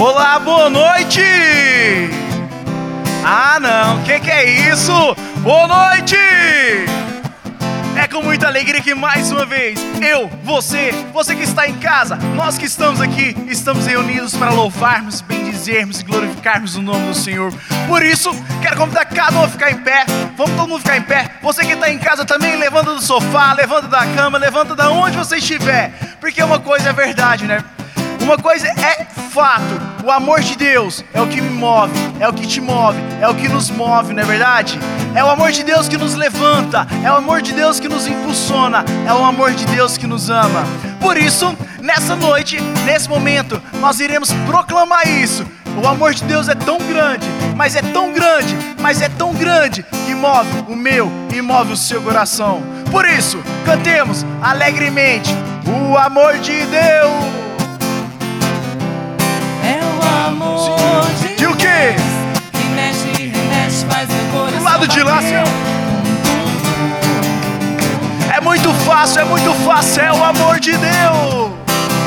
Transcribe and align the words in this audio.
Olá, 0.00 0.38
boa 0.38 0.70
noite! 0.70 1.20
Ah, 3.24 3.58
não, 3.60 4.00
que 4.04 4.20
que 4.20 4.30
é 4.30 4.70
isso? 4.70 4.92
Boa 5.38 5.66
noite! 5.66 6.14
É 7.96 8.06
com 8.06 8.22
muita 8.22 8.46
alegria 8.46 8.80
que 8.80 8.94
mais 8.94 9.32
uma 9.32 9.44
vez 9.44 9.80
eu, 10.00 10.28
você, 10.44 10.92
você 11.12 11.34
que 11.34 11.42
está 11.42 11.68
em 11.68 11.74
casa, 11.78 12.14
nós 12.36 12.56
que 12.56 12.66
estamos 12.66 13.00
aqui, 13.00 13.36
estamos 13.48 13.86
reunidos 13.86 14.36
para 14.36 14.52
louvarmos, 14.52 15.20
bendizermos 15.20 15.98
e 15.98 16.04
glorificarmos 16.04 16.76
o 16.76 16.80
nome 16.80 17.08
do 17.08 17.14
Senhor. 17.16 17.52
Por 17.88 18.04
isso, 18.04 18.30
quero 18.62 18.76
convidar 18.76 19.04
cada 19.06 19.36
um 19.36 19.42
a 19.42 19.48
ficar 19.48 19.72
em 19.72 19.78
pé. 19.78 20.06
Vamos 20.36 20.54
todo 20.54 20.68
mundo 20.68 20.78
ficar 20.78 20.96
em 20.96 21.02
pé. 21.02 21.28
Você 21.42 21.64
que 21.66 21.72
está 21.72 21.90
em 21.90 21.98
casa 21.98 22.24
também, 22.24 22.54
levanta 22.54 22.94
do 22.94 23.02
sofá, 23.02 23.52
levanta 23.52 23.88
da 23.88 24.06
cama, 24.14 24.38
levanta 24.38 24.76
da 24.76 24.90
onde 24.90 25.16
você 25.16 25.38
estiver. 25.38 25.90
Porque 26.20 26.40
uma 26.40 26.60
coisa 26.60 26.90
é 26.90 26.92
verdade, 26.92 27.48
né? 27.48 27.64
Uma 28.28 28.36
coisa 28.36 28.68
é 28.68 29.06
fato: 29.30 30.04
o 30.04 30.10
amor 30.10 30.40
de 30.40 30.54
Deus 30.54 31.02
é 31.14 31.22
o 31.22 31.26
que 31.26 31.40
me 31.40 31.48
move, 31.48 31.94
é 32.20 32.28
o 32.28 32.32
que 32.34 32.46
te 32.46 32.60
move, 32.60 32.98
é 33.22 33.26
o 33.26 33.34
que 33.34 33.48
nos 33.48 33.70
move, 33.70 34.12
não 34.12 34.22
é 34.22 34.26
verdade? 34.26 34.78
É 35.14 35.24
o 35.24 35.30
amor 35.30 35.50
de 35.50 35.62
Deus 35.62 35.88
que 35.88 35.96
nos 35.96 36.14
levanta, 36.14 36.86
é 37.02 37.10
o 37.10 37.16
amor 37.16 37.40
de 37.40 37.54
Deus 37.54 37.80
que 37.80 37.88
nos 37.88 38.06
impulsiona, 38.06 38.84
é 39.06 39.14
o 39.14 39.24
amor 39.24 39.52
de 39.52 39.64
Deus 39.64 39.96
que 39.96 40.06
nos 40.06 40.28
ama. 40.28 40.62
Por 41.00 41.16
isso, 41.16 41.56
nessa 41.80 42.14
noite, 42.14 42.60
nesse 42.84 43.08
momento, 43.08 43.62
nós 43.80 43.98
iremos 43.98 44.30
proclamar 44.46 45.08
isso. 45.08 45.46
O 45.82 45.88
amor 45.88 46.12
de 46.12 46.22
Deus 46.24 46.50
é 46.50 46.54
tão 46.54 46.76
grande, 46.76 47.26
mas 47.56 47.76
é 47.76 47.80
tão 47.80 48.12
grande, 48.12 48.54
mas 48.78 49.00
é 49.00 49.08
tão 49.08 49.32
grande 49.32 49.82
que 50.04 50.14
move 50.14 50.66
o 50.68 50.76
meu 50.76 51.10
e 51.34 51.40
move 51.40 51.72
o 51.72 51.76
seu 51.78 52.02
coração. 52.02 52.62
Por 52.90 53.08
isso, 53.08 53.42
cantemos 53.64 54.26
alegremente 54.42 55.34
o 55.66 55.96
amor 55.96 56.36
de 56.40 56.66
Deus. 56.66 57.47
O 60.18 60.20
amor 60.20 61.06
de 61.36 61.46
o 61.46 61.54
quê? 61.54 61.94
Que 62.52 62.64
mexe, 62.74 63.08
remexe, 63.12 63.86
faz 63.86 64.08
coração 64.32 64.58
Do 64.58 64.64
lado 64.64 64.88
de 64.88 65.02
lá. 65.04 65.22
Senhor. 65.22 65.44
É 68.34 68.40
muito 68.40 68.74
fácil, 68.84 69.20
é 69.20 69.24
muito 69.24 69.54
fácil, 69.64 70.02
é 70.02 70.12
o 70.12 70.24
amor 70.24 70.58
de 70.58 70.72
Deus. 70.72 71.52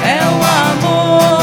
É 0.04 0.20
o 0.26 0.44
amor 0.68 1.41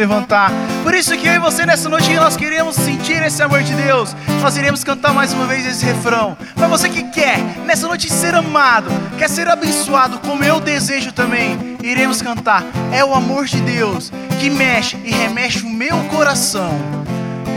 levantar. 0.00 0.50
Por 0.82 0.94
isso 0.94 1.16
que 1.16 1.26
eu 1.26 1.34
e 1.34 1.38
você 1.38 1.66
nessa 1.66 1.88
noite 1.88 2.12
nós 2.14 2.34
queremos 2.36 2.74
sentir 2.74 3.22
esse 3.22 3.42
amor 3.42 3.62
de 3.62 3.74
Deus. 3.74 4.16
Nós 4.40 4.56
iremos 4.56 4.82
cantar 4.82 5.12
mais 5.12 5.32
uma 5.34 5.44
vez 5.46 5.66
esse 5.66 5.84
refrão. 5.84 6.36
Para 6.54 6.66
você 6.68 6.88
que 6.88 7.02
quer 7.04 7.38
nessa 7.66 7.86
noite 7.86 8.10
ser 8.10 8.34
amado, 8.34 8.90
quer 9.18 9.28
ser 9.28 9.46
abençoado, 9.48 10.18
como 10.20 10.42
eu 10.42 10.58
desejo 10.58 11.12
também, 11.12 11.76
iremos 11.82 12.22
cantar. 12.22 12.64
É 12.90 13.04
o 13.04 13.14
amor 13.14 13.44
de 13.44 13.60
Deus 13.60 14.10
que 14.40 14.48
mexe 14.48 14.96
e 15.04 15.10
remexe 15.12 15.64
o 15.64 15.70
meu 15.70 15.98
coração. 16.04 16.72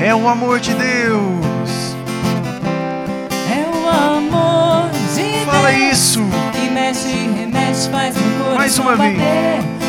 É 0.02 0.14
o 0.14 0.28
amor 0.28 0.60
de 0.60 0.74
Deus. 0.74 1.96
É 3.50 3.66
o 3.70 3.90
amor 3.90 4.90
de 5.16 5.46
Fala 5.46 5.72
Deus 5.72 5.92
isso. 5.98 6.20
que 6.52 6.70
mexe, 6.70 7.08
remexe, 7.08 7.90
faz 7.90 8.16
o 8.18 8.20
coração 8.20 8.56
Mais 8.58 8.78
uma 8.80 8.96
vez. 8.98 9.18
bater. 9.18 9.83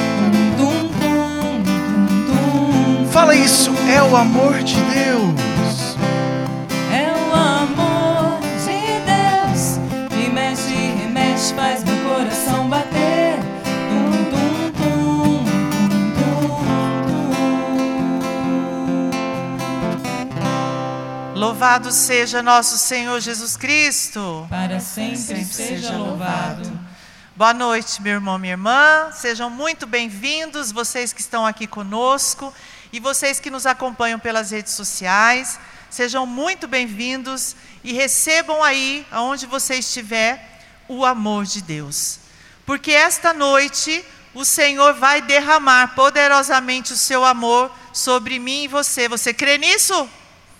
Fala 3.24 3.36
isso, 3.36 3.70
é 3.90 4.02
o 4.02 4.14
amor 4.14 4.62
de 4.62 4.74
Deus. 4.74 5.96
É 6.92 7.10
o 7.10 7.34
amor 7.34 8.38
de 8.58 9.00
Deus 9.00 9.78
que 10.10 10.28
mexe, 10.28 10.74
remexe, 10.74 11.54
faz 11.54 11.82
meu 11.84 11.96
coração 12.04 12.68
bater. 12.68 13.38
Tum, 13.88 14.12
tum, 14.30 14.72
tum, 14.76 15.42
tum, 16.18 16.44
tum, 17.08 17.32
tum. 21.32 21.38
Louvado 21.40 21.90
seja 21.92 22.42
nosso 22.42 22.76
Senhor 22.76 23.18
Jesus 23.20 23.56
Cristo. 23.56 24.46
Para 24.50 24.80
sempre 24.80 25.42
seja 25.46 25.96
louvado. 25.96 26.70
Boa 27.34 27.54
noite, 27.54 28.02
meu 28.02 28.12
irmão, 28.12 28.38
minha 28.38 28.52
irmã. 28.52 29.10
Sejam 29.12 29.48
muito 29.48 29.86
bem-vindos, 29.86 30.70
vocês 30.70 31.10
que 31.10 31.22
estão 31.22 31.46
aqui 31.46 31.66
conosco 31.66 32.52
e 32.94 33.00
vocês 33.00 33.40
que 33.40 33.50
nos 33.50 33.66
acompanham 33.66 34.20
pelas 34.20 34.52
redes 34.52 34.72
sociais. 34.72 35.58
Sejam 35.90 36.24
muito 36.24 36.68
bem-vindos 36.68 37.56
e 37.82 37.92
recebam 37.92 38.62
aí, 38.62 39.04
aonde 39.10 39.46
você 39.46 39.74
estiver, 39.74 40.62
o 40.86 41.04
amor 41.04 41.44
de 41.44 41.60
Deus. 41.60 42.20
Porque 42.64 42.92
esta 42.92 43.34
noite 43.34 44.04
o 44.32 44.44
Senhor 44.44 44.94
vai 44.94 45.20
derramar 45.20 45.96
poderosamente 45.96 46.92
o 46.92 46.96
seu 46.96 47.24
amor 47.24 47.68
sobre 47.92 48.38
mim 48.38 48.62
e 48.62 48.68
você. 48.68 49.08
Você 49.08 49.34
crê 49.34 49.58
nisso? 49.58 50.08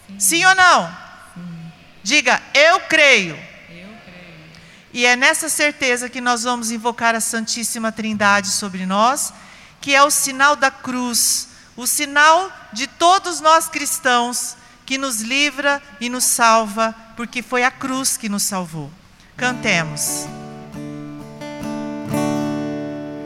Sim, 0.08 0.19
Sim 0.19 0.44
ou 0.46 0.56
não? 0.56 0.88
Sim. 0.88 1.72
Diga, 2.02 2.42
eu 2.52 2.81
creio. 2.81 3.36
Eu 3.70 3.96
creio. 4.04 4.50
E 4.92 5.06
é 5.06 5.14
nessa 5.14 5.48
certeza 5.48 6.08
que 6.08 6.20
nós 6.20 6.42
vamos 6.42 6.72
invocar 6.72 7.14
a 7.14 7.20
Santíssima 7.20 7.92
Trindade 7.92 8.48
sobre 8.48 8.86
nós, 8.86 9.32
que 9.81 9.94
é 9.94 10.02
o 10.02 10.10
sinal 10.10 10.56
da 10.56 10.72
cruz, 10.72 11.53
o 11.76 11.86
sinal 11.86 12.50
de 12.72 12.86
todos 12.86 13.40
nós 13.40 13.68
cristãos 13.68 14.56
que 14.86 14.98
nos 14.98 15.20
livra 15.20 15.82
e 16.00 16.08
nos 16.08 16.24
salva, 16.24 16.94
porque 17.16 17.42
foi 17.42 17.64
a 17.64 17.70
cruz 17.70 18.16
que 18.16 18.28
nos 18.28 18.42
salvou. 18.42 18.90
Cantemos. 19.36 20.26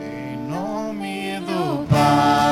Em 0.01 0.37
nome 0.49 1.39
do 1.41 1.85
Pai. 1.87 2.48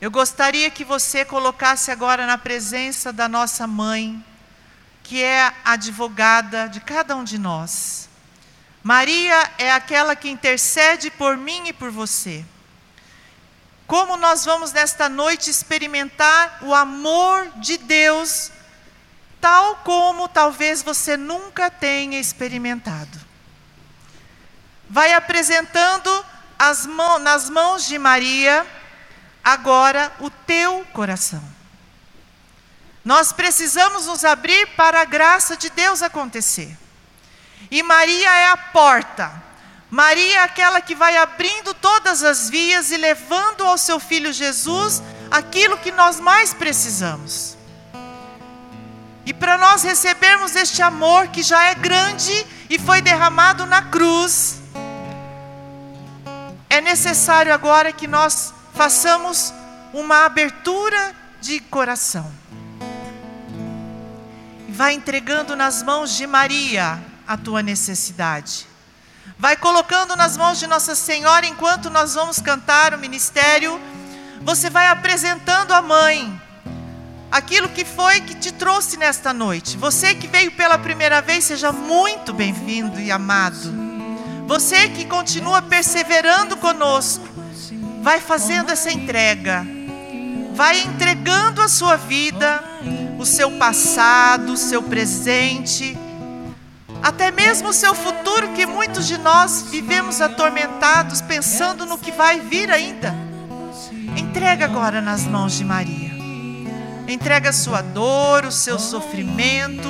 Eu 0.00 0.10
gostaria 0.10 0.70
que 0.70 0.84
você 0.84 1.24
colocasse 1.24 1.90
agora 1.90 2.24
na 2.24 2.38
presença 2.38 3.12
da 3.12 3.28
nossa 3.28 3.66
mãe, 3.66 4.24
que 5.02 5.22
é 5.22 5.42
a 5.42 5.72
advogada 5.72 6.68
de 6.68 6.80
cada 6.80 7.16
um 7.16 7.24
de 7.24 7.36
nós. 7.36 8.08
Maria 8.82 9.50
é 9.58 9.72
aquela 9.72 10.14
que 10.14 10.30
intercede 10.30 11.10
por 11.10 11.36
mim 11.36 11.66
e 11.66 11.72
por 11.72 11.90
você. 11.90 12.44
Como 13.88 14.16
nós 14.16 14.44
vamos 14.44 14.70
nesta 14.70 15.08
noite 15.08 15.50
experimentar 15.50 16.58
o 16.62 16.72
amor 16.72 17.50
de 17.56 17.76
Deus, 17.76 18.52
tal 19.40 19.76
como 19.76 20.28
talvez 20.28 20.80
você 20.80 21.16
nunca 21.16 21.70
tenha 21.70 22.20
experimentado. 22.20 23.18
Vai 24.88 25.12
apresentando 25.12 26.24
nas 27.20 27.50
mãos 27.50 27.86
de 27.86 27.98
Maria 27.98 28.64
agora 29.52 30.12
o 30.20 30.28
teu 30.28 30.84
coração. 30.92 31.42
Nós 33.02 33.32
precisamos 33.32 34.06
nos 34.06 34.22
abrir 34.22 34.66
para 34.76 35.00
a 35.00 35.04
graça 35.06 35.56
de 35.56 35.70
Deus 35.70 36.02
acontecer. 36.02 36.76
E 37.70 37.82
Maria 37.82 38.28
é 38.28 38.48
a 38.48 38.56
porta. 38.56 39.32
Maria 39.90 40.34
é 40.34 40.42
aquela 40.42 40.82
que 40.82 40.94
vai 40.94 41.16
abrindo 41.16 41.72
todas 41.72 42.22
as 42.22 42.50
vias 42.50 42.90
e 42.90 42.98
levando 42.98 43.64
ao 43.64 43.78
seu 43.78 43.98
filho 43.98 44.34
Jesus 44.34 45.02
aquilo 45.30 45.78
que 45.78 45.90
nós 45.90 46.20
mais 46.20 46.52
precisamos. 46.52 47.56
E 49.24 49.32
para 49.32 49.56
nós 49.56 49.82
recebermos 49.82 50.54
este 50.54 50.82
amor 50.82 51.28
que 51.28 51.42
já 51.42 51.64
é 51.64 51.74
grande 51.74 52.46
e 52.68 52.78
foi 52.78 53.00
derramado 53.00 53.64
na 53.64 53.80
cruz, 53.80 54.60
é 56.68 56.82
necessário 56.82 57.52
agora 57.52 57.92
que 57.92 58.06
nós 58.06 58.52
façamos 58.78 59.52
uma 59.92 60.24
abertura 60.24 61.12
de 61.40 61.58
coração. 61.58 62.30
Vai 64.68 64.94
entregando 64.94 65.56
nas 65.56 65.82
mãos 65.82 66.16
de 66.16 66.28
Maria 66.28 67.02
a 67.26 67.36
tua 67.36 67.60
necessidade. 67.60 68.68
Vai 69.36 69.56
colocando 69.56 70.14
nas 70.14 70.36
mãos 70.36 70.60
de 70.60 70.68
Nossa 70.68 70.94
Senhora 70.94 71.44
enquanto 71.44 71.90
nós 71.90 72.14
vamos 72.14 72.38
cantar 72.38 72.94
o 72.94 72.98
ministério. 72.98 73.80
Você 74.42 74.70
vai 74.70 74.86
apresentando 74.86 75.72
à 75.72 75.82
mãe 75.82 76.40
aquilo 77.32 77.68
que 77.70 77.84
foi 77.84 78.20
que 78.20 78.36
te 78.36 78.52
trouxe 78.52 78.96
nesta 78.96 79.32
noite. 79.32 79.76
Você 79.76 80.14
que 80.14 80.28
veio 80.28 80.52
pela 80.52 80.78
primeira 80.78 81.20
vez, 81.20 81.42
seja 81.46 81.72
muito 81.72 82.32
bem-vindo 82.32 83.00
e 83.00 83.10
amado. 83.10 83.74
Você 84.46 84.88
que 84.90 85.04
continua 85.04 85.60
perseverando 85.62 86.56
conosco, 86.58 87.26
vai 88.08 88.20
fazendo 88.20 88.70
essa 88.70 88.90
entrega. 88.90 89.66
Vai 90.54 90.80
entregando 90.80 91.60
a 91.60 91.68
sua 91.68 91.96
vida, 91.96 92.64
o 93.18 93.26
seu 93.26 93.50
passado, 93.58 94.54
o 94.54 94.56
seu 94.56 94.82
presente, 94.82 95.94
até 97.02 97.30
mesmo 97.30 97.68
o 97.68 97.72
seu 97.74 97.94
futuro, 97.94 98.54
que 98.54 98.64
muitos 98.64 99.06
de 99.06 99.18
nós 99.18 99.66
vivemos 99.70 100.22
atormentados 100.22 101.20
pensando 101.20 101.84
no 101.84 101.98
que 101.98 102.10
vai 102.10 102.40
vir 102.40 102.70
ainda. 102.70 103.14
Entrega 104.16 104.64
agora 104.64 105.02
nas 105.02 105.24
mãos 105.26 105.58
de 105.58 105.64
Maria. 105.66 106.12
Entrega 107.06 107.50
a 107.50 107.52
sua 107.52 107.82
dor, 107.82 108.46
o 108.46 108.50
seu 108.50 108.78
sofrimento, 108.78 109.86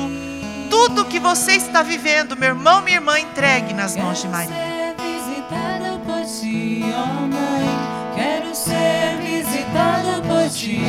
tudo 0.69 1.05
que 1.05 1.21
você 1.21 1.53
está 1.53 1.85
vivendo, 1.85 2.37
meu 2.37 2.49
irmão, 2.49 2.81
minha 2.83 2.97
irmã, 2.97 3.17
entregue 3.21 3.73
nas 3.73 3.95
mãos 3.95 4.21
de 4.21 4.27
Maria. 4.27 4.69
Ser 8.65 9.19
visitada 9.23 10.21
por 10.23 10.50
ti, 10.50 10.81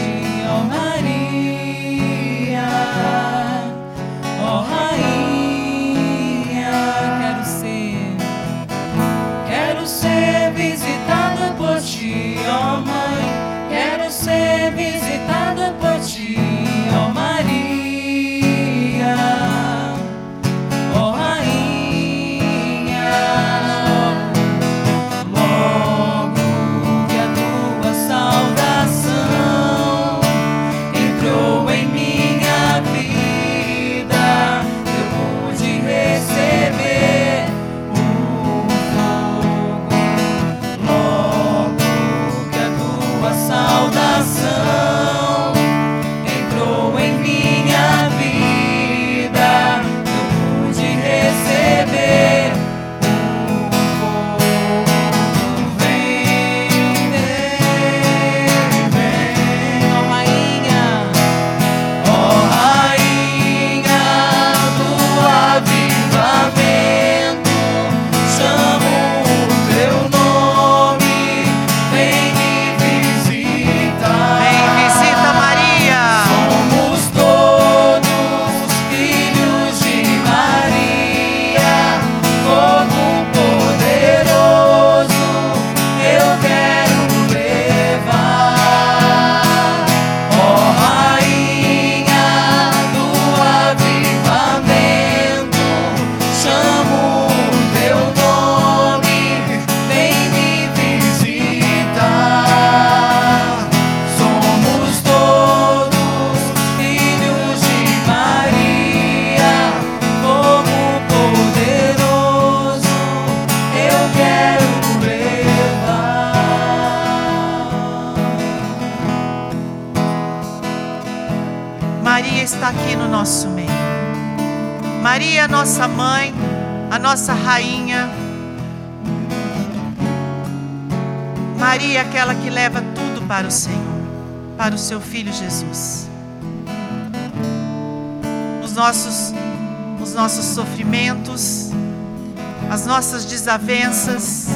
nossas 142.89 143.23
desavenças, 143.23 144.47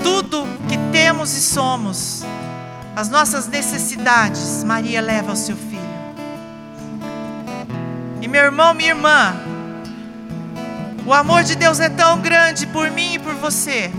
tudo 0.00 0.46
que 0.68 0.78
temos 0.92 1.36
e 1.36 1.40
somos, 1.40 2.22
as 2.94 3.08
nossas 3.08 3.48
necessidades, 3.48 4.62
Maria 4.62 5.00
leva 5.00 5.30
ao 5.30 5.36
seu 5.36 5.56
filho. 5.56 5.82
E 8.20 8.28
meu 8.28 8.44
irmão, 8.44 8.72
minha 8.72 8.90
irmã, 8.90 9.34
o 11.04 11.12
amor 11.12 11.42
de 11.42 11.56
Deus 11.56 11.80
é 11.80 11.88
tão 11.88 12.20
grande 12.20 12.64
por 12.68 12.88
mim 12.92 13.14
e 13.14 13.18
por 13.18 13.34
você, 13.34 13.90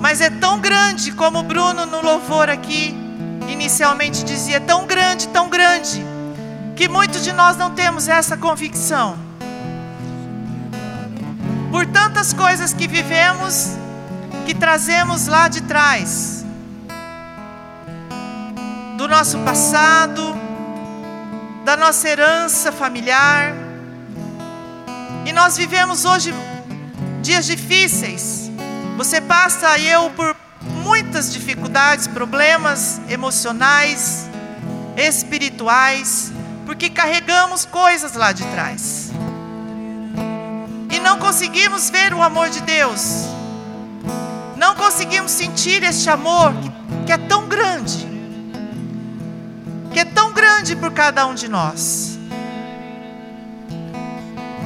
mas 0.00 0.20
é 0.20 0.30
tão 0.30 0.60
grande 0.60 1.10
como 1.10 1.40
o 1.40 1.42
Bruno 1.42 1.84
no 1.84 2.00
louvor 2.00 2.48
aqui 2.48 2.96
inicialmente 3.48 4.22
dizia: 4.22 4.60
tão 4.60 4.86
grande, 4.86 5.26
tão 5.30 5.48
grande, 5.48 6.00
que 6.76 6.88
muitos 6.88 7.24
de 7.24 7.32
nós 7.32 7.56
não 7.56 7.72
temos 7.72 8.06
essa 8.06 8.36
convicção. 8.36 9.25
Por 11.76 11.84
tantas 11.84 12.32
coisas 12.32 12.72
que 12.72 12.88
vivemos, 12.88 13.72
que 14.46 14.54
trazemos 14.54 15.26
lá 15.26 15.46
de 15.46 15.60
trás, 15.60 16.42
do 18.96 19.06
nosso 19.06 19.38
passado, 19.40 20.34
da 21.66 21.76
nossa 21.76 22.08
herança 22.08 22.72
familiar. 22.72 23.52
E 25.26 25.32
nós 25.34 25.58
vivemos 25.58 26.06
hoje 26.06 26.32
dias 27.20 27.44
difíceis. 27.44 28.50
Você 28.96 29.20
passa 29.20 29.78
eu 29.78 30.08
por 30.16 30.34
muitas 30.82 31.30
dificuldades, 31.30 32.06
problemas 32.06 33.02
emocionais, 33.06 34.26
espirituais, 34.96 36.32
porque 36.64 36.88
carregamos 36.88 37.66
coisas 37.66 38.14
lá 38.14 38.32
de 38.32 38.44
trás. 38.44 38.95
Não 41.06 41.20
conseguimos 41.20 41.88
ver 41.88 42.12
o 42.12 42.20
amor 42.20 42.50
de 42.50 42.60
Deus. 42.62 43.26
Não 44.56 44.74
conseguimos 44.74 45.30
sentir 45.30 45.84
este 45.84 46.10
amor 46.10 46.52
que, 46.54 47.06
que 47.06 47.12
é 47.12 47.18
tão 47.18 47.46
grande 47.46 48.16
que 49.92 50.00
é 50.00 50.04
tão 50.04 50.30
grande 50.30 50.76
por 50.76 50.92
cada 50.92 51.26
um 51.26 51.34
de 51.34 51.48
nós. 51.48 52.18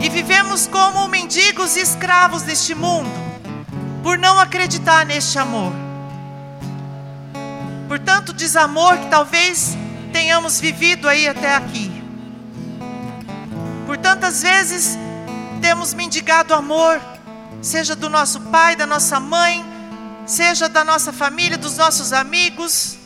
E 0.01 0.09
vivemos 0.09 0.67
como 0.67 1.07
mendigos 1.07 1.77
e 1.77 1.81
escravos 1.81 2.43
neste 2.43 2.75
mundo, 2.75 3.09
por 4.03 4.19
não 4.19 4.41
acreditar 4.41 5.07
neste 5.07 5.39
amor. 5.39 5.73
Por 7.87 8.01
tanto 8.01 8.33
desamor 8.33 8.99
que 8.99 9.07
talvez 9.07 9.77
tenhamos 10.13 10.59
vivido 10.59 11.09
aí 11.09 11.29
até 11.29 11.55
aqui. 11.55 12.03
Por 13.87 13.99
tantas 13.99 14.43
vezes 14.43 14.99
temos 15.61 15.95
mendigado 15.95 16.55
amor, 16.55 17.01
seja 17.63 17.95
do 17.95 18.09
nosso 18.09 18.41
pai, 18.43 18.77
da 18.77 18.87
nossa 18.87 19.21
mãe, 19.21 19.65
seja 20.27 20.69
da 20.69 20.85
nossa 20.85 21.13
família, 21.13 21.59
dos 21.59 21.77
nossos 21.77 22.13
amigos 22.13 23.01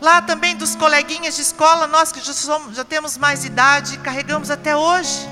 Lá 0.00 0.20
também 0.20 0.54
dos 0.54 0.74
coleguinhas 0.74 1.36
de 1.36 1.42
escola, 1.42 1.86
nós 1.86 2.12
que 2.12 2.20
já, 2.20 2.32
somos, 2.32 2.76
já 2.76 2.84
temos 2.84 3.16
mais 3.16 3.44
idade, 3.44 3.98
carregamos 3.98 4.50
até 4.50 4.76
hoje 4.76 5.26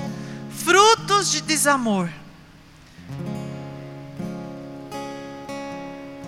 frutos 0.49 1.29
de 1.29 1.41
desamor. 1.41 2.09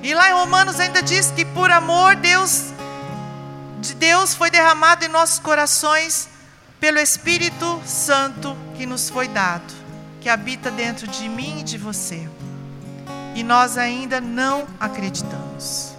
E 0.03 0.13
lá 0.13 0.29
em 0.29 0.33
Romanos 0.33 0.79
ainda 0.79 1.01
diz 1.01 1.31
que 1.31 1.43
por 1.43 1.71
amor 1.71 2.15
Deus 2.15 2.65
de 3.79 3.95
Deus 3.95 4.35
foi 4.35 4.51
derramado 4.51 5.03
em 5.03 5.07
nossos 5.07 5.39
corações 5.39 6.29
pelo 6.79 6.99
Espírito 6.99 7.81
Santo 7.85 8.55
que 8.77 8.85
nos 8.85 9.09
foi 9.09 9.27
dado, 9.27 9.73
que 10.27 10.31
habita 10.31 10.69
dentro 10.69 11.07
de 11.07 11.29
mim 11.29 11.61
e 11.61 11.63
de 11.63 11.77
você. 11.77 12.27
E 13.33 13.41
nós 13.43 13.77
ainda 13.77 14.19
não 14.19 14.67
acreditamos. 14.77 15.93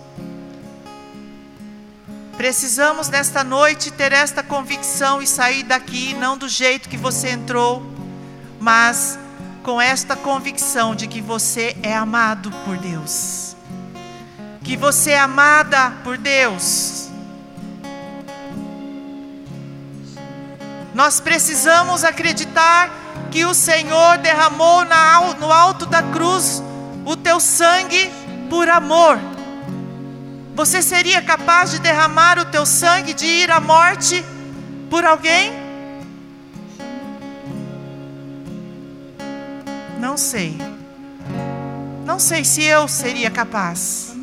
Precisamos 2.36 3.08
nesta 3.08 3.42
noite 3.42 3.90
ter 3.90 4.12
esta 4.12 4.42
convicção 4.42 5.22
e 5.22 5.26
sair 5.26 5.62
daqui 5.62 6.12
não 6.12 6.36
do 6.36 6.46
jeito 6.46 6.90
que 6.90 6.96
você 6.98 7.30
entrou, 7.30 7.82
mas 8.60 9.18
com 9.62 9.80
esta 9.80 10.14
convicção 10.14 10.94
de 10.94 11.06
que 11.06 11.22
você 11.22 11.74
é 11.82 11.96
amado 11.96 12.50
por 12.66 12.76
Deus. 12.76 13.56
Que 14.62 14.76
você 14.76 15.12
é 15.12 15.20
amada 15.20 15.90
por 16.04 16.18
Deus. 16.18 17.08
Nós 20.94 21.18
precisamos 21.18 22.04
acreditar 22.04 23.07
que 23.30 23.44
o 23.44 23.54
Senhor 23.54 24.18
derramou 24.18 24.84
no 25.40 25.52
alto 25.52 25.86
da 25.86 26.02
cruz 26.02 26.62
o 27.04 27.16
teu 27.16 27.38
sangue 27.40 28.10
por 28.48 28.68
amor 28.68 29.18
você 30.58 30.82
seria 30.82 31.22
capaz 31.22 31.70
de 31.70 31.78
derramar 31.78 32.36
o 32.36 32.44
teu 32.44 32.66
sangue, 32.66 33.14
de 33.14 33.24
ir 33.24 33.48
à 33.48 33.60
morte 33.60 34.24
por 34.90 35.04
alguém? 35.04 35.52
Não 40.00 40.16
sei. 40.16 40.58
Não 42.04 42.18
sei 42.18 42.44
se 42.44 42.64
eu 42.64 42.88
seria 42.88 43.30
capaz. 43.30 44.16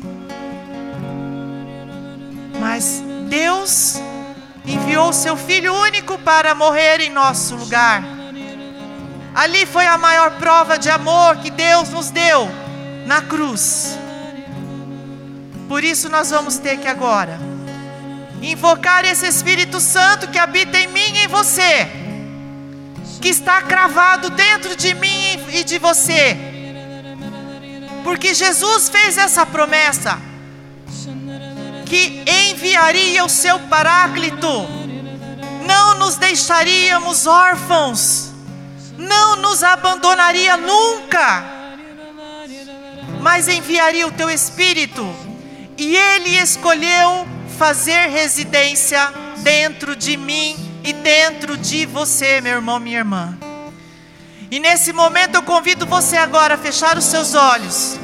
Mas 2.60 3.02
Deus 3.30 3.98
enviou 4.66 5.14
seu 5.14 5.38
Filho 5.38 5.72
único 5.72 6.18
para 6.18 6.54
morrer 6.54 7.00
em 7.00 7.08
nosso 7.08 7.56
lugar. 7.56 8.04
Ali 9.36 9.66
foi 9.66 9.86
a 9.86 9.98
maior 9.98 10.30
prova 10.38 10.78
de 10.78 10.88
amor 10.88 11.36
que 11.36 11.50
Deus 11.50 11.90
nos 11.90 12.08
deu 12.10 12.48
na 13.04 13.20
cruz. 13.20 13.98
Por 15.68 15.84
isso 15.84 16.08
nós 16.08 16.30
vamos 16.30 16.56
ter 16.56 16.78
que 16.78 16.88
agora 16.88 17.38
invocar 18.40 19.04
esse 19.04 19.26
Espírito 19.26 19.78
Santo 19.78 20.28
que 20.28 20.38
habita 20.38 20.78
em 20.78 20.88
mim 20.88 21.12
e 21.16 21.24
em 21.24 21.28
você, 21.28 21.86
que 23.20 23.28
está 23.28 23.60
cravado 23.60 24.30
dentro 24.30 24.74
de 24.74 24.94
mim 24.94 25.44
e 25.52 25.62
de 25.64 25.78
você. 25.78 26.34
Porque 28.04 28.32
Jesus 28.32 28.88
fez 28.88 29.18
essa 29.18 29.44
promessa 29.44 30.18
que 31.84 32.24
enviaria 32.50 33.22
o 33.22 33.28
seu 33.28 33.58
Paráclito, 33.60 34.66
não 35.66 35.98
nos 35.98 36.16
deixaríamos 36.16 37.26
órfãos, 37.26 38.32
não 38.98 39.36
nos 39.36 39.62
abandonaria 39.62 40.56
nunca, 40.56 41.44
mas 43.20 43.48
enviaria 43.48 44.06
o 44.06 44.12
teu 44.12 44.30
Espírito 44.30 45.04
e 45.76 45.96
Ele 45.96 46.38
escolheu 46.38 47.26
fazer 47.58 48.08
residência 48.08 49.12
dentro 49.38 49.94
de 49.96 50.16
mim 50.16 50.56
e 50.84 50.92
dentro 50.92 51.56
de 51.56 51.86
você, 51.86 52.40
meu 52.40 52.54
irmão, 52.54 52.78
minha 52.78 52.98
irmã. 52.98 53.36
E 54.50 54.60
nesse 54.60 54.92
momento 54.92 55.34
eu 55.34 55.42
convido 55.42 55.86
você 55.86 56.16
agora 56.16 56.54
a 56.54 56.58
fechar 56.58 56.96
os 56.96 57.04
seus 57.04 57.34
olhos. 57.34 57.98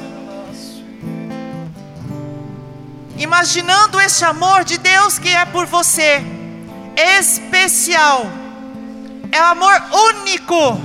Imaginando 3.16 4.00
esse 4.00 4.24
amor 4.24 4.64
de 4.64 4.78
Deus 4.78 5.18
que 5.18 5.28
é 5.28 5.44
por 5.44 5.66
você, 5.66 6.20
especial, 6.96 8.26
é 9.32 9.42
um 9.42 9.46
amor 9.46 9.82
único, 10.10 10.80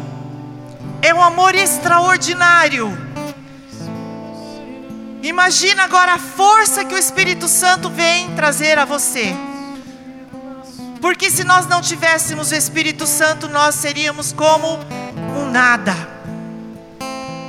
é 1.01 1.13
um 1.13 1.21
amor 1.21 1.53
extraordinário 1.53 3.07
Imagina 5.27 5.83
agora 5.83 6.13
a 6.13 6.17
força 6.17 6.85
que 6.85 6.93
o 6.93 6.97
Espírito 6.97 7.49
Santo 7.49 7.89
vem 7.89 8.33
trazer 8.35 8.79
a 8.79 8.85
você. 8.85 9.35
Porque 11.01 11.29
se 11.29 11.43
nós 11.43 11.67
não 11.67 11.81
tivéssemos 11.81 12.51
o 12.51 12.55
Espírito 12.55 13.05
Santo, 13.05 13.49
nós 13.49 13.75
seríamos 13.75 14.31
como 14.31 14.79
um 15.37 15.51
nada. 15.51 15.93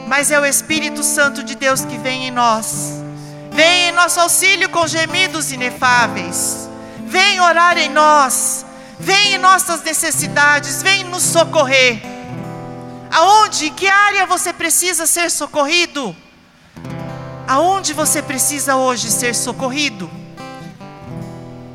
Mas 0.09 0.33
é 0.33 0.41
o 0.41 0.45
Espírito 0.45 1.05
Santo 1.05 1.45
de 1.45 1.55
Deus 1.55 1.85
que 1.85 1.97
vem 1.99 2.27
em 2.27 2.31
nós. 2.33 2.95
Vem 3.53 3.91
em 3.91 3.93
nosso 3.93 4.19
auxílio 4.19 4.69
com 4.71 4.87
gemidos 4.87 5.53
inefáveis. 5.53 6.69
Vem 7.07 7.41
orar 7.41 7.79
em 7.79 7.91
nós. 7.91 8.67
Vem 9.01 9.35
em 9.35 9.39
nossas 9.39 9.83
necessidades. 9.83 10.83
Vem 10.83 11.05
nos 11.05 11.23
socorrer. 11.23 12.03
Aonde, 13.11 13.71
que 13.71 13.89
área 13.89 14.27
você 14.27 14.53
precisa 14.53 15.07
ser 15.07 15.31
socorrido? 15.31 16.15
Aonde 17.47 17.95
você 17.95 18.21
precisa 18.21 18.77
hoje 18.77 19.11
ser 19.11 19.35
socorrido? 19.35 20.11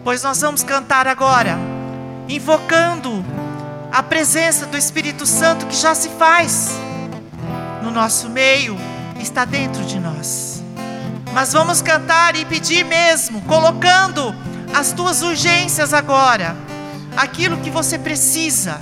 Pois 0.03 0.21
nós 0.21 0.41
vamos 0.41 0.63
cantar 0.63 1.07
agora, 1.07 1.57
invocando 2.27 3.25
a 3.91 4.03
presença 4.03 4.65
do 4.65 4.77
Espírito 4.77 5.25
Santo 5.25 5.65
que 5.65 5.75
já 5.75 5.95
se 5.95 6.09
faz 6.09 6.71
no 7.81 7.89
nosso 7.89 8.29
meio, 8.29 8.77
está 9.19 9.45
dentro 9.45 9.83
de 9.83 9.99
nós. 9.99 10.63
Mas 11.31 11.53
vamos 11.53 11.81
cantar 11.81 12.35
e 12.35 12.45
pedir 12.45 12.83
mesmo, 12.83 13.41
colocando 13.43 14.35
as 14.73 14.91
tuas 14.91 15.21
urgências 15.21 15.93
agora, 15.93 16.55
aquilo 17.15 17.57
que 17.57 17.69
você 17.69 17.97
precisa. 17.97 18.79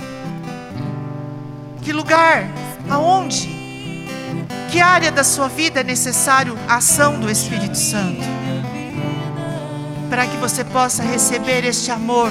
Que 1.82 1.92
lugar, 1.92 2.46
aonde, 2.88 3.48
que 4.70 4.80
área 4.80 5.10
da 5.10 5.24
sua 5.24 5.48
vida 5.48 5.80
é 5.80 5.84
necessário 5.84 6.56
a 6.68 6.76
ação 6.76 7.18
do 7.18 7.30
Espírito 7.30 7.76
Santo? 7.76 8.22
Para 10.08 10.26
que 10.26 10.36
você 10.36 10.62
possa 10.64 11.02
receber 11.02 11.64
este 11.64 11.90
amor 11.90 12.30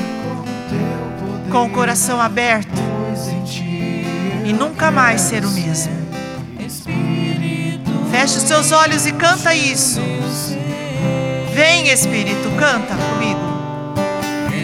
com 1.51 1.65
o 1.65 1.69
coração 1.69 2.21
aberto 2.21 2.79
e 4.45 4.53
nunca 4.53 4.89
mais 4.89 5.21
ser 5.21 5.43
o 5.45 5.51
mesmo. 5.51 6.01
Feche 8.11 8.37
os 8.37 8.43
seus 8.43 8.71
olhos 8.71 9.05
e 9.05 9.11
canta 9.13 9.53
isso. 9.53 9.99
Vem, 11.53 11.89
Espírito, 11.89 12.49
canta 12.57 12.95
comigo. 12.95 13.39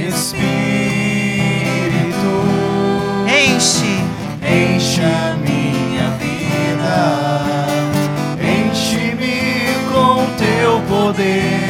Espírito, 0.08 0.77
Enche, 3.40 4.04
enche 4.42 5.02
a 5.02 5.36
minha 5.36 6.10
vida, 6.20 7.68
enche-me 8.42 9.76
com 9.92 10.26
teu 10.38 10.82
poder, 10.90 11.70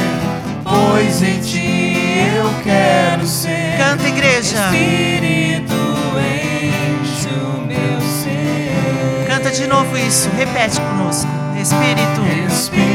pois 0.63 1.21
em 1.21 1.39
ti 1.41 1.97
eu 2.37 2.49
quero 2.63 3.27
ser. 3.27 3.77
canta, 3.77 4.07
igreja. 4.07 4.57
Espírito, 4.65 5.75
enche 6.17 7.29
o 7.35 7.61
meu 7.67 7.99
ser. 8.01 9.25
Canta 9.27 9.51
de 9.51 9.67
novo 9.67 9.97
isso. 9.97 10.29
Repete 10.37 10.79
conosco. 10.79 11.27
Espírito, 11.61 12.21
Espírito, 12.47 12.87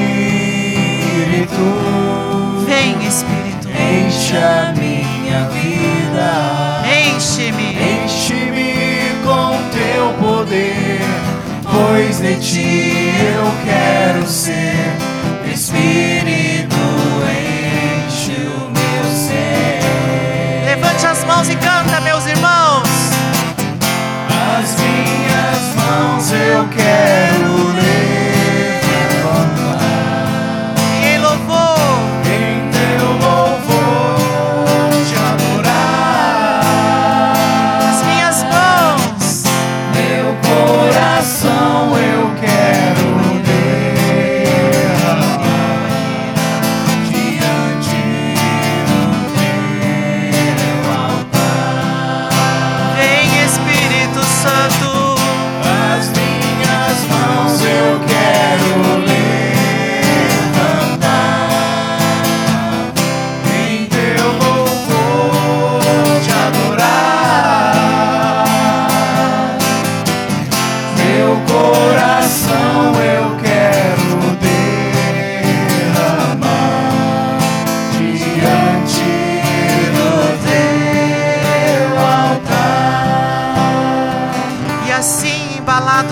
vem, 2.66 2.96
Espírito. 3.06 3.68
enche 3.68 4.36
a 4.36 4.72
minha 4.78 5.48
vida. 5.50 6.82
Enche-me. 7.14 7.72
Teu 7.74 8.31
poder, 10.52 11.00
pois 11.64 12.20
de 12.20 12.36
ti 12.36 13.14
eu 13.34 13.50
quero 13.64 14.26
ser. 14.26 14.92
Espírito, 15.50 16.76
enche 18.06 18.32
o 18.32 18.70
meu 18.70 19.04
ser. 19.14 19.80
Levante 20.66 21.06
as 21.06 21.24
mãos 21.24 21.48
e 21.48 21.56
canta, 21.56 22.00
meus 22.02 22.26
irmãos. 22.26 22.88
As 24.58 24.76
minhas 24.76 25.74
mãos 25.76 26.32
eu 26.32 26.68
quero 26.68 27.11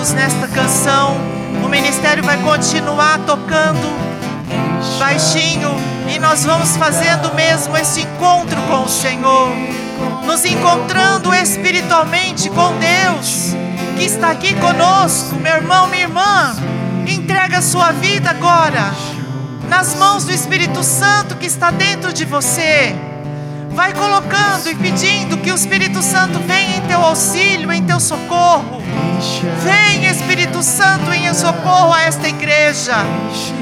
nesta 0.09 0.47
canção, 0.47 1.15
o 1.63 1.69
ministério 1.69 2.23
vai 2.23 2.35
continuar 2.41 3.19
tocando 3.19 4.01
baixinho 4.97 5.69
e 6.07 6.17
nós 6.17 6.43
vamos 6.43 6.75
fazendo 6.75 7.31
mesmo 7.35 7.77
esse 7.77 8.01
encontro 8.01 8.59
com 8.63 8.83
o 8.83 8.89
Senhor, 8.89 9.51
nos 10.25 10.43
encontrando 10.43 11.31
espiritualmente 11.35 12.49
com 12.49 12.73
Deus, 12.79 13.53
que 13.95 14.03
está 14.03 14.31
aqui 14.31 14.55
conosco, 14.55 15.35
meu 15.35 15.57
irmão, 15.57 15.87
minha 15.87 16.01
irmã. 16.01 16.55
Entrega 17.05 17.61
sua 17.61 17.91
vida 17.91 18.31
agora 18.31 18.91
nas 19.69 19.93
mãos 19.93 20.25
do 20.25 20.31
Espírito 20.31 20.83
Santo 20.83 21.35
que 21.35 21.45
está 21.45 21.69
dentro 21.69 22.11
de 22.11 22.25
você. 22.25 22.95
Vai 23.73 23.93
colocando 23.93 24.69
e 24.69 24.75
pedindo 24.75 25.37
que 25.37 25.51
o 25.51 25.55
Espírito 25.55 26.01
Santo 26.01 26.39
venha 26.39 26.77
em 26.77 26.81
teu 26.81 27.01
auxílio, 27.01 27.71
em 27.71 27.83
teu 27.83 27.99
socorro. 27.99 28.81
Vem, 29.63 30.05
Espírito 30.05 30.61
Santo, 30.61 31.13
em 31.13 31.33
socorro 31.33 31.93
a 31.93 32.03
esta 32.03 32.27
igreja, 32.27 32.95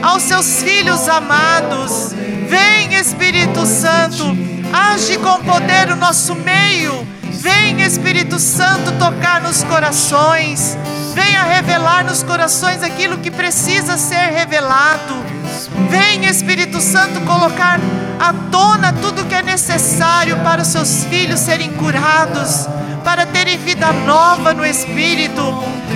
aos 0.02 0.24
seus 0.24 0.62
filhos 0.62 1.08
amados. 1.08 2.13
Vem, 2.48 2.95
Espírito 2.95 3.65
Santo, 3.65 4.26
age 4.74 5.17
com 5.17 5.43
poder 5.43 5.88
no 5.88 5.95
nosso 5.95 6.34
meio. 6.36 7.08
Vem, 7.24 7.82
Espírito 7.82 8.39
Santo, 8.39 8.91
tocar 8.93 9.41
nos 9.41 9.63
corações. 9.63 10.78
Venha 11.13 11.43
revelar 11.43 12.04
nos 12.04 12.24
corações 12.24 12.82
aquilo 12.82 13.17
que 13.19 13.30
precisa 13.30 13.98
ser 13.98 14.32
revelado. 14.34 15.15
Vem, 15.89 16.26
Espírito 16.26 16.82
Santo, 16.82 17.22
colocar 17.22 17.80
à 18.19 18.34
tona 18.51 18.91
tudo 18.93 19.25
que 19.25 19.34
é 19.34 19.41
necessário 19.41 20.38
para 20.39 20.62
os 20.62 20.67
seus 20.67 21.05
filhos 21.05 21.39
serem 21.39 21.71
curados, 21.71 22.67
para 23.03 23.25
terem 23.25 23.58
vida 23.58 23.91
nova 24.05 24.53
no 24.53 24.65
Espírito, 24.65 25.41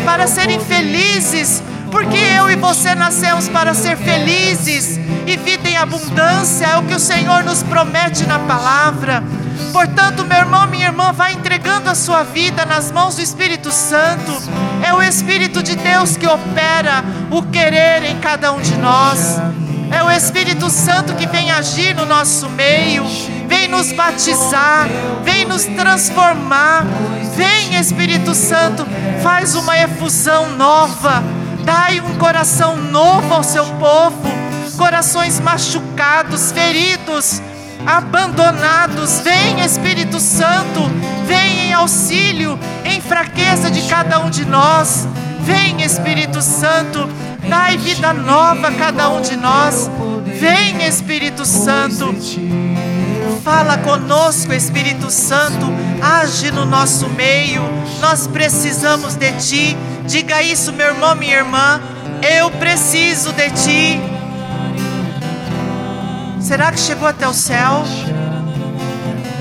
para 0.06 0.26
serem 0.26 0.60
felizes, 0.60 1.62
porque 1.92 2.18
eu 2.18 2.50
e 2.50 2.56
você 2.56 2.96
nascemos 2.96 3.50
para 3.50 3.74
ser 3.74 3.98
felizes 3.98 4.98
e 5.28 5.38
vida 5.38 5.70
em 5.70 5.78
abundância, 5.78 6.66
é 6.66 6.78
o 6.78 6.84
que 6.84 6.96
o 6.96 7.00
Senhor 7.00 7.44
nos 7.44 7.62
promete 7.62 8.26
na 8.26 8.40
palavra. 8.40 9.24
Portanto, 9.72 10.26
meu 10.26 10.38
irmão, 10.38 10.68
minha 10.68 10.88
irmã, 10.88 11.12
vai 11.12 11.34
entregando 11.34 11.90
a 11.90 11.96
sua 11.96 12.24
vida 12.24 12.66
nas 12.66 12.92
mãos 12.92 13.16
do 13.16 13.22
Espírito 13.22 13.72
Santo. 13.72 14.32
É 14.84 14.94
o 14.94 15.02
Espírito 15.02 15.62
de 15.62 15.76
Deus 15.76 16.18
que 16.18 16.28
opera 16.28 17.04
o 17.30 17.42
querer 17.44 18.04
em 18.06 18.20
cada 18.20 18.52
um 18.52 18.62
de 18.62 18.76
nós. 18.78 19.40
É 19.92 20.04
o 20.04 20.12
Espírito 20.12 20.70
Santo 20.70 21.16
que 21.16 21.28
vem 21.28 21.52
agir 21.52 21.96
no 21.96 22.06
nosso 22.06 22.50
meio, 22.50 23.04
vem 23.48 23.68
nos 23.68 23.92
batizar, 23.92 24.88
vem 25.24 25.46
nos 25.46 25.66
transformar. 25.66 26.86
Vem, 27.36 27.76
Espírito 27.78 28.36
Santo, 28.36 28.86
faz 29.24 29.56
uma 29.56 29.76
efusão 29.78 30.56
nova, 30.56 31.24
dai 31.64 32.00
um 32.00 32.16
coração 32.18 32.76
novo 32.76 33.34
ao 33.34 33.44
seu 33.44 33.66
povo, 33.66 34.22
corações 34.78 35.40
machucados, 35.40 36.52
feridos, 36.52 37.42
abandonados. 37.86 39.20
Vem, 39.22 39.62
Espírito 39.62 40.20
Santo, 40.20 40.82
vem 41.26 41.70
em 41.70 41.74
auxílio, 41.74 42.60
em 42.86 43.02
fraqueza 43.02 43.72
de 43.72 43.82
cada 43.84 44.20
um 44.20 44.30
de 44.30 44.46
nós. 44.46 45.08
Vem, 45.44 45.82
Espírito 45.84 46.42
Santo, 46.42 47.10
dai 47.50 47.78
vida 47.78 48.14
nova 48.14 48.68
a 48.70 48.72
cada 48.72 49.10
um 49.10 49.22
de 49.22 49.36
nós. 49.36 49.90
Vem, 50.26 50.86
Espírito 50.86 51.46
Santo, 51.46 52.16
fala 53.44 53.78
conosco, 53.78 54.54
Espírito 54.54 55.10
Santo, 55.12 55.68
age 56.02 56.52
no 56.52 56.66
nosso 56.66 57.08
meio. 57.10 57.62
Nós 58.02 58.28
precisamos 58.28 59.16
de 59.16 59.32
Ti. 59.34 59.78
Diga 60.06 60.42
isso, 60.42 60.72
meu 60.74 60.88
irmão, 60.88 61.16
minha 61.16 61.38
irmã. 61.38 61.82
Eu 62.22 62.50
preciso 62.52 63.32
de 63.34 63.50
Ti. 63.52 64.02
Será 66.40 66.72
que 66.72 66.80
chegou 66.80 67.08
até 67.08 67.28
o 67.28 67.34
céu? 67.34 67.84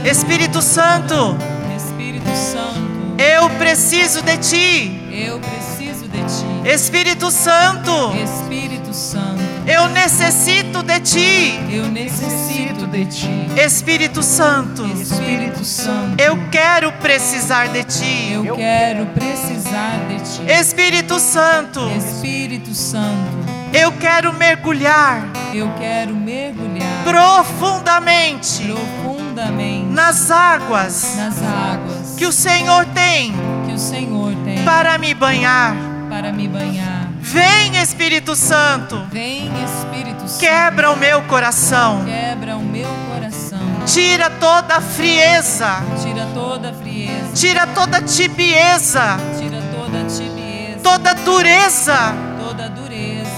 Espírito 0.05 0.61
Santo, 0.61 1.37
Espírito 1.77 2.29
Santo, 2.35 2.81
eu 3.19 3.49
preciso 3.51 4.21
de 4.23 4.37
Ti. 4.38 5.01
eu 5.12 5.38
preciso 5.38 5.72
de 6.12 6.18
ti. 6.18 6.68
Espírito 6.68 7.31
Santo, 7.31 8.14
Espírito 8.22 8.92
Santo, 8.94 9.42
Eu 9.66 9.88
necessito 9.88 10.83
de 10.83 11.01
ti, 11.01 11.61
Eu 11.70 11.88
necessito 11.88 12.87
de 12.87 13.05
ti. 13.07 13.31
Espírito 13.57 14.22
Santo. 14.22 14.85
Espírito 14.87 15.64
Santo. 15.64 16.20
Eu 16.22 16.37
quero 16.51 16.92
precisar 16.92 17.68
de 17.68 17.85
ti. 17.85 18.33
Eu 18.33 18.57
quero 18.57 19.07
precisar 19.07 19.98
de 20.09 20.16
ti. 20.20 20.51
Espírito 20.51 21.18
Santo, 21.18 21.81
Espírito 21.96 22.75
Santo. 22.75 23.46
eu 23.72 23.90
quero 23.92 24.33
mergulhar 24.35 25.25
Eu 25.55 25.70
quero 25.79 26.14
mergulhar 26.14 27.05
profundamente 27.05 28.62
profundamente 28.64 29.87
nas 29.87 30.31
águas 30.31 31.16
nas 31.16 31.38
águas 31.42 32.14
que 32.16 32.27
o 32.27 32.33
Senhor 32.33 32.85
tem 32.87 33.33
que 33.66 33.72
o 33.72 33.79
Senhor 33.79 34.35
tem 34.44 34.64
para 34.64 34.98
me 34.98 35.14
banhar. 35.14 35.92
Para 36.12 36.31
me 36.31 36.46
banhar. 36.46 37.09
Vem, 37.22 37.75
Espírito 37.81 38.37
Santo, 38.37 39.03
Vem, 39.11 39.51
Espírito 39.64 40.29
Santo. 40.29 40.40
quebra 40.40 40.90
o 40.90 40.96
meu 40.96 41.22
coração, 41.22 42.05
Quebra 42.05 42.55
o 42.55 42.62
meu 42.62 42.87
coração. 43.11 43.59
tira 43.87 44.29
toda 44.29 44.77
a 44.77 44.81
frieza, 44.83 45.83
Tira 46.03 46.27
toda 46.35 46.68
a 46.68 46.72
frieza. 46.75 47.33
tira 47.35 47.66
toda 47.66 47.96
a 47.96 48.03
tibieza, 48.03 49.16
Tira 49.38 49.59
toda 49.75 50.01
a 50.03 50.05
tibieza. 50.05 50.81
toda 50.83 51.14
dureza, 51.14 52.14
Toda 52.46 52.68
dureza. 52.68 53.31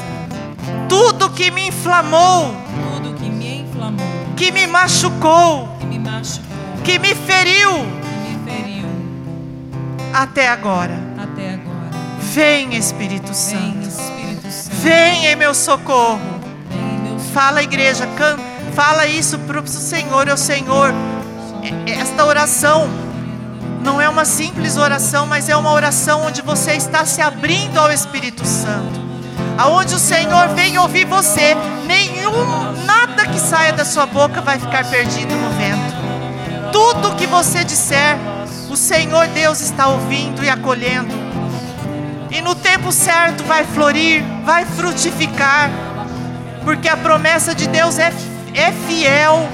tudo 0.89 1.31
que 1.31 1.53
me 1.53 1.69
inflamou, 1.69 2.57
Tudo 2.97 3.15
que 3.15 3.31
me 3.31 3.61
inflamou. 3.61 4.07
que 4.37 4.51
me 4.51 4.67
machucou, 4.67 5.69
Que 5.79 5.87
me 5.87 5.99
machucou. 6.01 6.83
que 6.83 6.99
me 6.99 7.15
feriu 7.15 7.71
Que 7.71 8.37
me 8.37 8.51
feriu. 8.51 8.87
Até 10.13 10.49
agora. 10.49 11.14
Vem, 12.35 12.75
Espírito 12.75 13.33
Santo, 13.33 13.89
vem 14.83 15.27
em 15.27 15.37
meu 15.37 15.55
socorro. 15.55 16.21
Fala, 17.33 17.63
igreja, 17.63 18.09
can- 18.17 18.39
fala 18.75 19.07
isso 19.07 19.39
para 19.39 19.61
o 19.61 19.67
Senhor, 19.69 20.27
é 20.27 20.33
o 20.33 20.37
Senhor. 20.37 20.93
E- 21.63 21.93
Esta 21.93 22.25
oração 22.25 22.89
não 23.85 24.01
é 24.01 24.09
uma 24.09 24.25
simples 24.25 24.77
oração, 24.77 25.27
mas 25.27 25.49
é 25.49 25.55
uma 25.57 25.71
oração 25.71 26.27
onde 26.27 26.43
você 26.43 26.73
está 26.73 27.05
se 27.05 27.21
abrindo 27.23 27.79
ao 27.79 27.93
Espírito 27.93 28.45
Santo. 28.45 29.05
Aonde 29.57 29.95
o 29.95 29.99
Senhor 30.01 30.49
vem 30.49 30.77
ouvir 30.77 31.05
você, 31.07 31.57
nenhum 31.87 32.73
nada 32.85 33.27
que 33.27 33.39
saia 33.39 33.73
da 33.73 33.85
sua 33.85 34.07
boca 34.07 34.41
vai 34.41 34.59
ficar 34.59 34.85
perdido 34.91 35.33
no 35.37 35.51
vento. 35.51 36.73
Tudo 36.73 37.15
que 37.15 37.29
você 37.29 37.63
disser, 37.63 38.17
o 38.69 38.77
Senhor 38.77 39.29
Deus 39.29 39.61
está 39.61 39.87
ouvindo 39.87 40.43
e 40.43 40.51
acolhendo. 40.51 41.15
E 42.35 42.43
no 42.43 42.55
tempo 42.55 42.93
certo 42.93 43.45
vai 43.45 43.65
florir, 43.65 44.23
vai 44.45 44.67
frutificar 44.67 45.71
porque 46.65 46.89
a 46.89 46.97
promessa 46.97 47.55
de 47.55 47.69
Deus 47.69 47.99
é, 47.99 48.13
é 48.55 48.73
fiel. 48.73 49.49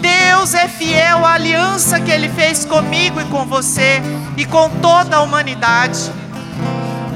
Deus 0.00 0.54
é 0.54 0.66
fiel 0.66 1.24
à 1.24 1.34
aliança 1.34 2.00
que 2.00 2.10
Ele 2.10 2.28
fez 2.30 2.64
comigo 2.64 3.20
e 3.20 3.24
com 3.26 3.44
você 3.44 4.00
e 4.36 4.44
com 4.44 4.70
toda 4.80 5.16
a 5.16 5.20
humanidade. 5.20 6.10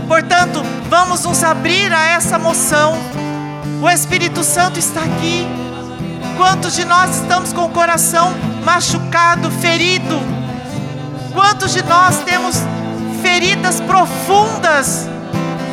Portanto, 0.07 0.62
vamos 0.88 1.25
nos 1.25 1.42
abrir 1.42 1.92
a 1.92 2.07
essa 2.07 2.38
moção. 2.38 2.96
O 3.83 3.88
Espírito 3.88 4.44
Santo 4.44 4.79
está 4.79 5.01
aqui. 5.01 5.46
Quantos 6.37 6.75
de 6.75 6.85
nós 6.85 7.16
estamos 7.16 7.53
com 7.53 7.64
o 7.64 7.70
coração 7.70 8.33
machucado, 8.64 9.51
ferido? 9.51 10.20
Quantos 11.33 11.72
de 11.72 11.83
nós 11.85 12.18
temos 12.25 12.57
feridas 13.33 13.81
profundas 13.81 15.09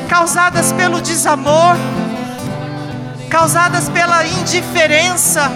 causadas 0.07 0.71
pelo 0.71 1.01
desamor? 1.01 1.75
causadas 3.29 3.89
pela 3.89 4.25
indiferença. 4.25 5.51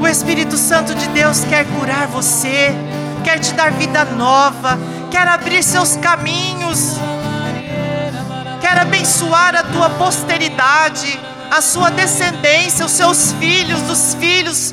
O 0.00 0.08
Espírito 0.08 0.56
Santo 0.56 0.92
de 0.94 1.06
Deus 1.10 1.44
quer 1.44 1.64
curar 1.66 2.08
você, 2.08 2.74
quer 3.22 3.38
te 3.38 3.52
dar 3.52 3.70
vida 3.70 4.04
nova, 4.06 4.76
quer 5.10 5.28
abrir 5.28 5.62
seus 5.62 5.96
caminhos, 5.96 6.96
quer 8.60 8.76
abençoar 8.78 9.54
a 9.54 9.62
tua 9.62 9.90
posteridade, 9.90 11.20
a 11.50 11.60
sua 11.60 11.90
descendência, 11.90 12.84
os 12.84 12.92
seus 12.92 13.32
filhos, 13.34 13.88
os 13.88 14.14
filhos. 14.14 14.72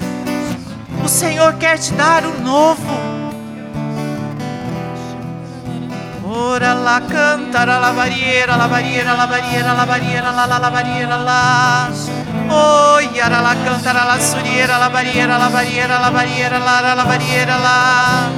O 1.04 1.08
Senhor 1.10 1.54
quer 1.56 1.78
te 1.78 1.92
dar 1.94 2.26
o 2.26 2.42
novo. 2.42 3.25
Ora 6.38 6.74
la 6.74 7.02
cantara 7.08 7.80
la 7.80 7.92
barriera, 7.92 8.58
la 8.58 8.68
barriera, 8.68 9.16
la 9.16 9.26
barriera, 9.26 9.74
la 9.74 9.86
barriera, 9.86 10.32
la 10.32 10.46
la 10.46 10.60
la 10.60 10.70
barriera 10.70 11.18
la. 11.18 11.90
Oh, 12.50 13.00
yara 13.00 13.40
la 13.40 13.56
cantara 13.64 14.04
la 14.04 14.20
suriera, 14.20 14.78
la 14.78 14.90
barriera, 14.90 15.38
la 15.38 15.48
barriera, 15.48 15.98
la 15.98 16.10
barriera, 16.10 16.60
la 16.60 16.94
la 16.94 17.04
barriera 17.06 17.58
la. 17.58 18.30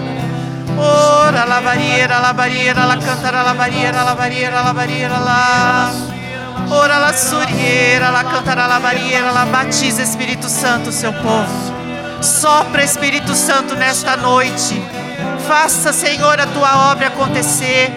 Ora 0.77 1.43
la 1.47 1.59
barriera, 1.59 2.19
la 2.19 2.33
barriera, 2.33 2.85
la 2.85 2.97
cantara 2.99 3.41
la 3.41 3.53
barriera, 3.53 4.03
la 4.03 4.13
barriera, 4.13 4.61
la 4.63 4.73
barriera 4.73 5.17
la. 5.17 5.91
Ora 6.69 6.99
la 6.99 7.13
suriera, 7.13 8.11
la 8.11 8.23
cantara 8.25 8.67
la 8.67 8.77
barriera, 8.77 9.31
la 9.31 9.45
batiza 9.45 10.03
Espírito 10.03 10.47
Santo 10.47 10.91
seu 10.91 11.11
povo. 11.13 11.47
Sopra 12.21 12.83
Espírito 12.83 13.33
Santo 13.33 13.73
nesta 13.73 14.15
noite. 14.17 14.96
Faça, 15.47 15.93
Senhor, 15.93 16.39
a 16.39 16.47
tua 16.47 16.91
obra 16.91 17.07
acontecer. 17.07 17.89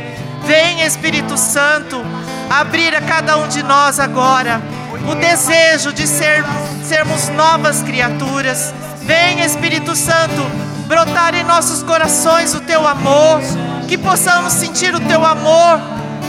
Vem, 0.44 0.82
Espírito 0.82 1.36
Santo, 1.36 2.00
abrir 2.48 2.94
a 2.94 3.00
cada 3.00 3.36
um 3.36 3.48
de 3.48 3.62
nós 3.62 3.98
agora 3.98 4.60
o 5.08 5.14
desejo 5.14 5.92
de 5.92 6.06
ser, 6.06 6.44
sermos 6.84 7.28
novas 7.30 7.82
criaturas. 7.82 8.72
Vem, 9.02 9.40
Espírito 9.40 9.96
Santo, 9.96 10.42
brotar 10.86 11.34
em 11.34 11.42
nossos 11.42 11.82
corações 11.82 12.54
o 12.54 12.60
teu 12.60 12.86
amor, 12.86 13.40
que 13.88 13.98
possamos 13.98 14.52
sentir 14.52 14.94
o 14.94 15.00
teu 15.00 15.24
amor, 15.24 15.80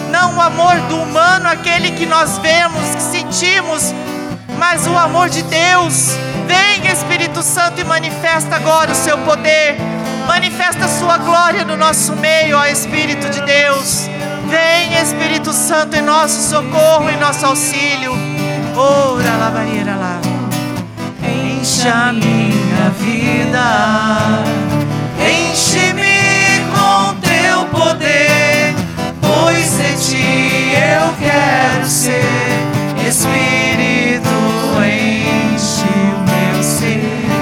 não 0.10 0.38
o 0.38 0.42
amor 0.42 0.76
do 0.90 0.98
humano, 0.98 1.48
aquele 1.48 1.92
que 1.92 2.06
nós 2.06 2.38
vemos, 2.40 2.96
que 2.96 3.02
sentimos, 3.02 3.94
mas 4.58 4.88
o 4.88 4.98
amor 4.98 5.30
de 5.30 5.44
Deus. 5.44 6.16
Vem, 6.48 6.92
Espírito 6.92 7.44
Santo, 7.44 7.80
e 7.80 7.84
manifesta 7.84 8.56
agora 8.56 8.92
o 8.92 8.96
seu 8.96 9.18
poder. 9.20 9.78
Manifesta 10.28 10.88
sua 10.88 11.18
glória 11.18 11.64
no 11.66 11.76
nosso 11.76 12.16
meio, 12.16 12.58
ó 12.58 12.66
Espírito 12.66 13.30
de 13.30 13.42
Deus. 13.42 14.10
Vem, 14.48 15.02
Espírito 15.02 15.54
Santo, 15.54 15.96
em 15.96 16.02
nosso 16.02 16.50
socorro, 16.50 17.10
em 17.10 17.18
nosso 17.18 17.46
auxílio. 17.46 18.12
Ora, 18.76 19.38
lá. 19.38 20.20
Enche 21.24 21.88
a 21.88 22.12
minha 22.12 22.90
vida. 23.00 24.44
Enche-me 25.20 26.66
com 26.72 27.16
teu 27.20 27.66
poder, 27.66 28.74
pois 29.22 29.80
em 29.80 29.96
ti 29.96 30.74
eu 30.76 31.14
quero 31.20 31.86
ser. 31.86 32.24
Espírito, 33.08 34.01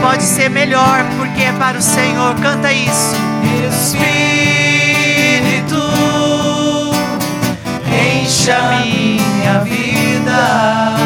Pode 0.02 0.24
ser 0.24 0.50
melhor, 0.50 1.04
porque 1.18 1.44
é 1.44 1.52
para 1.54 1.78
o 1.78 1.82
Senhor. 1.82 2.36
Canta 2.36 2.72
isso. 2.72 3.16
Espírito, 3.70 4.02
enche 7.86 8.52
a 8.52 8.80
minha 8.82 9.60
vida. 9.60 10.99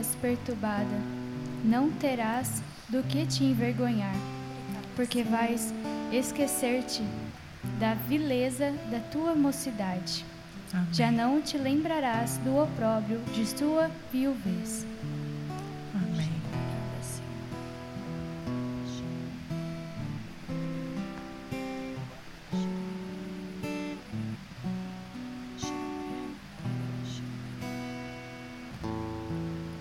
Sintas 0.00 0.14
perturbada, 0.16 0.96
não 1.64 1.90
terás 1.90 2.62
do 2.88 3.02
que 3.02 3.26
te 3.26 3.44
envergonhar, 3.44 4.14
porque 4.96 5.22
vais 5.22 5.72
esquecer-te 6.10 7.02
da 7.78 7.94
vileza 7.94 8.72
da 8.90 8.98
tua 8.98 9.34
mocidade. 9.34 10.24
Amém. 10.72 10.86
Já 10.92 11.10
não 11.10 11.40
te 11.40 11.58
lembrarás 11.58 12.38
do 12.38 12.56
opróbrio 12.56 13.20
de 13.34 13.54
tua 13.54 13.90
viuvez. 14.12 14.86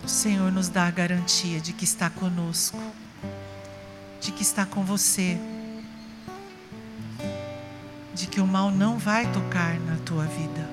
O 0.10 0.12
Senhor 0.12 0.52
nos 0.52 0.70
dá 0.70 0.88
a 0.88 0.92
garantia 0.92 1.62
de 1.62 1.72
que 1.72 1.84
está 1.84 2.10
conosco, 2.10 2.82
de 4.20 4.32
que 4.32 4.42
está 4.42 4.66
com 4.66 4.84
você, 4.84 5.38
de 8.16 8.26
que 8.26 8.42
o 8.42 8.48
mal 8.48 8.72
não 8.72 8.98
vai 8.98 9.32
tocar 9.32 9.80
na 9.82 9.98
tua 9.98 10.26
vida. 10.26 10.68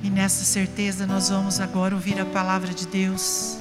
E 0.00 0.08
nessa 0.08 0.44
certeza 0.44 1.08
nós 1.08 1.28
vamos 1.28 1.58
agora 1.58 1.96
ouvir 1.96 2.20
a 2.20 2.24
palavra 2.24 2.72
de 2.72 2.86
Deus. 2.86 3.58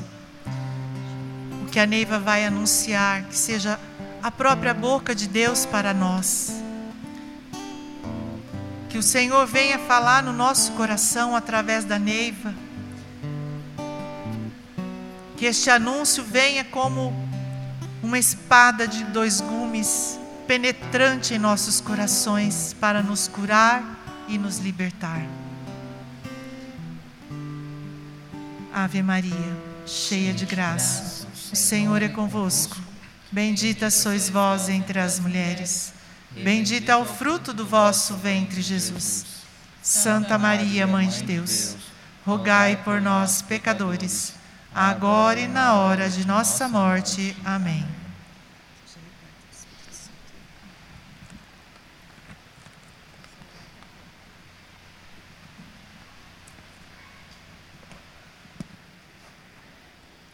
O 1.63 1.65
que 1.71 1.79
a 1.79 1.87
Neiva 1.87 2.19
vai 2.19 2.45
anunciar, 2.45 3.23
que 3.23 3.35
seja 3.35 3.79
a 4.21 4.29
própria 4.29 4.75
boca 4.75 5.15
de 5.15 5.27
Deus 5.27 5.65
para 5.65 5.95
nós. 5.95 6.52
Que 8.93 8.99
o 8.99 9.01
Senhor 9.01 9.47
venha 9.47 9.79
falar 9.79 10.21
no 10.21 10.31
nosso 10.31 10.73
coração 10.73 11.35
através 11.35 11.83
da 11.83 11.97
Neiva. 11.97 12.53
Que 15.35 15.47
este 15.47 15.71
anúncio 15.71 16.23
venha 16.23 16.63
como 16.63 17.11
uma 18.03 18.19
espada 18.19 18.87
de 18.87 19.03
dois 19.05 19.41
gumes, 19.41 20.19
penetrante 20.45 21.33
em 21.33 21.39
nossos 21.39 21.81
corações, 21.81 22.75
para 22.79 23.01
nos 23.01 23.27
curar 23.27 23.83
e 24.27 24.37
nos 24.37 24.59
libertar. 24.59 25.25
Ave 28.71 29.01
Maria, 29.01 29.57
cheia 29.87 30.35
de 30.35 30.45
graça, 30.45 31.25
o 31.51 31.55
Senhor 31.55 32.03
é 32.03 32.09
convosco. 32.09 32.77
Bendita 33.31 33.89
sois 33.89 34.29
vós 34.29 34.69
entre 34.69 34.99
as 34.99 35.19
mulheres. 35.19 36.02
Bendito 36.35 36.89
é 36.89 36.95
o 36.95 37.05
fruto 37.05 37.53
do 37.53 37.65
vosso 37.65 38.15
ventre, 38.15 38.61
Jesus. 38.61 39.25
Santa 39.81 40.37
Maria, 40.37 40.87
Mãe 40.87 41.07
de 41.07 41.23
Deus, 41.23 41.75
rogai 42.25 42.77
por 42.77 43.01
nós, 43.01 43.41
pecadores, 43.41 44.33
agora 44.73 45.41
e 45.41 45.47
na 45.47 45.73
hora 45.75 46.09
de 46.09 46.25
nossa 46.25 46.67
morte. 46.67 47.35
Amém. 47.43 47.85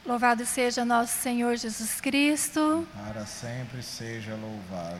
Louvado 0.05 0.43
seja 0.45 0.83
nosso 0.83 1.21
Senhor 1.21 1.55
Jesus 1.55 2.01
Cristo. 2.01 2.87
Para 2.95 3.25
sempre 3.27 3.83
seja 3.83 4.33
louvado. 4.35 4.99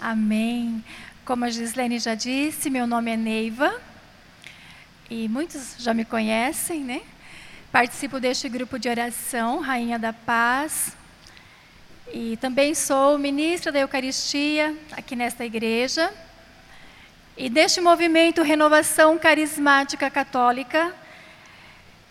Amém. 0.00 0.82
Como 1.26 1.44
a 1.44 1.50
Gislene 1.50 1.98
já 1.98 2.14
disse, 2.14 2.70
meu 2.70 2.86
nome 2.86 3.10
é 3.10 3.16
Neiva 3.18 3.78
e 5.10 5.28
muitos 5.28 5.74
já 5.78 5.92
me 5.92 6.06
conhecem, 6.06 6.80
né? 6.82 7.02
Participo 7.70 8.18
deste 8.18 8.48
grupo 8.48 8.78
de 8.78 8.88
oração, 8.88 9.60
Rainha 9.60 9.98
da 9.98 10.12
Paz, 10.12 10.96
e 12.10 12.38
também 12.38 12.74
sou 12.74 13.18
ministra 13.18 13.70
da 13.70 13.80
Eucaristia 13.80 14.74
aqui 14.92 15.14
nesta 15.14 15.44
igreja. 15.44 16.10
E 17.36 17.50
deste 17.50 17.80
movimento 17.82 18.42
Renovação 18.42 19.18
Carismática 19.18 20.10
Católica, 20.10 20.94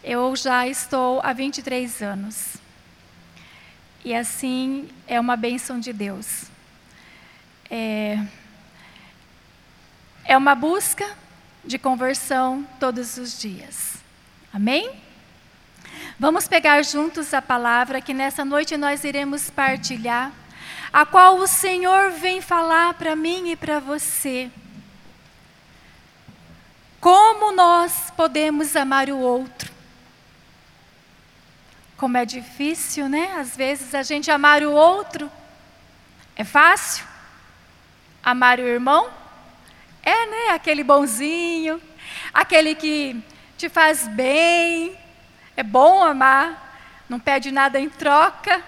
eu 0.04 0.36
já 0.36 0.68
estou 0.68 1.20
há 1.24 1.34
23 1.34 2.04
anos. 2.04 2.54
E 4.06 4.14
assim 4.14 4.88
é 5.08 5.20
uma 5.20 5.36
bênção 5.36 5.80
de 5.80 5.92
Deus. 5.92 6.49
É, 7.70 8.20
é 10.26 10.38
uma 10.38 10.56
busca 10.56 11.10
de 11.64 11.78
conversão 11.78 12.68
todos 12.80 13.18
os 13.18 13.40
dias. 13.40 13.96
Amém? 14.54 14.92
Vamos 16.20 16.48
pegar 16.48 16.82
juntos 16.84 17.34
a 17.34 17.42
palavra 17.42 18.02
que 18.02 18.14
nessa 18.14 18.44
noite 18.44 18.76
nós 18.76 19.04
iremos 19.04 19.50
partilhar, 19.50 20.32
a 20.92 21.06
qual 21.06 21.38
o 21.38 21.48
Senhor 21.48 22.12
vem 22.12 22.42
falar 22.42 22.94
para 22.96 23.16
mim 23.16 23.52
e 23.52 23.56
para 23.56 23.80
você. 23.80 24.50
Como 27.00 27.54
nós 27.54 28.12
podemos 28.18 28.76
amar 28.76 29.10
o 29.10 29.18
outro? 29.18 29.72
Como 31.96 32.18
é 32.18 32.26
difícil, 32.26 33.08
né? 33.08 33.36
Às 33.38 33.56
vezes 33.56 33.94
a 33.94 34.04
gente 34.04 34.30
amar 34.30 34.64
o 34.64 34.72
outro. 34.72 35.32
É 36.36 36.44
fácil? 36.44 37.06
Amar 38.30 38.60
o 38.60 38.68
irmão? 38.68 39.10
É, 40.04 40.26
né? 40.28 40.54
Aquele 40.54 40.84
bonzinho, 40.84 41.82
aquele 42.32 42.76
que 42.76 43.20
te 43.58 43.68
faz 43.68 44.08
bem. 44.08 44.96
É 45.58 45.64
bom 45.64 46.04
amar, 46.04 46.80
não 47.10 47.20
pede 47.20 47.50
nada 47.52 47.80
em 47.80 47.90
troca, 47.90 48.62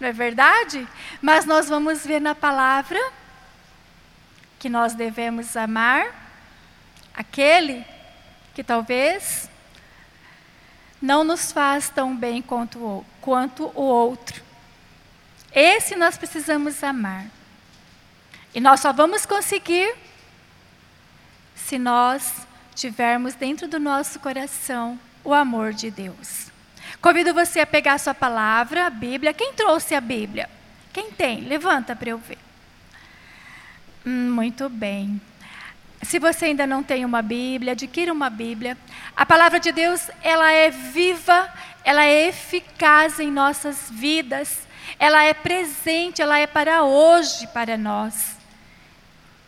não 0.00 0.08
é 0.08 0.12
verdade? 0.12 0.88
Mas 1.20 1.44
nós 1.44 1.68
vamos 1.68 2.06
ver 2.06 2.22
na 2.22 2.34
palavra 2.34 2.98
que 4.58 4.70
nós 4.70 4.94
devemos 4.94 5.58
amar 5.58 6.06
aquele 7.12 7.84
que 8.54 8.64
talvez 8.64 9.50
não 11.02 11.22
nos 11.22 11.52
faz 11.52 11.90
tão 11.90 12.16
bem 12.16 12.40
quanto 12.40 12.78
o, 12.78 13.06
quanto 13.20 13.70
o 13.74 13.82
outro. 13.82 14.42
Esse 15.54 15.96
nós 15.96 16.16
precisamos 16.16 16.82
amar. 16.82 17.26
E 18.54 18.60
nós 18.60 18.80
só 18.80 18.92
vamos 18.92 19.24
conseguir 19.24 19.94
se 21.54 21.78
nós 21.78 22.46
tivermos 22.74 23.34
dentro 23.34 23.66
do 23.68 23.78
nosso 23.78 24.20
coração 24.20 24.98
o 25.24 25.32
amor 25.32 25.72
de 25.72 25.90
Deus. 25.90 26.50
Convido 27.00 27.32
você 27.32 27.60
a 27.60 27.66
pegar 27.66 27.94
a 27.94 27.98
sua 27.98 28.14
palavra, 28.14 28.86
a 28.86 28.90
Bíblia. 28.90 29.32
Quem 29.32 29.52
trouxe 29.54 29.94
a 29.94 30.00
Bíblia? 30.00 30.48
Quem 30.92 31.10
tem? 31.10 31.40
Levanta 31.40 31.96
para 31.96 32.10
eu 32.10 32.18
ver. 32.18 32.38
Hum, 34.04 34.30
muito 34.32 34.68
bem. 34.68 35.20
Se 36.02 36.18
você 36.18 36.46
ainda 36.46 36.66
não 36.66 36.82
tem 36.82 37.04
uma 37.04 37.22
Bíblia, 37.22 37.72
adquira 37.72 38.12
uma 38.12 38.28
Bíblia. 38.28 38.76
A 39.16 39.24
palavra 39.24 39.58
de 39.60 39.72
Deus, 39.72 40.10
ela 40.22 40.52
é 40.52 40.68
viva, 40.70 41.50
ela 41.84 42.04
é 42.04 42.28
eficaz 42.28 43.18
em 43.20 43.30
nossas 43.30 43.88
vidas, 43.90 44.66
ela 44.98 45.22
é 45.22 45.32
presente, 45.32 46.20
ela 46.20 46.38
é 46.38 46.46
para 46.46 46.82
hoje 46.82 47.46
para 47.48 47.78
nós. 47.78 48.41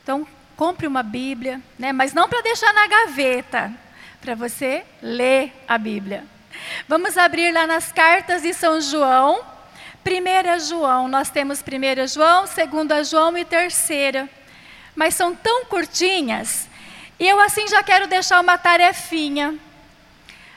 Então, 0.05 0.27
compre 0.55 0.87
uma 0.87 1.03
Bíblia, 1.03 1.63
né? 1.79 1.91
mas 1.91 2.13
não 2.13 2.29
para 2.29 2.43
deixar 2.43 2.75
na 2.75 2.87
gaveta, 2.87 3.73
para 4.21 4.35
você 4.35 4.85
ler 5.01 5.51
a 5.67 5.79
Bíblia. 5.79 6.25
Vamos 6.87 7.17
abrir 7.17 7.53
lá 7.53 7.67
nas 7.67 7.91
cartas 7.91 8.43
de 8.43 8.53
São 8.53 8.83
João. 8.83 9.43
1 10.07 10.61
João, 10.61 11.09
nós 11.09 11.31
temos 11.31 11.61
1 11.61 12.07
João, 12.07 12.45
2 12.45 13.09
João 13.09 13.39
e 13.39 13.47
terceira. 13.47 14.29
Mas 14.95 15.15
são 15.15 15.35
tão 15.35 15.65
curtinhas. 15.65 16.69
E 17.19 17.27
eu 17.27 17.41
assim 17.41 17.67
já 17.67 17.83
quero 17.83 18.07
deixar 18.07 18.41
uma 18.41 18.59
tarefinha 18.59 19.59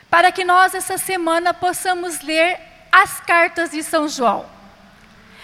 para 0.10 0.30
que 0.30 0.44
nós 0.44 0.76
essa 0.76 0.98
semana 0.98 1.54
possamos 1.54 2.20
ler 2.20 2.60
as 2.92 3.22
cartas 3.22 3.72
de 3.72 3.82
São 3.82 4.10
João. 4.10 4.46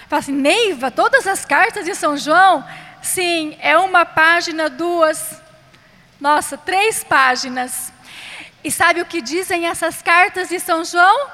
Fala 0.09 0.19
assim, 0.19 0.33
Neiva, 0.33 0.91
todas 0.91 1.25
as 1.25 1.45
cartas 1.45 1.85
de 1.85 1.95
São 1.95 2.17
João? 2.17 2.65
Sim, 3.03 3.57
é 3.59 3.77
uma 3.77 4.05
página, 4.05 4.69
duas, 4.69 5.41
nossa, 6.21 6.57
três 6.57 7.03
páginas. 7.03 7.91
E 8.63 8.71
sabe 8.71 9.01
o 9.01 9.05
que 9.05 9.21
dizem 9.21 9.67
essas 9.67 10.01
cartas 10.01 10.47
de 10.47 10.57
São 10.57 10.85
João? 10.85 11.29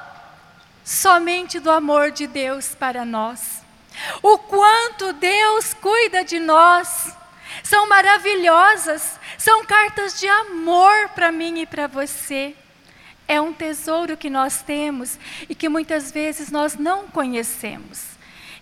Somente 0.84 1.60
do 1.60 1.70
amor 1.70 2.10
de 2.10 2.26
Deus 2.26 2.74
para 2.74 3.04
nós. 3.04 3.62
O 4.20 4.36
quanto 4.36 5.12
Deus 5.12 5.72
cuida 5.74 6.24
de 6.24 6.40
nós. 6.40 7.16
São 7.62 7.88
maravilhosas, 7.88 9.18
são 9.38 9.64
cartas 9.64 10.18
de 10.18 10.28
amor 10.28 11.10
para 11.10 11.30
mim 11.30 11.60
e 11.60 11.66
para 11.66 11.86
você. 11.86 12.56
É 13.28 13.40
um 13.40 13.52
tesouro 13.52 14.16
que 14.16 14.28
nós 14.28 14.60
temos 14.60 15.20
e 15.48 15.54
que 15.54 15.68
muitas 15.68 16.10
vezes 16.10 16.50
nós 16.50 16.76
não 16.76 17.06
conhecemos. 17.06 18.06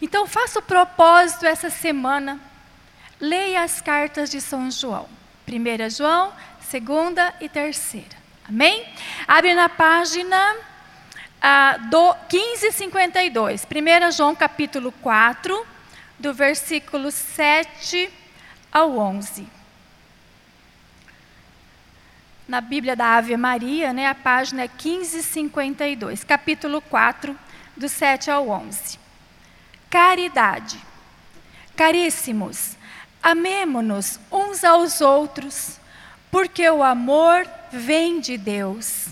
Então, 0.00 0.26
faça 0.26 0.58
o 0.58 0.62
propósito 0.62 1.46
essa 1.46 1.70
semana. 1.70 2.47
Leia 3.20 3.62
as 3.62 3.80
cartas 3.80 4.30
de 4.30 4.40
São 4.40 4.70
João. 4.70 5.08
1 5.48 5.90
João, 5.90 6.32
segunda 6.60 7.34
e 7.40 7.48
terceira. 7.48 8.16
Amém? 8.48 8.86
Abre 9.26 9.54
na 9.54 9.68
página 9.68 10.56
ah, 11.40 11.76
do 11.90 12.14
1552. 12.32 13.64
1 13.64 14.12
João 14.12 14.34
capítulo 14.36 14.92
4, 14.92 15.66
do 16.18 16.32
versículo 16.32 17.10
7 17.10 18.08
ao 18.70 18.96
11. 18.96 19.46
Na 22.46 22.60
Bíblia 22.60 22.96
da 22.96 23.16
Ave 23.16 23.36
Maria, 23.36 23.92
né, 23.92 24.06
a 24.06 24.14
página 24.14 24.62
é 24.62 24.68
1552, 24.68 26.24
capítulo 26.24 26.80
4, 26.80 27.38
do 27.76 27.88
7 27.88 28.30
ao 28.30 28.48
11. 28.48 28.98
Caridade. 29.90 30.78
Caríssimos, 31.76 32.77
amemo-nos 33.22 34.18
uns 34.30 34.64
aos 34.64 35.00
outros, 35.00 35.78
porque 36.30 36.68
o 36.68 36.82
amor 36.82 37.48
vem 37.72 38.20
de 38.20 38.36
Deus. 38.36 39.06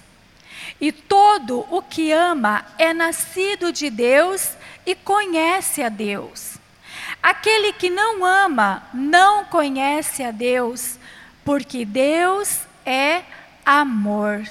E 0.81 0.93
todo 0.93 1.67
o 1.71 1.83
que 1.83 2.13
ama 2.13 2.65
é 2.79 2.93
nascido 2.93 3.73
de 3.73 3.89
Deus 3.91 4.51
e 4.85 4.95
conhece 4.95 5.83
a 5.83 5.89
Deus. 5.89 6.57
Aquele 7.23 7.73
que 7.73 7.91
não 7.91 8.25
ama 8.25 8.83
não 8.93 9.45
conhece 9.45 10.23
a 10.23 10.31
Deus, 10.31 10.99
porque 11.45 11.85
Deus 11.85 12.61
é 12.85 13.23
amor. 13.65 14.47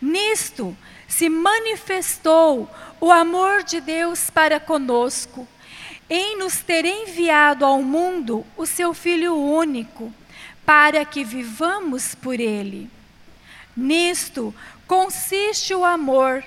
Nisto 0.00 0.76
se 1.08 1.28
manifestou 1.28 2.68
o 3.00 3.10
amor 3.10 3.62
de 3.62 3.80
Deus 3.80 4.30
para 4.30 4.58
conosco, 4.58 5.46
em 6.08 6.38
nos 6.38 6.58
ter 6.58 6.84
enviado 6.84 7.64
ao 7.64 7.82
mundo 7.82 8.44
o 8.56 8.66
seu 8.66 8.92
Filho 8.92 9.34
único 9.34 10.12
para 10.64 11.04
que 11.04 11.24
vivamos 11.24 12.14
por 12.14 12.38
Ele. 12.38 12.90
Nisto 13.76 14.54
consiste 14.86 15.74
o 15.74 15.84
amor, 15.84 16.44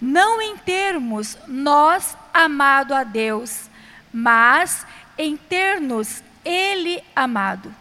não 0.00 0.40
em 0.40 0.56
termos 0.56 1.36
nós 1.46 2.16
amado 2.32 2.94
a 2.94 3.04
Deus, 3.04 3.68
mas 4.12 4.86
em 5.16 5.36
ter-nos 5.36 6.22
Ele 6.44 7.02
amado 7.14 7.74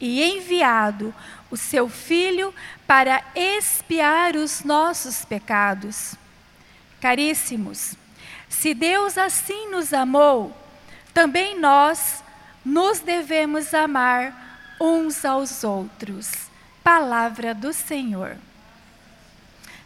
e 0.00 0.22
enviado 0.22 1.14
o 1.50 1.56
seu 1.56 1.88
Filho 1.88 2.52
para 2.86 3.22
expiar 3.34 4.36
os 4.36 4.62
nossos 4.62 5.24
pecados. 5.24 6.14
Caríssimos, 7.00 7.94
se 8.48 8.74
Deus 8.74 9.18
assim 9.18 9.70
nos 9.70 9.92
amou, 9.92 10.56
também 11.12 11.58
nós 11.58 12.22
nos 12.64 13.00
devemos 13.00 13.72
amar 13.72 14.76
uns 14.80 15.24
aos 15.24 15.64
outros. 15.64 16.30
Palavra 16.82 17.54
do 17.54 17.72
Senhor. 17.72 18.36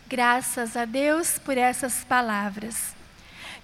Graças 0.07 0.77
a 0.77 0.85
Deus 0.85 1.39
por 1.39 1.57
essas 1.57 2.05
palavras. 2.05 2.95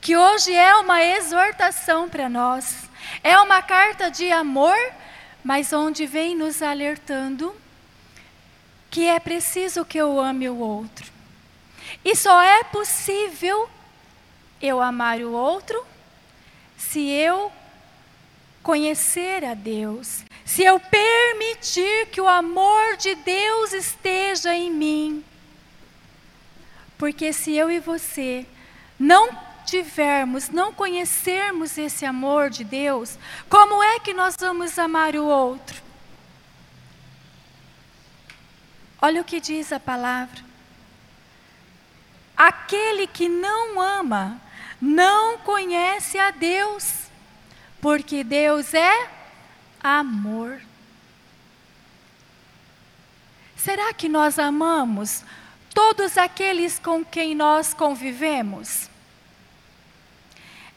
Que 0.01 0.17
hoje 0.17 0.55
é 0.55 0.75
uma 0.77 1.03
exortação 1.03 2.09
para 2.09 2.29
nós, 2.29 2.89
é 3.25 3.39
uma 3.39 3.61
carta 3.63 4.11
de 4.11 4.31
amor, 4.31 4.77
mas 5.43 5.73
onde 5.73 6.07
vem 6.07 6.37
nos 6.37 6.63
alertando 6.63 7.55
que 8.91 9.07
é 9.07 9.19
preciso 9.19 9.85
que 9.85 9.99
eu 9.99 10.19
ame 10.19 10.49
o 10.49 10.59
outro. 10.59 11.11
E 12.05 12.15
só 12.17 12.41
é 12.41 12.65
possível 12.65 13.69
eu 14.61 14.81
amar 14.81 15.21
o 15.21 15.33
outro 15.33 15.85
se 16.77 17.09
eu 17.09 17.53
conhecer 18.63 19.45
a 19.45 19.55
Deus, 19.55 20.25
se 20.45 20.63
eu 20.63 20.81
permitir 20.81 22.09
que 22.09 22.21
o 22.21 22.29
amor 22.29 22.97
de 22.97 23.15
Deus 23.15 23.73
esteja 23.73 24.55
em 24.55 24.71
mim. 24.71 25.25
Porque 26.99 27.33
se 27.33 27.53
eu 27.53 27.71
e 27.71 27.79
você 27.79 28.47
não 28.99 29.29
tivermos, 29.65 30.49
não 30.49 30.73
conhecermos 30.73 31.77
esse 31.77 32.05
amor 32.05 32.51
de 32.51 32.65
Deus, 32.65 33.19
como 33.49 33.83
é 33.83 34.01
que 34.01 34.15
nós 34.15 34.37
vamos 34.39 34.79
amar 34.79 35.15
o 35.17 35.25
outro? 35.25 35.83
Olha 39.01 39.21
o 39.21 39.25
que 39.25 39.41
diz 39.41 39.73
a 39.73 39.79
palavra. 39.79 40.45
Aquele 42.37 43.07
que 43.07 43.29
não 43.29 43.81
ama, 43.81 44.41
não 44.81 45.39
conhece 45.39 46.19
a 46.19 46.31
Deus 46.31 47.07
porque 47.81 48.25
Deus 48.25 48.75
é 48.75 49.09
amor. 49.83 50.61
Será 53.57 53.93
que 53.93 54.09
nós 54.09 54.39
amamos 54.39 55.25
todos 55.75 56.19
aqueles 56.19 56.79
com 56.79 57.05
quem 57.05 57.35
nós 57.35 57.75
convivemos? 57.75 58.89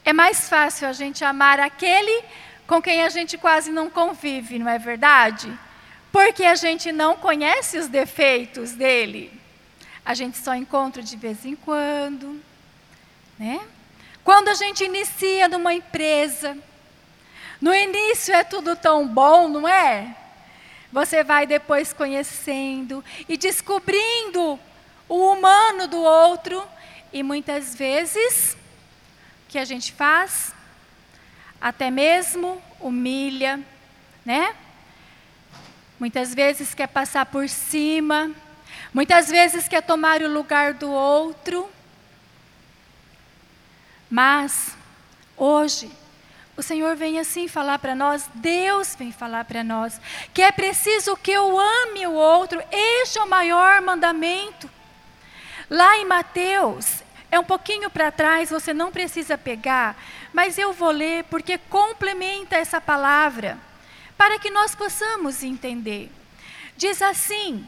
É 0.04 0.12
mais 0.12 0.48
fácil 0.48 0.88
a 0.88 0.92
gente 0.92 1.24
amar 1.24 1.60
aquele 1.60 2.24
com 2.66 2.80
quem 2.80 3.02
a 3.02 3.08
gente 3.08 3.36
quase 3.36 3.70
não 3.70 3.90
convive, 3.90 4.58
não 4.58 4.68
é 4.68 4.78
verdade? 4.78 5.52
Porque 6.12 6.44
a 6.44 6.54
gente 6.54 6.92
não 6.92 7.16
conhece 7.16 7.78
os 7.78 7.88
defeitos 7.88 8.72
dele. 8.72 9.32
A 10.04 10.14
gente 10.14 10.38
só 10.38 10.54
encontra 10.54 11.02
de 11.02 11.16
vez 11.16 11.44
em 11.44 11.56
quando, 11.56 12.40
né? 13.38 13.60
Quando 14.30 14.46
a 14.46 14.54
gente 14.54 14.84
inicia 14.84 15.48
numa 15.48 15.74
empresa, 15.74 16.56
no 17.60 17.74
início 17.74 18.32
é 18.32 18.44
tudo 18.44 18.76
tão 18.76 19.04
bom, 19.04 19.48
não 19.48 19.66
é? 19.66 20.14
Você 20.92 21.24
vai 21.24 21.48
depois 21.48 21.92
conhecendo 21.92 23.04
e 23.28 23.36
descobrindo 23.36 24.56
o 25.08 25.32
humano 25.32 25.88
do 25.88 26.00
outro 26.00 26.64
e 27.12 27.24
muitas 27.24 27.74
vezes 27.74 28.56
o 29.46 29.48
que 29.48 29.58
a 29.58 29.64
gente 29.64 29.90
faz 29.90 30.54
até 31.60 31.90
mesmo 31.90 32.62
humilha, 32.78 33.58
né? 34.24 34.54
Muitas 35.98 36.32
vezes 36.32 36.72
quer 36.72 36.86
passar 36.86 37.26
por 37.26 37.48
cima, 37.48 38.30
muitas 38.94 39.28
vezes 39.28 39.66
quer 39.66 39.82
tomar 39.82 40.22
o 40.22 40.32
lugar 40.32 40.74
do 40.74 40.88
outro. 40.88 41.68
Mas 44.10 44.76
hoje 45.36 45.90
o 46.56 46.62
Senhor 46.62 46.96
vem 46.96 47.18
assim 47.18 47.48
falar 47.48 47.78
para 47.78 47.94
nós, 47.94 48.28
Deus 48.34 48.94
vem 48.94 49.12
falar 49.12 49.44
para 49.44 49.64
nós, 49.64 49.98
que 50.34 50.42
é 50.42 50.52
preciso 50.52 51.16
que 51.16 51.30
eu 51.30 51.58
ame 51.58 52.06
o 52.06 52.12
outro, 52.12 52.62
este 52.70 53.18
é 53.18 53.22
o 53.22 53.28
maior 53.28 53.80
mandamento. 53.80 54.68
Lá 55.70 55.96
em 55.96 56.04
Mateus, 56.04 57.02
é 57.30 57.38
um 57.38 57.44
pouquinho 57.44 57.88
para 57.88 58.10
trás, 58.10 58.50
você 58.50 58.74
não 58.74 58.90
precisa 58.90 59.38
pegar, 59.38 59.96
mas 60.32 60.58
eu 60.58 60.72
vou 60.72 60.90
ler 60.90 61.24
porque 61.24 61.56
complementa 61.56 62.56
essa 62.56 62.80
palavra, 62.80 63.56
para 64.18 64.38
que 64.38 64.50
nós 64.50 64.74
possamos 64.74 65.42
entender. 65.42 66.10
Diz 66.76 67.00
assim, 67.00 67.64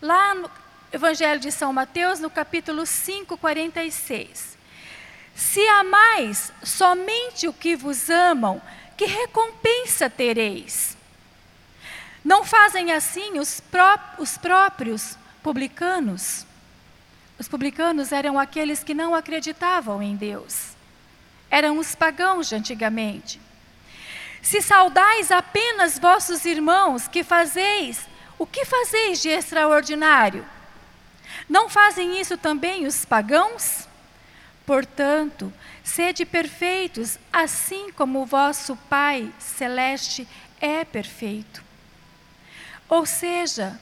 lá 0.00 0.34
no 0.34 0.50
Evangelho 0.92 1.40
de 1.40 1.50
São 1.50 1.72
Mateus, 1.72 2.20
no 2.20 2.30
capítulo 2.30 2.86
5, 2.86 3.36
46. 3.36 4.51
Se 5.34 5.66
amais 5.68 6.52
somente 6.62 7.48
o 7.48 7.52
que 7.52 7.74
vos 7.74 8.10
amam, 8.10 8.60
que 8.96 9.06
recompensa 9.06 10.08
tereis? 10.10 10.96
Não 12.24 12.44
fazem 12.44 12.92
assim 12.92 13.38
os, 13.38 13.60
pró 13.60 13.98
os 14.18 14.36
próprios 14.36 15.16
publicanos? 15.42 16.46
Os 17.38 17.48
publicanos 17.48 18.12
eram 18.12 18.38
aqueles 18.38 18.84
que 18.84 18.94
não 18.94 19.14
acreditavam 19.14 20.02
em 20.02 20.14
Deus. 20.14 20.76
Eram 21.50 21.78
os 21.78 21.94
pagãos 21.94 22.48
de 22.48 22.54
antigamente. 22.54 23.40
Se 24.40 24.60
saudais 24.60 25.30
apenas 25.30 25.98
vossos 25.98 26.44
irmãos, 26.44 27.08
que 27.08 27.24
fazeis, 27.24 28.06
o 28.38 28.46
que 28.46 28.64
fazeis 28.64 29.20
de 29.20 29.28
extraordinário? 29.28 30.46
Não 31.48 31.68
fazem 31.68 32.20
isso 32.20 32.36
também 32.36 32.86
os 32.86 33.04
pagãos? 33.04 33.88
Portanto, 34.64 35.52
sede 35.82 36.24
perfeitos, 36.24 37.18
assim 37.32 37.90
como 37.92 38.22
o 38.22 38.26
vosso 38.26 38.76
Pai 38.88 39.32
celeste 39.38 40.26
é 40.60 40.84
perfeito. 40.84 41.62
Ou 42.88 43.04
seja, 43.04 43.80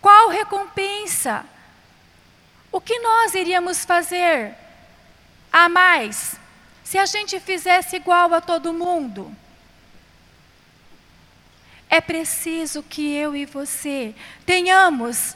qual 0.00 0.28
recompensa? 0.28 1.44
O 2.70 2.80
que 2.80 2.98
nós 2.98 3.34
iríamos 3.34 3.84
fazer 3.84 4.54
a 5.52 5.68
mais 5.68 6.36
se 6.84 6.98
a 6.98 7.06
gente 7.06 7.38
fizesse 7.40 7.96
igual 7.96 8.34
a 8.34 8.40
todo 8.40 8.72
mundo? 8.72 9.34
É 11.88 12.00
preciso 12.00 12.82
que 12.82 13.14
eu 13.14 13.34
e 13.34 13.46
você 13.46 14.14
tenhamos 14.44 15.34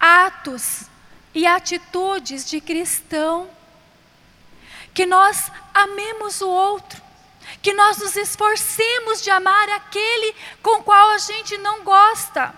atos 0.00 0.86
e 1.34 1.46
atitudes 1.46 2.48
de 2.48 2.60
cristão, 2.60 3.48
que 4.92 5.06
nós 5.06 5.50
amemos 5.72 6.40
o 6.40 6.48
outro, 6.48 7.00
que 7.62 7.72
nós 7.72 7.98
nos 7.98 8.16
esforcemos 8.16 9.22
de 9.22 9.30
amar 9.30 9.68
aquele 9.70 10.34
com 10.62 10.82
qual 10.82 11.10
a 11.10 11.18
gente 11.18 11.56
não 11.58 11.82
gosta, 11.82 12.54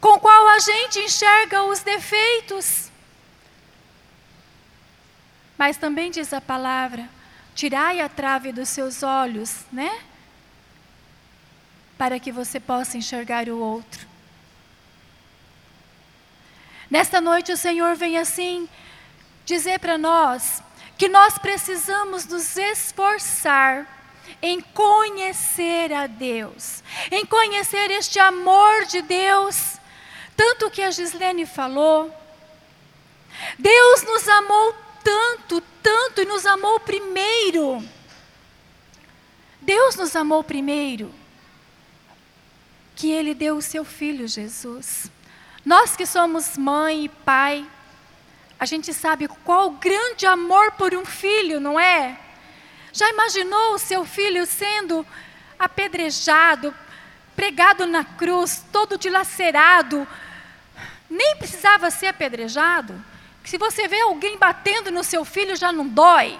com 0.00 0.18
qual 0.18 0.48
a 0.48 0.58
gente 0.58 0.98
enxerga 0.98 1.62
os 1.62 1.80
defeitos. 1.80 2.90
Mas 5.56 5.76
também 5.76 6.10
diz 6.10 6.32
a 6.32 6.40
palavra: 6.40 7.08
tirai 7.54 8.00
a 8.00 8.08
trave 8.08 8.52
dos 8.52 8.68
seus 8.68 9.02
olhos, 9.02 9.60
né? 9.70 10.02
Para 11.96 12.18
que 12.18 12.32
você 12.32 12.58
possa 12.58 12.98
enxergar 12.98 13.48
o 13.48 13.58
outro. 13.58 14.11
Nesta 16.92 17.22
noite 17.22 17.50
o 17.50 17.56
Senhor 17.56 17.96
vem 17.96 18.18
assim 18.18 18.68
dizer 19.46 19.78
para 19.78 19.96
nós 19.96 20.62
que 20.98 21.08
nós 21.08 21.38
precisamos 21.38 22.26
nos 22.26 22.54
esforçar 22.54 23.88
em 24.42 24.60
conhecer 24.60 25.90
a 25.90 26.06
Deus, 26.06 26.84
em 27.10 27.24
conhecer 27.24 27.90
este 27.90 28.18
amor 28.18 28.84
de 28.84 29.00
Deus, 29.00 29.78
tanto 30.36 30.70
que 30.70 30.82
a 30.82 30.90
Gislene 30.90 31.46
falou. 31.46 32.14
Deus 33.58 34.02
nos 34.02 34.28
amou 34.28 34.76
tanto, 35.02 35.62
tanto 35.82 36.20
e 36.20 36.26
nos 36.26 36.44
amou 36.44 36.78
primeiro. 36.78 37.82
Deus 39.62 39.96
nos 39.96 40.14
amou 40.14 40.44
primeiro, 40.44 41.10
que 42.94 43.10
Ele 43.10 43.32
deu 43.32 43.56
o 43.56 43.62
seu 43.62 43.82
Filho 43.82 44.28
Jesus. 44.28 45.10
Nós 45.64 45.96
que 45.96 46.04
somos 46.06 46.56
mãe 46.58 47.04
e 47.04 47.08
pai, 47.08 47.64
a 48.58 48.66
gente 48.66 48.92
sabe 48.92 49.28
qual 49.44 49.70
grande 49.70 50.26
amor 50.26 50.72
por 50.72 50.94
um 50.94 51.04
filho, 51.04 51.60
não 51.60 51.78
é? 51.78 52.18
Já 52.92 53.08
imaginou 53.08 53.74
o 53.74 53.78
seu 53.78 54.04
filho 54.04 54.44
sendo 54.44 55.06
apedrejado, 55.58 56.74
pregado 57.34 57.86
na 57.86 58.04
cruz, 58.04 58.64
todo 58.72 58.98
dilacerado? 58.98 60.06
Nem 61.08 61.36
precisava 61.36 61.90
ser 61.90 62.08
apedrejado. 62.08 63.02
Se 63.44 63.58
você 63.58 63.88
vê 63.88 64.00
alguém 64.00 64.38
batendo 64.38 64.90
no 64.90 65.02
seu 65.02 65.24
filho, 65.24 65.56
já 65.56 65.72
não 65.72 65.86
dói. 65.86 66.38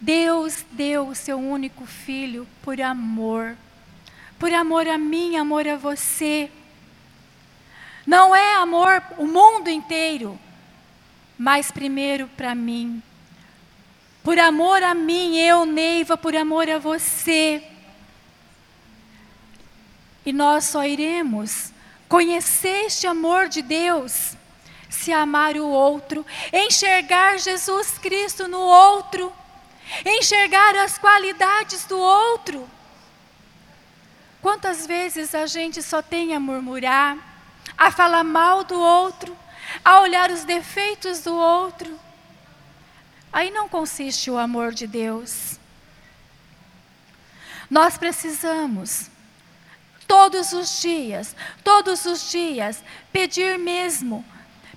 Deus 0.00 0.64
deu 0.70 1.08
o 1.08 1.14
seu 1.14 1.38
único 1.38 1.84
filho 1.86 2.46
por 2.62 2.80
amor. 2.80 3.56
Por 4.38 4.52
amor 4.52 4.88
a 4.88 4.96
mim, 4.96 5.36
amor 5.36 5.68
a 5.68 5.76
você. 5.76 6.50
Não 8.10 8.34
é 8.34 8.56
amor 8.56 9.00
o 9.18 9.24
mundo 9.24 9.70
inteiro, 9.70 10.36
mas 11.38 11.70
primeiro 11.70 12.26
para 12.36 12.56
mim. 12.56 13.00
Por 14.24 14.36
amor 14.36 14.82
a 14.82 14.92
mim, 14.94 15.38
eu, 15.38 15.64
Neiva, 15.64 16.16
por 16.16 16.34
amor 16.34 16.68
a 16.68 16.76
você. 16.76 17.62
E 20.26 20.32
nós 20.32 20.64
só 20.64 20.84
iremos 20.84 21.72
conhecer 22.08 22.86
este 22.86 23.06
amor 23.06 23.48
de 23.48 23.62
Deus 23.62 24.32
se 24.88 25.12
amar 25.12 25.56
o 25.56 25.68
outro, 25.68 26.26
enxergar 26.52 27.38
Jesus 27.38 27.96
Cristo 27.96 28.48
no 28.48 28.58
outro, 28.58 29.32
enxergar 30.04 30.74
as 30.78 30.98
qualidades 30.98 31.84
do 31.84 31.96
outro. 31.96 32.68
Quantas 34.42 34.84
vezes 34.84 35.32
a 35.32 35.46
gente 35.46 35.80
só 35.80 36.02
tem 36.02 36.34
a 36.34 36.40
murmurar, 36.40 37.29
a 37.80 37.90
falar 37.90 38.22
mal 38.22 38.62
do 38.62 38.78
outro, 38.78 39.34
a 39.82 40.02
olhar 40.02 40.30
os 40.30 40.44
defeitos 40.44 41.22
do 41.22 41.34
outro? 41.34 41.98
Aí 43.32 43.50
não 43.50 43.70
consiste 43.70 44.30
o 44.30 44.36
amor 44.36 44.74
de 44.74 44.86
Deus. 44.86 45.58
Nós 47.70 47.96
precisamos, 47.96 49.08
todos 50.06 50.52
os 50.52 50.82
dias, 50.82 51.34
todos 51.64 52.04
os 52.04 52.30
dias, 52.30 52.84
pedir 53.10 53.58
mesmo 53.58 54.22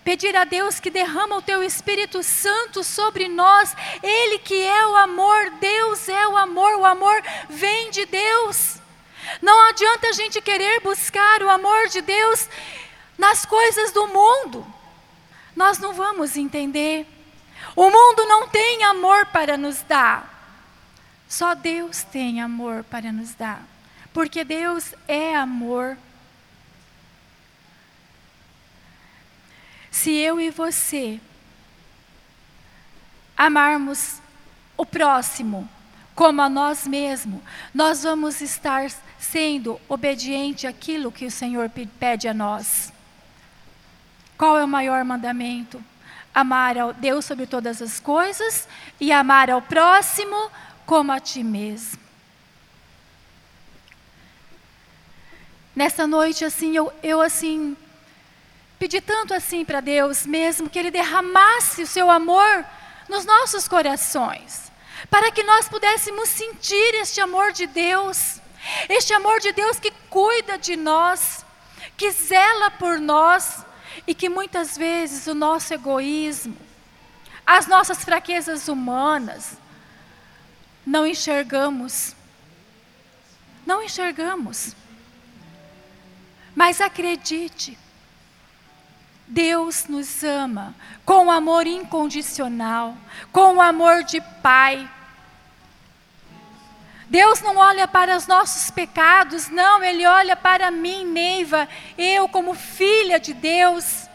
pedir 0.04 0.36
a 0.36 0.44
Deus 0.44 0.82
que 0.82 0.90
derrama 0.90 1.38
o 1.38 1.42
teu 1.42 1.64
Espírito 1.64 2.22
Santo 2.22 2.84
sobre 2.84 3.30
nós, 3.30 3.74
Ele 4.04 4.38
que 4.38 4.62
é 4.62 4.86
o 4.86 4.98
amor, 4.98 5.50
Deus 5.62 6.10
é 6.10 6.28
o 6.28 6.36
amor, 6.36 6.76
o 6.76 6.86
amor 6.86 7.24
vem 7.50 7.90
de 7.90 8.06
Deus. 8.06 8.82
Não 9.42 9.70
adianta 9.70 10.08
a 10.08 10.12
gente 10.12 10.42
querer 10.42 10.82
buscar 10.82 11.42
o 11.42 11.50
amor 11.50 11.88
de 11.88 12.02
Deus 12.02 12.50
nas 13.24 13.46
coisas 13.46 13.94
do 13.94 14.06
mundo, 14.06 14.68
nós 15.56 15.80
não 15.80 15.94
vamos 15.94 16.36
entender. 16.36 17.08
O 17.74 17.90
mundo 17.90 18.26
não 18.26 18.50
tem 18.50 18.84
amor 18.84 19.28
para 19.28 19.56
nos 19.56 19.82
dar, 19.82 20.30
só 21.30 21.56
Deus 21.56 22.04
tem 22.04 22.42
amor 22.42 22.84
para 22.84 23.14
nos 23.14 23.34
dar, 23.34 23.64
porque 24.12 24.44
Deus 24.44 24.94
é 25.08 25.34
amor. 25.38 25.98
Se 29.90 30.12
eu 30.12 30.38
e 30.42 30.50
você 30.50 31.18
amarmos 33.38 34.22
o 34.76 34.86
próximo 34.86 35.70
como 36.14 36.42
a 36.42 36.50
nós 36.50 36.86
mesmos, 36.86 37.42
nós 37.74 38.04
vamos 38.04 38.42
estar 38.42 38.92
sendo 39.18 39.80
obediente 39.88 40.68
àquilo 40.68 41.10
que 41.10 41.26
o 41.26 41.32
Senhor 41.32 41.72
pede 42.00 42.28
a 42.28 42.34
nós. 42.34 42.93
Qual 44.44 44.58
é 44.58 44.66
o 44.66 44.68
maior 44.68 45.06
mandamento? 45.06 45.82
Amar 46.36 46.78
a 46.78 46.92
Deus 46.92 47.24
sobre 47.24 47.48
todas 47.48 47.82
as 47.82 47.98
coisas 47.98 48.68
e 49.00 49.10
amar 49.10 49.50
ao 49.50 49.62
próximo 49.62 50.52
como 50.86 51.14
a 51.14 51.20
ti 51.22 51.42
mesmo. 51.42 51.98
Nessa 55.74 56.06
noite, 56.06 56.44
assim, 56.44 56.76
eu, 56.76 56.92
eu 57.02 57.22
assim, 57.22 57.78
Pedi 58.78 59.00
tanto 59.00 59.34
assim 59.34 59.64
para 59.64 59.80
Deus 59.80 60.26
mesmo 60.26 60.70
que 60.70 60.78
Ele 60.78 60.92
derramasse 60.92 61.82
o 61.82 61.88
seu 61.88 62.12
amor 62.12 62.66
nos 63.08 63.24
nossos 63.24 63.66
corações, 63.66 64.70
para 65.10 65.32
que 65.32 65.44
nós 65.44 65.70
pudéssemos 65.70 66.28
sentir 66.28 66.96
este 66.96 67.22
amor 67.22 67.54
de 67.54 67.66
Deus, 67.66 68.42
este 68.90 69.14
amor 69.14 69.40
de 69.40 69.54
Deus 69.54 69.80
que 69.80 69.92
cuida 70.10 70.58
de 70.58 70.76
nós, 70.76 71.46
que 71.96 72.12
zela 72.12 72.70
por 72.72 73.00
nós 73.00 73.64
e 74.06 74.14
que 74.14 74.30
muitas 74.30 74.78
vezes 74.78 75.28
o 75.28 75.34
nosso 75.34 75.74
egoísmo, 75.74 76.58
as 77.46 77.68
nossas 77.68 78.04
fraquezas 78.04 78.68
humanas, 78.68 79.58
não 80.86 81.06
enxergamos. 81.06 82.16
Não 83.66 83.82
enxergamos. 83.82 84.76
Mas 86.56 86.82
acredite, 86.82 87.78
Deus 89.28 89.88
nos 89.88 90.24
ama 90.24 90.76
com 91.06 91.32
amor 91.32 91.66
incondicional, 91.66 92.96
com 93.32 93.56
o 93.56 93.62
amor 93.62 94.04
de 94.04 94.22
Pai. 94.42 94.90
Deus 97.14 97.42
não 97.42 97.58
olha 97.58 97.88
para 97.88 98.18
os 98.18 98.26
nossos 98.26 98.72
pecados, 98.72 99.48
não, 99.48 99.84
Ele 99.84 100.04
olha 100.04 100.36
para 100.36 100.72
mim, 100.72 101.06
Neiva, 101.06 101.70
eu 101.96 102.28
como 102.28 102.56
filha 102.56 103.20
de 103.20 103.36
Deus. 103.36 104.10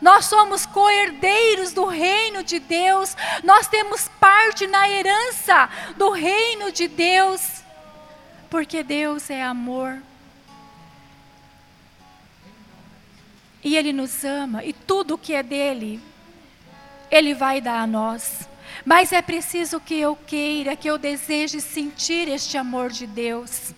Nós 0.00 0.24
somos 0.24 0.66
co-herdeiros 0.66 1.72
do 1.72 1.84
reino 1.84 2.42
de 2.42 2.58
Deus, 2.58 3.16
nós 3.44 3.68
temos 3.68 4.08
parte 4.18 4.66
na 4.66 4.90
herança 4.90 5.70
do 5.96 6.10
reino 6.10 6.72
de 6.72 6.88
Deus, 6.88 7.62
porque 8.50 8.82
Deus 8.82 9.30
é 9.30 9.44
amor. 9.44 10.02
E 13.62 13.76
Ele 13.76 13.92
nos 13.92 14.24
ama, 14.24 14.64
e 14.64 14.72
tudo 14.72 15.16
que 15.16 15.34
é 15.34 15.42
dele, 15.44 16.02
Ele 17.12 17.32
vai 17.32 17.60
dar 17.60 17.80
a 17.82 17.86
nós. 17.86 18.49
Mas 18.90 19.12
é 19.12 19.22
preciso 19.22 19.78
que 19.78 19.94
eu 19.94 20.16
queira, 20.16 20.74
que 20.74 20.90
eu 20.90 20.98
deseje 20.98 21.60
sentir 21.60 22.26
este 22.28 22.58
amor 22.58 22.90
de 22.90 23.06
Deus. 23.06 23.72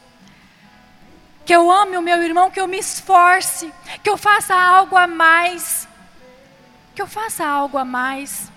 Que 1.45 1.55
eu 1.55 1.71
ame 1.71 1.97
o 1.99 2.03
meu 2.03 2.23
irmão, 2.23 2.51
que 2.51 2.61
eu 2.61 2.67
me 2.67 2.79
esforce, 2.79 3.73
que 4.03 4.09
eu 4.09 4.17
faça 4.17 4.55
algo 4.55 4.97
a 4.97 5.07
mais 5.07 5.87
que 6.95 7.01
eu 7.01 7.07
faça 7.07 7.47
algo 7.47 7.79
a 7.79 7.85
mais. 7.85 8.51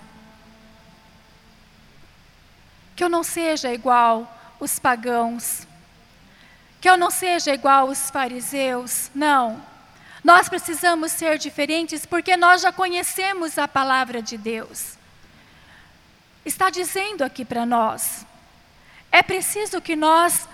Que 2.94 3.02
eu 3.02 3.08
não 3.08 3.22
seja 3.22 3.72
igual 3.72 4.30
os 4.60 4.78
pagãos. 4.78 5.66
Que 6.80 6.88
eu 6.88 6.96
não 6.96 7.10
seja 7.10 7.54
igual 7.54 7.88
os 7.88 8.10
fariseus. 8.10 9.10
Não. 9.14 9.62
Nós 10.22 10.48
precisamos 10.48 11.12
ser 11.12 11.38
diferentes 11.38 12.04
porque 12.04 12.36
nós 12.36 12.62
já 12.62 12.72
conhecemos 12.72 13.58
a 13.58 13.66
palavra 13.66 14.20
de 14.20 14.36
Deus. 14.36 14.95
Está 16.46 16.70
dizendo 16.70 17.24
aqui 17.24 17.44
para 17.44 17.66
nós. 17.66 18.24
É 19.10 19.20
preciso 19.20 19.80
que 19.80 19.96
nós 19.96 20.48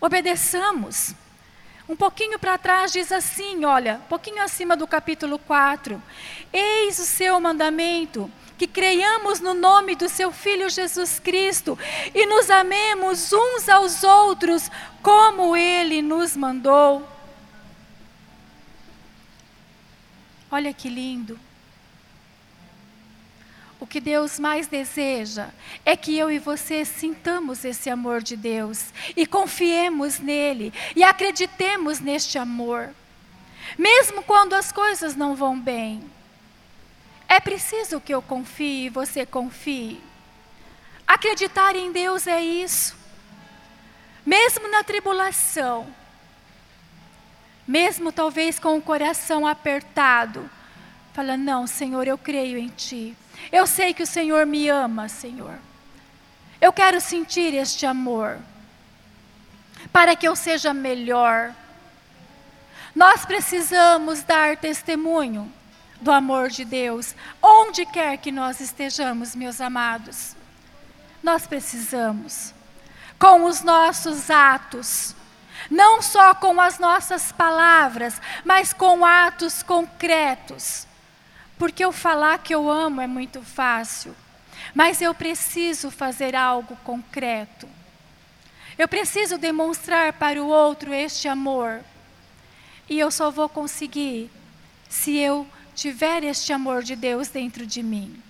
obedeçamos. 0.00 1.14
Um 1.88 1.94
pouquinho 1.94 2.36
para 2.36 2.58
trás 2.58 2.90
diz 2.90 3.12
assim, 3.12 3.64
olha, 3.64 4.00
um 4.04 4.08
pouquinho 4.08 4.42
acima 4.42 4.76
do 4.76 4.88
capítulo 4.88 5.38
4. 5.38 6.02
Eis 6.52 6.98
o 6.98 7.04
seu 7.04 7.38
mandamento, 7.38 8.28
que 8.58 8.66
creiamos 8.66 9.38
no 9.38 9.54
nome 9.54 9.94
do 9.94 10.08
seu 10.08 10.32
Filho 10.32 10.68
Jesus 10.68 11.20
Cristo 11.20 11.78
e 12.12 12.26
nos 12.26 12.50
amemos 12.50 13.32
uns 13.32 13.68
aos 13.68 14.02
outros, 14.02 14.68
como 15.00 15.56
ele 15.56 16.02
nos 16.02 16.36
mandou. 16.36 17.08
Olha 20.50 20.74
que 20.74 20.88
lindo. 20.88 21.38
Que 23.90 24.00
Deus 24.00 24.38
mais 24.38 24.68
deseja 24.68 25.48
é 25.84 25.96
que 25.96 26.16
eu 26.16 26.30
e 26.30 26.38
você 26.38 26.84
sintamos 26.84 27.64
esse 27.64 27.90
amor 27.90 28.22
de 28.22 28.36
Deus 28.36 28.94
e 29.16 29.26
confiemos 29.26 30.20
nele 30.20 30.72
e 30.94 31.02
acreditemos 31.02 31.98
neste 31.98 32.38
amor. 32.38 32.94
Mesmo 33.76 34.22
quando 34.22 34.54
as 34.54 34.70
coisas 34.70 35.16
não 35.16 35.34
vão 35.34 35.58
bem, 35.58 36.08
é 37.28 37.40
preciso 37.40 38.00
que 38.00 38.14
eu 38.14 38.22
confie 38.22 38.86
e 38.86 38.88
você 38.88 39.26
confie. 39.26 40.00
Acreditar 41.04 41.74
em 41.74 41.90
Deus 41.90 42.28
é 42.28 42.40
isso. 42.40 42.96
Mesmo 44.24 44.70
na 44.70 44.84
tribulação, 44.84 45.92
mesmo 47.66 48.12
talvez 48.12 48.56
com 48.60 48.78
o 48.78 48.82
coração 48.82 49.48
apertado, 49.48 50.48
fala: 51.12 51.36
Não, 51.36 51.66
Senhor, 51.66 52.06
eu 52.06 52.16
creio 52.16 52.56
em 52.56 52.68
Ti. 52.68 53.16
Eu 53.50 53.66
sei 53.66 53.92
que 53.92 54.02
o 54.02 54.06
Senhor 54.06 54.46
me 54.46 54.68
ama, 54.68 55.08
Senhor. 55.08 55.58
Eu 56.60 56.72
quero 56.72 57.00
sentir 57.00 57.54
este 57.54 57.86
amor, 57.86 58.38
para 59.92 60.14
que 60.14 60.28
eu 60.28 60.36
seja 60.36 60.74
melhor. 60.74 61.54
Nós 62.94 63.24
precisamos 63.24 64.22
dar 64.22 64.56
testemunho 64.56 65.50
do 66.00 66.10
amor 66.10 66.48
de 66.48 66.64
Deus, 66.64 67.14
onde 67.42 67.86
quer 67.86 68.18
que 68.18 68.30
nós 68.30 68.60
estejamos, 68.60 69.34
meus 69.34 69.60
amados. 69.60 70.36
Nós 71.22 71.46
precisamos, 71.46 72.54
com 73.18 73.44
os 73.44 73.62
nossos 73.62 74.30
atos, 74.30 75.14
não 75.70 76.02
só 76.02 76.34
com 76.34 76.60
as 76.60 76.78
nossas 76.78 77.32
palavras, 77.32 78.20
mas 78.44 78.72
com 78.72 79.04
atos 79.04 79.62
concretos 79.62 80.86
porque 81.60 81.84
eu 81.84 81.92
falar 81.92 82.38
que 82.38 82.54
eu 82.54 82.70
amo 82.70 83.02
é 83.02 83.06
muito 83.06 83.42
fácil, 83.42 84.16
mas 84.74 85.02
eu 85.02 85.12
preciso 85.12 85.90
fazer 85.90 86.34
algo 86.34 86.74
concreto. 86.76 87.68
Eu 88.78 88.88
preciso 88.88 89.36
demonstrar 89.36 90.14
para 90.14 90.42
o 90.42 90.46
outro 90.46 90.94
este 90.94 91.28
amor. 91.28 91.82
E 92.88 92.98
eu 92.98 93.10
só 93.10 93.30
vou 93.30 93.46
conseguir 93.46 94.30
se 94.88 95.18
eu 95.18 95.46
tiver 95.74 96.24
este 96.24 96.50
amor 96.50 96.82
de 96.82 96.96
Deus 96.96 97.28
dentro 97.28 97.66
de 97.66 97.82
mim. 97.82 98.22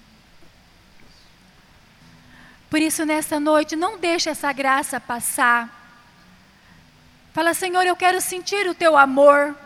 Por 2.68 2.80
isso, 2.82 3.06
nessa 3.06 3.38
noite, 3.38 3.76
não 3.76 3.96
deixe 3.96 4.28
essa 4.28 4.52
graça 4.52 4.98
passar. 4.98 5.70
Fala, 7.32 7.54
Senhor, 7.54 7.86
eu 7.86 7.94
quero 7.94 8.20
sentir 8.20 8.68
o 8.68 8.74
teu 8.74 8.96
amor. 8.96 9.56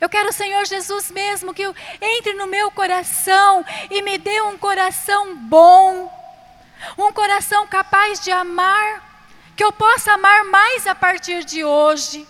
Eu 0.00 0.08
quero, 0.08 0.32
Senhor 0.32 0.64
Jesus, 0.64 1.10
mesmo 1.10 1.54
que 1.54 1.62
entre 2.00 2.34
no 2.34 2.46
meu 2.46 2.70
coração 2.70 3.64
e 3.90 4.02
me 4.02 4.18
dê 4.18 4.40
um 4.42 4.58
coração 4.58 5.36
bom, 5.36 6.12
um 6.98 7.12
coração 7.12 7.66
capaz 7.66 8.20
de 8.20 8.30
amar, 8.30 9.14
que 9.56 9.62
eu 9.62 9.72
possa 9.72 10.12
amar 10.12 10.44
mais 10.44 10.86
a 10.86 10.94
partir 10.94 11.44
de 11.44 11.64
hoje. 11.64 12.26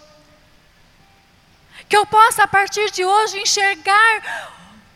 Que 1.89 1.97
eu 1.97 2.07
possa, 2.07 2.45
a 2.45 2.49
partir 2.49 2.91
de 2.91 3.05
hoje, 3.05 3.39
enxergar 3.39 4.55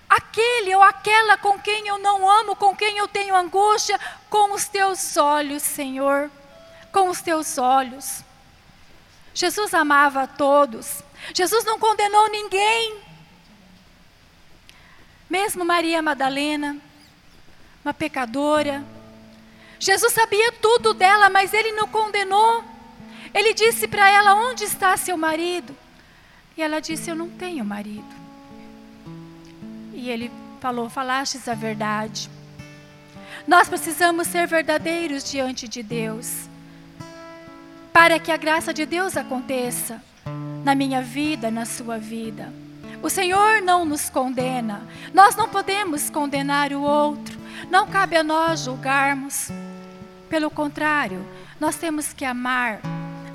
aquele 0.09 0.75
ou 0.75 0.83
aquela 0.83 1.37
com 1.37 1.59
quem 1.59 1.87
eu 1.87 1.99
não 1.99 2.29
amo, 2.29 2.57
com 2.57 2.75
quem 2.75 2.99
eu 2.99 3.09
tenho 3.09 3.35
angústia, 3.35 3.99
com 4.31 4.53
os 4.53 4.66
teus 4.66 5.16
olhos, 5.16 5.62
Senhor. 5.62 6.31
Com 6.93 7.09
os 7.09 7.21
teus 7.21 7.59
olhos. 7.59 8.23
Jesus 9.35 9.75
amava 9.75 10.23
a 10.23 10.27
todos. 10.27 11.03
Jesus 11.35 11.64
não 11.64 11.79
condenou 11.79 12.31
ninguém. 12.31 12.99
Mesmo 15.29 15.64
Maria 15.64 16.01
Madalena, 16.01 16.76
uma 17.85 17.93
pecadora. 17.93 18.85
Jesus 19.79 20.12
sabia 20.12 20.53
tudo 20.53 20.95
dela, 20.95 21.29
mas 21.29 21.53
ele 21.53 21.72
não 21.72 21.87
condenou. 21.87 22.64
Ele 23.35 23.53
disse 23.53 23.87
para 23.87 24.09
ela: 24.11 24.35
Onde 24.35 24.64
está 24.64 24.97
seu 24.97 25.16
marido? 25.16 25.76
E 26.57 26.62
ela 26.62 26.81
disse: 26.81 27.11
Eu 27.11 27.14
não 27.14 27.29
tenho 27.29 27.64
marido. 27.64 28.16
E 29.93 30.09
ele 30.11 30.31
falou: 30.61 30.89
Falastes 30.89 31.47
a 31.49 31.55
verdade. 31.55 32.31
Nós 33.47 33.68
precisamos 33.68 34.29
ser 34.29 34.47
verdadeiros 34.47 35.31
diante 35.31 35.68
de 35.68 35.83
Deus, 35.83 36.49
para 37.93 38.18
que 38.18 38.33
a 38.33 38.37
graça 38.37 38.74
de 38.74 38.85
Deus 38.85 39.16
aconteça 39.16 40.03
na 40.64 40.74
minha 40.74 41.02
vida, 41.02 41.50
na 41.50 41.64
sua 41.64 41.98
vida. 41.98 42.52
O 43.02 43.09
Senhor 43.09 43.62
não 43.62 43.84
nos 43.84 44.11
condena, 44.11 44.82
nós 45.14 45.36
não 45.36 45.48
podemos 45.48 46.11
condenar 46.11 46.72
o 46.72 46.82
outro, 46.82 47.38
não 47.70 47.86
cabe 47.86 48.16
a 48.16 48.24
nós 48.24 48.61
julgarmos. 48.61 49.50
Pelo 50.28 50.50
contrário, 50.50 51.24
nós 51.61 51.76
temos 51.76 52.12
que 52.12 52.24
amar, 52.24 52.80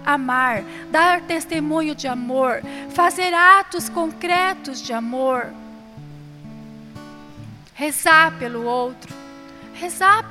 amar, 0.05 0.63
dar 0.91 1.21
testemunho 1.21 1.95
de 1.95 2.07
amor, 2.07 2.61
fazer 2.89 3.34
atos 3.34 3.88
concretos 3.88 4.82
de 4.82 4.91
amor, 4.91 5.47
rezar 7.74 8.38
pelo 8.38 8.65
outro, 8.65 9.15
rezar, 9.74 10.30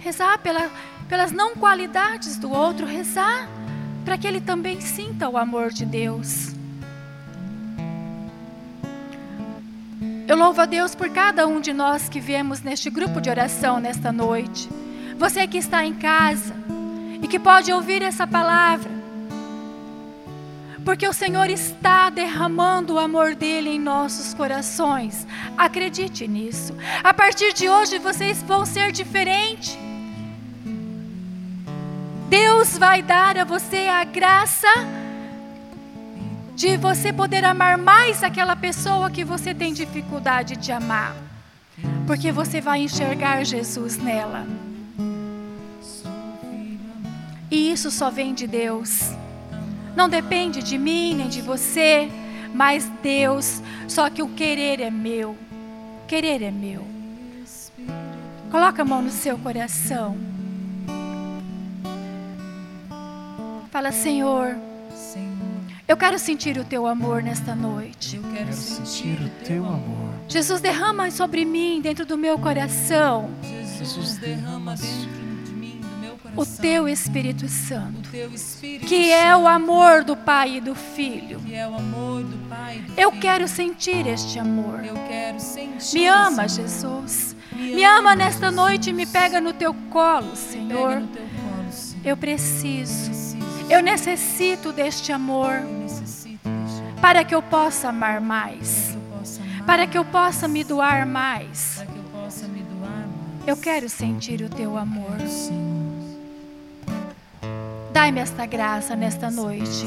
rezar 0.00 0.38
pela, 0.38 0.68
pelas 1.08 1.30
não 1.30 1.54
qualidades 1.54 2.36
do 2.36 2.50
outro, 2.50 2.84
rezar 2.86 3.48
para 4.06 4.16
que 4.16 4.26
ele 4.26 4.40
também 4.40 4.80
sinta 4.80 5.28
o 5.28 5.36
amor 5.36 5.70
de 5.70 5.84
Deus. 5.84 6.54
Eu 10.28 10.36
louvo 10.36 10.60
a 10.60 10.64
Deus 10.64 10.94
por 10.94 11.10
cada 11.10 11.44
um 11.46 11.60
de 11.60 11.72
nós 11.72 12.08
que 12.08 12.20
viemos 12.20 12.62
neste 12.62 12.88
grupo 12.88 13.20
de 13.20 13.28
oração 13.28 13.80
nesta 13.80 14.12
noite. 14.12 14.68
Você 15.18 15.44
que 15.48 15.58
está 15.58 15.84
em 15.84 15.92
casa 15.92 16.54
e 17.20 17.26
que 17.26 17.38
pode 17.38 17.72
ouvir 17.72 18.00
essa 18.00 18.28
palavra. 18.28 18.90
Porque 20.84 21.06
o 21.08 21.12
Senhor 21.12 21.50
está 21.50 22.08
derramando 22.08 22.94
o 22.94 22.98
amor 23.00 23.34
dele 23.34 23.70
em 23.70 23.80
nossos 23.80 24.32
corações. 24.32 25.26
Acredite 25.58 26.28
nisso. 26.28 26.72
A 27.02 27.12
partir 27.12 27.52
de 27.52 27.68
hoje 27.68 27.98
vocês 27.98 28.40
vão 28.40 28.64
ser 28.64 28.92
diferentes. 28.92 29.76
Deus 32.28 32.76
vai 32.76 33.02
dar 33.02 33.38
a 33.38 33.44
você 33.44 33.86
a 33.86 34.02
graça 34.02 34.66
de 36.56 36.76
você 36.76 37.12
poder 37.12 37.44
amar 37.44 37.78
mais 37.78 38.24
aquela 38.24 38.56
pessoa 38.56 39.10
que 39.10 39.24
você 39.24 39.54
tem 39.54 39.72
dificuldade 39.72 40.56
de 40.56 40.72
amar, 40.72 41.14
porque 42.04 42.32
você 42.32 42.60
vai 42.60 42.80
enxergar 42.80 43.44
Jesus 43.44 43.96
nela. 43.96 44.44
E 47.48 47.70
isso 47.70 47.92
só 47.92 48.10
vem 48.10 48.34
de 48.34 48.48
Deus. 48.48 49.12
Não 49.94 50.08
depende 50.08 50.62
de 50.62 50.76
mim 50.76 51.14
nem 51.14 51.28
de 51.28 51.40
você, 51.40 52.10
mas 52.52 52.90
Deus. 53.02 53.62
Só 53.86 54.10
que 54.10 54.22
o 54.22 54.28
querer 54.28 54.80
é 54.80 54.90
meu. 54.90 55.36
Querer 56.08 56.42
é 56.42 56.50
meu. 56.50 56.84
Coloca 58.50 58.82
a 58.82 58.84
mão 58.84 59.00
no 59.00 59.10
seu 59.10 59.38
coração. 59.38 60.35
Fala, 63.76 63.92
Senhor, 63.92 64.56
eu 65.86 65.98
quero 65.98 66.18
sentir 66.18 66.56
o 66.56 66.64
teu 66.64 66.86
amor 66.86 67.22
nesta 67.22 67.54
noite. 67.54 68.16
eu 68.16 68.22
quero 68.32 68.50
sentir 68.50 69.18
o 69.20 69.28
teu 69.44 69.66
amor. 69.66 70.14
Jesus, 70.30 70.62
derrama 70.62 71.10
sobre 71.10 71.44
mim, 71.44 71.82
dentro 71.82 72.06
do 72.06 72.16
meu 72.16 72.38
coração, 72.38 73.28
Jesus 73.76 74.16
derrama 74.16 74.76
dentro 74.76 75.10
o 76.34 76.46
teu 76.46 76.88
Espírito 76.88 77.44
o 77.44 77.48
Santo, 77.50 78.08
teu 78.10 78.32
Espírito 78.32 78.86
que 78.86 79.12
é 79.12 79.36
o 79.36 79.46
amor 79.46 80.04
do 80.04 80.16
Pai 80.16 80.56
e 80.56 80.60
do 80.62 80.74
Filho. 80.74 81.38
que 81.40 81.54
é 81.54 81.68
o 81.68 81.74
amor 81.74 82.22
do 82.22 82.48
Pai. 82.48 82.78
e 82.78 82.80
do 82.80 82.98
Eu 82.98 83.10
Filho. 83.10 83.20
quero 83.20 83.46
sentir 83.46 84.06
este 84.06 84.38
amor. 84.38 84.82
Eu 84.86 84.94
quero 85.06 85.38
sentir. 85.38 85.98
Me 85.98 86.06
ama, 86.06 86.48
Senhor. 86.48 86.68
Jesus. 86.70 87.36
Me 87.52 87.84
ama 87.84 88.16
nesta 88.16 88.50
noite 88.50 88.88
e 88.88 88.92
me 88.94 89.04
pega 89.04 89.38
no 89.38 89.52
teu 89.52 89.74
colo, 89.90 90.34
Senhor. 90.34 91.02
teu 91.12 91.26
colo, 91.26 91.70
Senhor. 91.70 92.02
Eu 92.06 92.16
preciso. 92.16 93.15
Eu 93.68 93.82
necessito 93.82 94.72
deste 94.72 95.12
amor 95.12 95.62
para 97.00 97.24
que 97.24 97.34
eu 97.34 97.42
possa 97.42 97.88
amar 97.88 98.20
mais, 98.20 98.96
para 99.66 99.86
que 99.86 99.98
eu 99.98 100.04
possa 100.04 100.48
me 100.48 100.62
doar 100.64 101.06
mais. 101.06 101.84
eu 103.46 103.56
quero 103.56 103.88
sentir 103.88 104.42
o 104.42 104.48
teu 104.48 104.76
amor. 104.76 105.16
Dai-me 107.92 108.20
esta 108.20 108.44
graça 108.44 108.94
nesta 108.94 109.30
noite. 109.30 109.86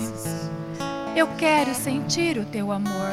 Eu 1.16 1.28
quero 1.38 1.74
sentir 1.74 2.38
o 2.38 2.46
teu 2.46 2.72
amor. 2.72 3.12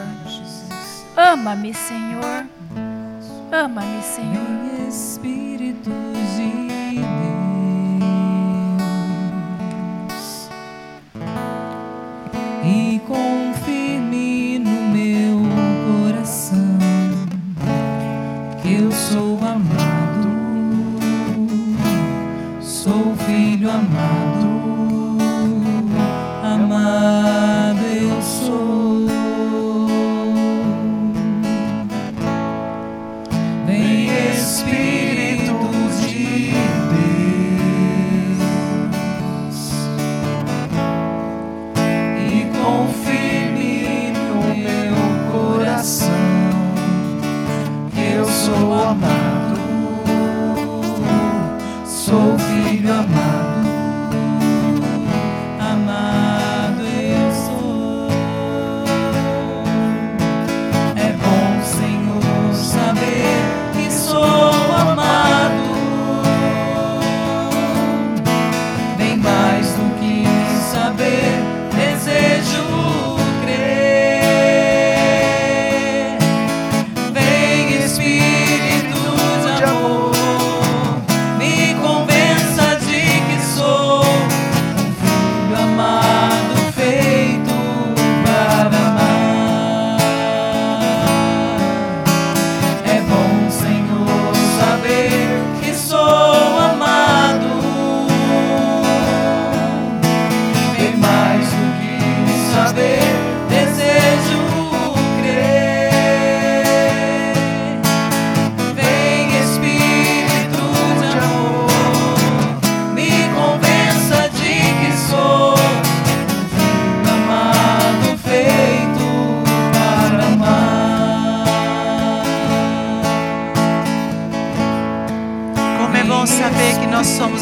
Ama-me, 1.16 1.74
Senhor. 1.74 2.46
Ama-me, 3.50 4.02
Senhor. 4.02 4.88
Espírito 4.88 5.90
de 6.36 6.66
Deus 6.96 7.45
e 12.76 13.00
confirme 13.00 14.58
no 14.58 14.80
meu 14.92 15.40
coração 16.02 16.78
que 18.62 18.74
eu 18.74 18.92
sou 18.92 19.38
amado, 19.38 20.28
sou 22.60 23.16
filho 23.16 23.70
amado 23.70 24.25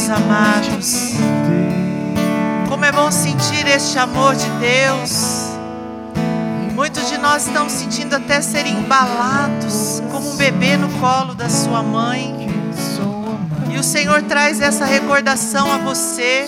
somos 0.04 0.10
amados. 0.10 1.12
Como 2.68 2.84
é 2.84 2.92
bom 2.92 3.10
sentir 3.10 3.66
este 3.66 3.98
amor 3.98 4.34
de 4.34 4.48
Deus. 4.60 5.50
Muitos 6.74 7.08
de 7.08 7.16
nós 7.18 7.46
estão 7.46 7.68
sentindo 7.68 8.14
até 8.14 8.40
ser 8.40 8.66
embalados 8.66 10.02
como 10.10 10.32
um 10.32 10.36
bebê 10.36 10.76
no 10.76 10.88
colo 10.98 11.34
da 11.34 11.48
sua 11.48 11.82
mãe. 11.82 12.48
E 13.70 13.78
o 13.78 13.82
Senhor 13.82 14.22
traz 14.22 14.60
essa 14.60 14.84
recordação 14.84 15.72
a 15.72 15.78
você 15.78 16.46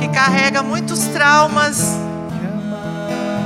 que 0.00 0.08
carrega 0.08 0.62
muitos 0.62 1.00
traumas 1.06 1.96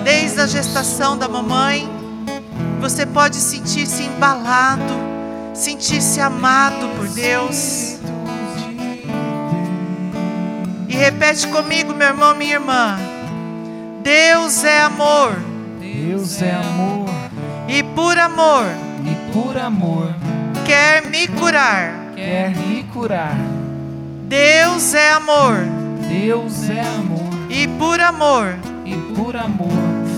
desde 0.04 0.40
a 0.40 0.46
gestação 0.46 1.16
da 1.16 1.28
mamãe. 1.28 1.88
Você 2.80 3.06
pode 3.06 3.36
sentir-se 3.36 4.02
embalado, 4.02 4.94
sentir-se 5.54 6.20
amado 6.20 6.88
por 6.96 7.08
Deus. 7.08 7.99
Repete 11.00 11.48
comigo, 11.48 11.94
meu 11.94 12.08
irmão, 12.08 12.34
minha 12.34 12.54
irmã. 12.54 12.98
Deus 14.02 14.62
é 14.64 14.82
amor, 14.82 15.32
Deus 15.80 16.42
é 16.42 16.52
amor 16.52 17.08
e 17.66 17.82
por 17.82 18.18
amor 18.18 18.64
e 19.04 19.32
por 19.32 19.56
amor 19.56 20.14
quer 20.64 21.06
me 21.08 21.26
curar. 21.26 22.12
quer 22.14 22.50
me 22.50 22.84
curar. 22.84 23.36
Deus 24.28 24.94
é 24.94 25.10
amor 25.12 25.56
Deus 26.08 26.68
é 26.68 26.80
amor 26.80 27.30
e 27.48 27.66
por 27.66 28.00
amor 28.00 28.58
e 28.84 28.94
por 29.14 29.36
amor 29.36 29.70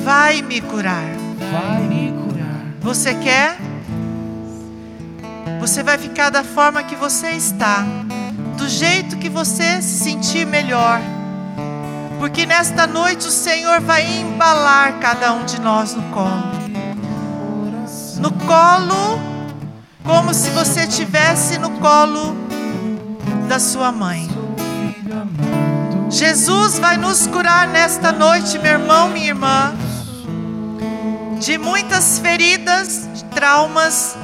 vai 0.02 0.40
me 0.42 0.60
curar. 0.60 1.04
vai 1.52 1.82
me 1.82 2.12
curar. 2.12 2.64
Você 2.80 3.14
quer? 3.14 3.56
Você 5.60 5.82
vai 5.82 5.98
ficar 5.98 6.30
da 6.30 6.42
forma 6.42 6.82
que 6.82 6.96
você 6.96 7.32
está, 7.32 7.84
do 8.62 8.68
jeito 8.68 9.16
que 9.16 9.28
você 9.28 9.82
se 9.82 10.04
sentir 10.04 10.46
melhor. 10.46 11.00
Porque 12.20 12.46
nesta 12.46 12.86
noite 12.86 13.26
o 13.26 13.30
Senhor 13.30 13.80
vai 13.80 14.06
embalar 14.20 15.00
cada 15.00 15.32
um 15.32 15.44
de 15.44 15.60
nós 15.60 15.94
no 15.94 16.02
colo. 16.10 16.44
No 18.20 18.30
colo, 18.46 19.20
como 20.04 20.32
se 20.32 20.50
você 20.50 20.82
estivesse 20.82 21.58
no 21.58 21.70
colo 21.80 22.36
da 23.48 23.58
sua 23.58 23.90
mãe. 23.90 24.30
Jesus 26.08 26.78
vai 26.78 26.96
nos 26.96 27.26
curar 27.26 27.66
nesta 27.66 28.12
noite, 28.12 28.60
meu 28.60 28.74
irmão, 28.74 29.08
minha 29.08 29.26
irmã, 29.26 29.74
de 31.40 31.58
muitas 31.58 32.20
feridas, 32.20 33.08
de 33.12 33.24
traumas 33.24 34.16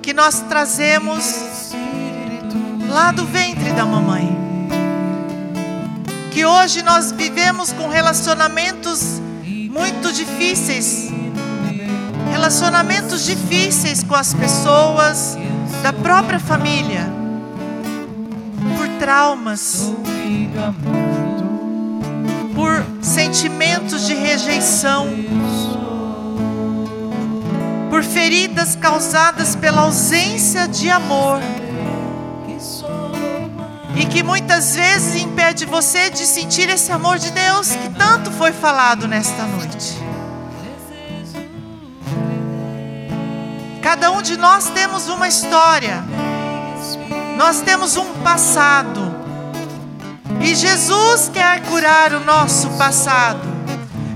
que 0.00 0.14
nós 0.14 0.40
trazemos 0.48 1.74
lá 2.88 3.12
do 3.12 3.24
ventre 3.24 3.72
da 3.72 3.84
mamãe. 3.84 4.36
Que 6.32 6.44
hoje 6.44 6.82
nós 6.82 7.12
vivemos 7.12 7.72
com 7.72 7.88
relacionamentos 7.88 9.20
muito 9.70 10.12
difíceis 10.12 11.08
relacionamentos 12.38 13.24
difíceis 13.24 14.02
com 14.02 14.14
as 14.14 14.32
pessoas 14.32 15.36
da 15.82 15.92
própria 15.92 16.38
família. 16.38 17.18
por 18.76 18.88
traumas, 18.98 19.92
por 22.54 22.84
sentimentos 23.00 24.06
de 24.06 24.14
rejeição, 24.14 25.06
por 27.88 28.02
feridas 28.02 28.76
causadas 28.76 29.54
pela 29.56 29.82
ausência 29.82 30.66
de 30.68 30.90
amor 30.90 31.40
e 33.98 34.06
que 34.06 34.22
muitas 34.22 34.76
vezes 34.76 35.20
impede 35.20 35.64
você 35.66 36.08
de 36.08 36.24
sentir 36.24 36.68
esse 36.68 36.92
amor 36.92 37.18
de 37.18 37.32
Deus 37.32 37.70
que 37.70 37.88
tanto 37.90 38.30
foi 38.30 38.52
falado 38.52 39.08
nesta 39.08 39.42
noite. 39.42 39.98
Cada 43.82 44.12
um 44.12 44.22
de 44.22 44.36
nós 44.36 44.68
temos 44.70 45.08
uma 45.08 45.26
história, 45.26 46.04
nós 47.36 47.60
temos 47.60 47.96
um 47.96 48.06
passado, 48.22 49.18
e 50.40 50.54
Jesus 50.54 51.30
quer 51.32 51.62
curar 51.62 52.12
o 52.12 52.20
nosso 52.20 52.68
passado. 52.70 53.58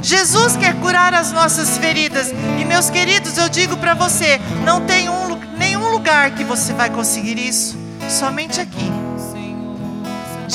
Jesus 0.02 0.56
quer 0.56 0.74
curar 0.80 1.14
as 1.14 1.30
nossas 1.32 1.78
feridas. 1.78 2.32
E 2.60 2.64
meus 2.64 2.90
queridos, 2.90 3.38
eu 3.38 3.48
digo 3.48 3.76
para 3.76 3.94
você, 3.94 4.40
não 4.64 4.84
tem 4.84 5.08
um 5.08 5.36
nenhum 5.56 5.90
lugar 5.90 6.32
que 6.32 6.44
você 6.44 6.72
vai 6.72 6.90
conseguir 6.90 7.38
isso, 7.38 7.78
somente 8.08 8.60
aqui, 8.60 8.90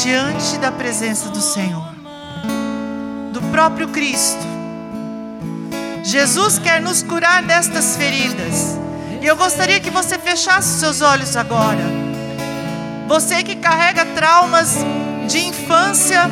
diante 0.04 0.60
da 0.60 0.72
presença 0.72 1.30
do 1.30 1.42
Senhor, 1.42 1.90
do 3.34 3.42
próprio 3.52 3.88
Cristo. 3.88 4.46
Jesus 6.04 6.60
quer 6.60 6.80
nos 6.80 7.02
curar 7.02 7.42
destas 7.42 7.98
feridas. 7.98 8.78
E 9.20 9.26
eu 9.26 9.36
gostaria 9.36 9.80
que 9.80 9.90
você 9.90 10.20
fechasse 10.20 10.80
seus 10.80 11.02
olhos 11.02 11.36
agora. 11.36 11.84
Você 13.08 13.42
que 13.42 13.56
carrega 13.56 14.06
traumas 14.06 14.76
de 15.28 15.40
infância, 15.48 16.30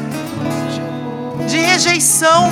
de 1.50 1.58
rejeição, 1.58 2.52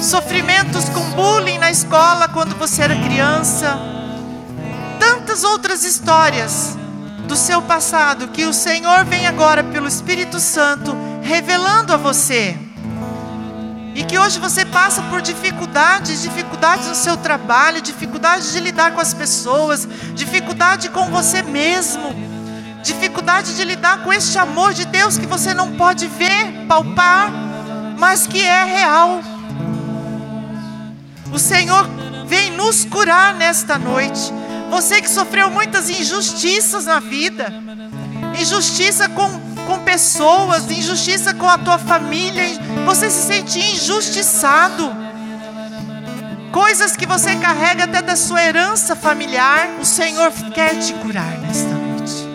sofrimentos 0.00 0.88
com 0.90 1.02
bullying 1.10 1.58
na 1.58 1.72
escola 1.72 2.28
quando 2.28 2.56
você 2.56 2.82
era 2.82 2.94
criança, 2.94 3.76
tantas 5.00 5.42
outras 5.42 5.84
histórias 5.84 6.78
do 7.32 7.36
seu 7.36 7.62
passado 7.62 8.28
que 8.28 8.44
o 8.44 8.52
Senhor 8.52 9.06
vem 9.06 9.26
agora 9.26 9.64
pelo 9.64 9.88
Espírito 9.88 10.38
Santo 10.38 10.94
revelando 11.22 11.94
a 11.94 11.96
você. 11.96 12.54
E 13.94 14.04
que 14.04 14.18
hoje 14.18 14.38
você 14.38 14.66
passa 14.66 15.00
por 15.04 15.22
dificuldades, 15.22 16.20
dificuldades 16.20 16.88
no 16.88 16.94
seu 16.94 17.16
trabalho, 17.16 17.80
dificuldades 17.80 18.52
de 18.52 18.60
lidar 18.60 18.92
com 18.92 19.00
as 19.00 19.14
pessoas, 19.14 19.88
dificuldade 20.14 20.90
com 20.90 21.06
você 21.06 21.42
mesmo, 21.42 22.14
dificuldade 22.82 23.56
de 23.56 23.64
lidar 23.64 24.02
com 24.04 24.12
este 24.12 24.36
amor 24.36 24.74
de 24.74 24.84
Deus 24.84 25.16
que 25.16 25.26
você 25.26 25.54
não 25.54 25.72
pode 25.72 26.08
ver, 26.08 26.66
palpar, 26.68 27.32
mas 27.96 28.26
que 28.26 28.42
é 28.42 28.64
real. 28.64 29.22
O 31.32 31.38
Senhor 31.38 31.88
vem 32.26 32.50
nos 32.50 32.84
curar 32.84 33.32
nesta 33.32 33.78
noite. 33.78 34.30
Você 34.72 35.02
que 35.02 35.10
sofreu 35.10 35.50
muitas 35.50 35.90
injustiças 35.90 36.86
na 36.86 36.98
vida, 36.98 37.52
injustiça 38.40 39.06
com, 39.06 39.28
com 39.66 39.78
pessoas, 39.80 40.70
injustiça 40.70 41.34
com 41.34 41.46
a 41.46 41.58
tua 41.58 41.76
família, 41.76 42.42
você 42.86 43.10
se 43.10 43.26
sente 43.26 43.58
injustiçado. 43.58 44.90
Coisas 46.50 46.96
que 46.96 47.04
você 47.04 47.36
carrega 47.36 47.84
até 47.84 48.00
da 48.00 48.16
sua 48.16 48.42
herança 48.42 48.96
familiar, 48.96 49.68
o 49.78 49.84
Senhor 49.84 50.32
quer 50.54 50.78
te 50.78 50.94
curar 50.94 51.38
nesta 51.40 51.68
noite. 51.68 52.26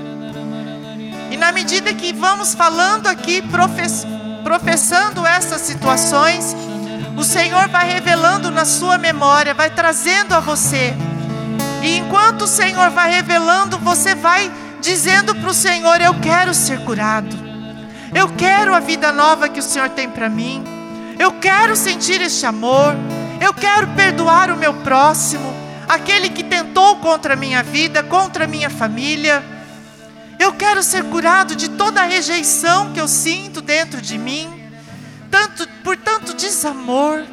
E 1.32 1.38
na 1.38 1.52
medida 1.52 1.92
que 1.92 2.14
vamos 2.14 2.54
falando 2.54 3.08
aqui, 3.08 3.42
profess- 3.42 4.06
professando 4.44 5.26
essas 5.26 5.62
situações, 5.62 6.56
o 7.18 7.24
Senhor 7.24 7.68
vai 7.70 7.92
revelando 7.92 8.52
na 8.52 8.64
sua 8.64 9.00
memória, 9.00 9.56
vai 9.56 9.72
trazendo 9.72 10.36
a 10.36 10.40
você. 10.40 10.94
E 11.88 12.00
enquanto 12.00 12.42
o 12.42 12.48
Senhor 12.48 12.90
vai 12.90 13.10
revelando, 13.10 13.78
você 13.78 14.14
vai 14.14 14.52
dizendo 14.82 15.34
para 15.34 15.50
o 15.50 15.54
Senhor: 15.54 16.02
Eu 16.02 16.20
quero 16.20 16.54
ser 16.54 16.84
curado. 16.84 17.34
Eu 18.14 18.28
quero 18.36 18.76
a 18.76 18.80
vida 18.82 19.14
nova 19.14 19.48
que 19.48 19.62
o 19.62 19.64
Senhor 19.64 19.88
tem 19.92 20.10
para 20.10 20.28
mim. 20.28 20.66
Eu 21.18 21.40
quero 21.40 21.78
sentir 21.78 22.20
este 22.22 22.46
amor. 22.46 22.94
Eu 23.40 23.54
quero 23.54 23.88
perdoar 23.96 24.52
o 24.52 24.58
meu 24.58 24.74
próximo, 24.74 25.54
aquele 25.88 26.30
que 26.30 26.44
tentou 26.44 26.98
contra 26.98 27.36
a 27.36 27.38
minha 27.38 27.64
vida, 27.64 28.04
contra 28.04 28.44
a 28.44 28.48
minha 28.48 28.70
família. 28.70 29.42
Eu 30.38 30.52
quero 30.52 30.84
ser 30.84 31.06
curado 31.06 31.56
de 31.56 31.70
toda 31.70 32.02
a 32.02 32.06
rejeição 32.06 32.92
que 32.92 33.00
eu 33.00 33.08
sinto 33.08 33.62
dentro 33.62 34.02
de 34.02 34.18
mim, 34.18 34.62
tanto 35.32 35.66
por 35.86 35.96
tanto 35.96 36.34
desamor. 36.34 37.24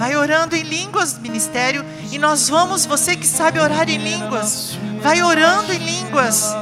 Vai 0.00 0.16
orando 0.16 0.56
em 0.56 0.62
línguas, 0.62 1.18
ministério, 1.18 1.84
e 2.10 2.16
nós 2.16 2.48
vamos, 2.48 2.86
você 2.86 3.14
que 3.14 3.26
sabe 3.26 3.60
orar 3.60 3.86
em 3.86 3.98
línguas, 3.98 4.78
vai 5.02 5.22
orando 5.22 5.74
em 5.74 5.76
línguas. 5.76 6.56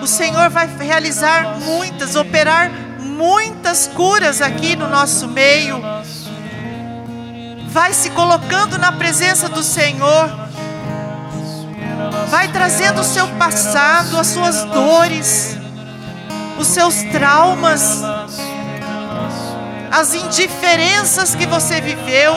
O 0.00 0.06
Senhor 0.06 0.48
vai 0.50 0.68
realizar 0.68 1.58
muitas, 1.58 2.14
operar 2.14 2.70
muitas 3.00 3.88
curas 3.88 4.40
aqui 4.40 4.76
no 4.76 4.88
nosso 4.88 5.26
meio. 5.26 5.82
Vai 7.70 7.92
se 7.92 8.10
colocando 8.10 8.78
na 8.78 8.92
presença 8.92 9.48
do 9.48 9.64
Senhor. 9.64 10.30
Vai 12.28 12.46
trazendo 12.52 13.00
o 13.00 13.04
seu 13.04 13.26
passado, 13.30 14.16
as 14.16 14.28
suas 14.28 14.62
dores, 14.66 15.56
os 16.56 16.68
seus 16.68 17.02
traumas, 17.10 18.00
as 19.94 20.12
indiferenças 20.12 21.36
que 21.36 21.46
você 21.46 21.80
viveu. 21.80 22.34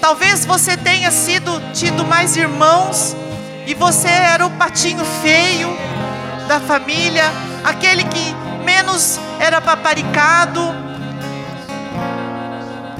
Talvez 0.00 0.44
você 0.44 0.76
tenha 0.76 1.12
sido 1.12 1.62
tido 1.72 2.04
mais 2.04 2.36
irmãos 2.36 3.16
e 3.64 3.74
você 3.74 4.08
era 4.08 4.44
o 4.44 4.50
patinho 4.50 5.04
feio 5.22 5.68
da 6.48 6.58
família, 6.58 7.22
aquele 7.64 8.02
que 8.02 8.34
menos 8.64 9.20
era 9.38 9.60
paparicado, 9.60 10.60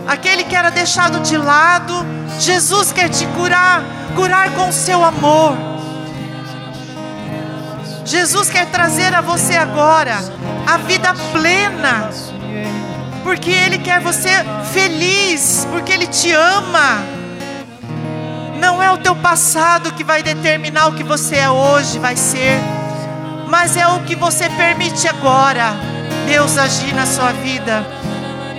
aquele 0.06 0.44
que 0.44 0.54
era 0.54 0.70
deixado 0.70 1.18
de 1.18 1.36
lado. 1.36 2.06
Jesus 2.38 2.92
quer 2.92 3.08
te 3.08 3.26
curar, 3.26 3.82
curar 4.14 4.52
com 4.52 4.68
o 4.68 4.72
seu 4.72 5.04
amor. 5.04 5.56
Jesus 8.04 8.48
quer 8.48 8.66
trazer 8.66 9.12
a 9.12 9.20
você 9.20 9.56
agora 9.56 10.16
a 10.64 10.76
vida 10.76 11.12
plena, 11.32 12.08
porque 13.26 13.50
Ele 13.50 13.78
quer 13.78 13.98
você 13.98 14.30
feliz, 14.72 15.66
porque 15.72 15.90
Ele 15.90 16.06
te 16.06 16.30
ama. 16.30 17.02
Não 18.60 18.80
é 18.80 18.88
o 18.92 18.98
teu 18.98 19.16
passado 19.16 19.92
que 19.94 20.04
vai 20.04 20.22
determinar 20.22 20.86
o 20.86 20.92
que 20.92 21.02
você 21.02 21.34
é 21.34 21.50
hoje, 21.50 21.98
vai 21.98 22.14
ser, 22.14 22.56
mas 23.48 23.76
é 23.76 23.84
o 23.88 23.98
que 24.04 24.14
você 24.14 24.48
permite 24.50 25.08
agora, 25.08 25.74
Deus 26.28 26.56
agir 26.56 26.94
na 26.94 27.04
sua 27.04 27.32
vida, 27.32 27.84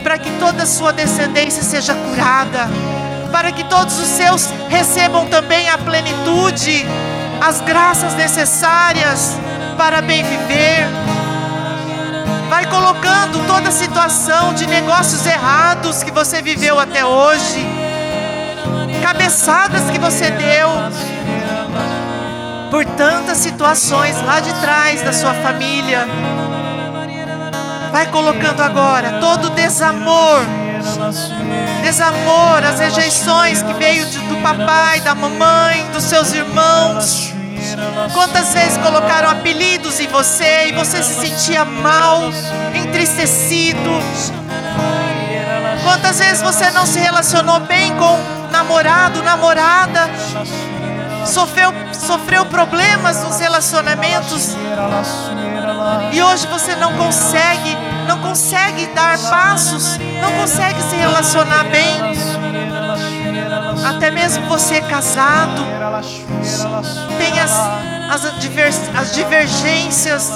para 0.04 0.18
que 0.18 0.30
toda 0.32 0.64
a 0.64 0.68
sua 0.68 0.92
descendência 0.92 1.64
seja 1.64 1.96
curada, 1.96 2.68
para 3.32 3.54
que 3.54 3.64
todos 3.64 3.98
os 3.98 4.08
seus 4.08 4.50
recebam 4.68 5.28
também 5.28 5.70
a 5.70 5.78
plenitude, 5.78 6.86
as 7.40 7.62
graças 7.62 8.14
necessárias 8.16 9.38
para 9.78 10.02
bem 10.02 10.24
viver. 10.24 11.17
Vai 12.50 12.66
colocando 12.68 13.46
toda 13.46 13.70
a 13.70 13.72
situação 13.72 14.54
de 14.54 14.66
negócios 14.66 15.26
errados 15.26 16.02
que 16.02 16.12
você 16.12 16.42
viveu 16.42 16.80
até 16.80 17.06
hoje, 17.06 17.66
cabeçadas 19.02 19.90
que 19.92 20.00
você 20.00 20.32
deu, 20.32 20.70
por 22.72 22.86
tantas 22.86 23.38
situações 23.38 24.22
lá 24.22 24.40
de 24.40 24.54
trás 24.62 25.02
da 25.02 25.12
sua 25.12 25.34
família. 25.34 26.08
Vai 27.92 28.06
colocando 28.08 28.62
agora 28.62 29.20
todo 29.20 29.48
o 29.48 29.50
desamor, 29.50 30.42
desamor, 31.84 32.64
as 32.64 32.80
rejeições 32.80 33.62
que 33.62 33.74
veio 33.74 34.06
do 34.06 34.42
papai, 34.42 35.02
da 35.02 35.14
mamãe, 35.14 35.86
dos 35.92 36.04
seus 36.04 36.34
irmãos. 36.34 37.37
Quantas 38.14 38.54
vezes 38.54 38.78
colocaram 38.78 39.30
apelidos 39.30 40.00
em 40.00 40.08
você 40.08 40.70
e 40.70 40.72
você 40.72 41.02
se 41.04 41.14
sentia 41.14 41.66
mal, 41.66 42.30
entristecido? 42.74 43.90
Quantas 45.84 46.20
vezes 46.20 46.42
você 46.42 46.70
não 46.72 46.86
se 46.86 47.00
relacionou 47.00 47.60
bem 47.62 47.94
com 47.96 48.20
namorado, 48.52 49.24
namorada? 49.24 50.10
Sofreu, 51.26 51.74
sofreu 51.94 52.46
problemas 52.46 53.24
nos 53.24 53.40
relacionamentos 53.40 54.56
e 56.12 56.22
hoje 56.22 56.48
você 56.48 56.76
não 56.76 56.94
consegue, 56.94 57.78
não 58.08 58.20
consegue 58.20 58.88
dar 58.88 59.18
passos, 59.30 59.98
não 60.22 60.32
consegue 60.34 60.82
se 60.84 60.96
relacionar 60.96 61.66
bem. 61.66 61.98
Até 63.88 64.12
mesmo 64.12 64.46
você 64.48 64.82
casado, 64.82 65.62
tem 67.18 67.40
as, 67.40 67.52
as, 68.12 68.26
advers- 68.26 68.90
as 68.96 69.14
divergências 69.14 70.30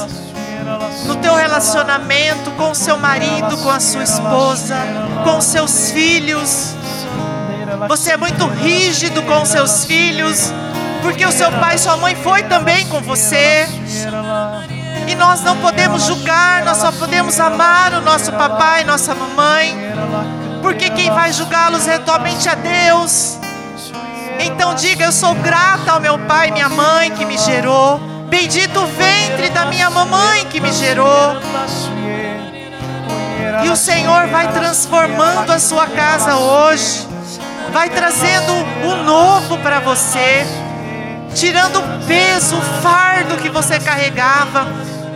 no 1.05 1.15
teu 1.17 1.35
relacionamento 1.35 2.49
com 2.51 2.71
o 2.71 2.75
seu 2.75 2.97
marido, 2.97 3.57
com 3.57 3.69
a 3.69 3.79
sua 3.79 4.03
esposa, 4.03 4.77
com 5.23 5.41
seus 5.41 5.91
filhos. 5.91 6.73
Você 7.87 8.11
é 8.11 8.17
muito 8.17 8.45
rígido 8.47 9.21
com 9.23 9.43
seus 9.45 9.85
filhos, 9.85 10.51
porque 11.01 11.25
o 11.25 11.31
seu 11.31 11.51
pai 11.51 11.75
e 11.75 11.79
sua 11.79 11.97
mãe 11.97 12.15
foi 12.15 12.43
também 12.43 12.87
com 12.87 13.01
você. 13.01 13.67
E 15.07 15.15
nós 15.15 15.41
não 15.41 15.57
podemos 15.57 16.05
julgar, 16.05 16.63
nós 16.63 16.77
só 16.77 16.91
podemos 16.91 17.37
amar 17.39 17.93
o 17.93 18.01
nosso 18.01 18.31
papai 18.31 18.81
e 18.81 18.85
nossa 18.85 19.13
mamãe, 19.13 19.75
porque 20.71 20.89
quem 20.91 21.11
vai 21.11 21.33
julgá-los 21.33 21.85
é 21.85 21.99
somente 22.05 22.47
a 22.47 22.55
Deus. 22.55 23.37
Então 24.39 24.73
diga: 24.73 25.03
Eu 25.03 25.11
sou 25.11 25.35
grata 25.35 25.91
ao 25.91 25.99
meu 25.99 26.17
pai 26.19 26.47
e 26.47 26.51
minha 26.51 26.69
mãe 26.69 27.11
que 27.11 27.25
me 27.25 27.37
gerou. 27.37 27.99
Bendito 28.29 28.79
o 28.79 28.87
ventre 28.87 29.49
da 29.49 29.65
minha 29.65 29.89
mamãe 29.89 30.45
que 30.45 30.61
me 30.61 30.71
gerou. 30.71 31.35
E 33.65 33.69
o 33.69 33.75
Senhor 33.75 34.27
vai 34.27 34.49
transformando 34.53 35.51
a 35.51 35.59
sua 35.59 35.87
casa 35.87 36.37
hoje, 36.37 37.05
vai 37.73 37.89
trazendo 37.89 38.53
o 38.85 39.03
novo 39.03 39.57
para 39.57 39.81
você, 39.81 40.45
tirando 41.35 41.79
o 41.79 42.05
peso, 42.07 42.55
o 42.55 42.61
fardo 42.81 43.35
que 43.35 43.49
você 43.49 43.77
carregava 43.77 44.67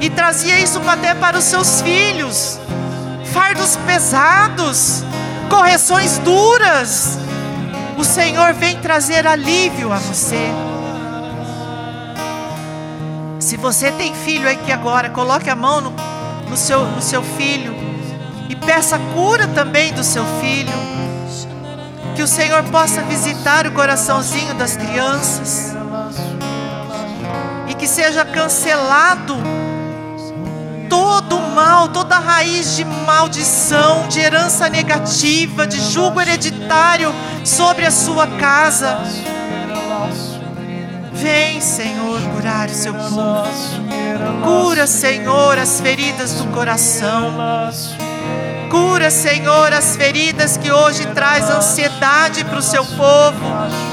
e 0.01 0.09
trazia 0.09 0.59
isso 0.59 0.81
até 0.85 1.15
para 1.15 1.37
os 1.37 1.45
seus 1.45 1.81
filhos. 1.81 2.59
Fardos 3.31 3.77
pesados, 3.87 5.03
correções 5.49 6.17
duras. 6.19 7.17
O 7.97 8.03
Senhor 8.03 8.53
vem 8.53 8.79
trazer 8.79 9.25
alívio 9.25 9.91
a 9.91 9.97
você. 9.97 10.51
Se 13.39 13.57
você 13.57 13.91
tem 13.91 14.13
filho 14.13 14.49
aqui 14.49 14.71
agora, 14.71 15.09
coloque 15.09 15.49
a 15.49 15.55
mão 15.55 15.79
no, 15.79 15.93
no, 16.49 16.57
seu, 16.57 16.83
no 16.85 17.01
seu 17.01 17.21
filho 17.21 17.75
e 18.49 18.55
peça 18.55 18.99
cura 19.13 19.47
também 19.47 19.93
do 19.93 20.03
seu 20.03 20.25
filho. 20.41 20.73
Que 22.15 22.23
o 22.23 22.27
Senhor 22.27 22.63
possa 22.65 23.01
visitar 23.03 23.67
o 23.67 23.71
coraçãozinho 23.71 24.53
das 24.55 24.75
crianças 24.75 25.75
e 27.67 27.73
que 27.73 27.87
seja 27.87 28.23
cancelado 28.23 29.35
todo 30.89 31.39
mal, 31.39 31.89
toda 31.89 32.17
raiz 32.17 32.75
de 32.75 32.83
maldição, 32.83 34.07
de 34.07 34.19
herança 34.19 34.69
negativa, 34.69 35.65
de 35.65 35.79
julgo 35.79 36.21
hereditário 36.21 37.13
sobre 37.43 37.85
a 37.85 37.91
sua 37.91 38.27
casa. 38.27 38.99
Vem, 41.13 41.61
Senhor, 41.61 42.21
curar 42.33 42.67
o 42.67 42.73
seu 42.73 42.93
povo. 42.93 43.47
Cura, 44.43 44.85
Senhor, 44.85 45.57
as 45.57 45.79
feridas 45.79 46.33
do 46.33 46.45
coração. 46.51 47.33
Cura, 48.69 49.09
Senhor, 49.09 49.71
as 49.73 49.95
feridas 49.95 50.57
que 50.57 50.71
hoje 50.71 51.05
traz 51.07 51.49
ansiedade 51.49 52.43
para 52.43 52.59
o 52.59 52.61
seu 52.61 52.85
povo. 52.85 53.84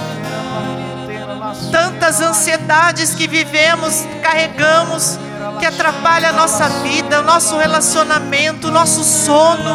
Tantas 1.73 2.21
ansiedades 2.21 3.15
que 3.15 3.27
vivemos, 3.27 4.07
carregamos, 4.23 5.19
que 5.59 5.67
atrapalha 5.67 6.29
a 6.29 6.33
nossa 6.33 6.69
vida, 6.69 7.21
o 7.21 7.25
nosso 7.25 7.57
relacionamento, 7.57 8.69
o 8.69 8.71
nosso 8.71 9.03
sono. 9.03 9.75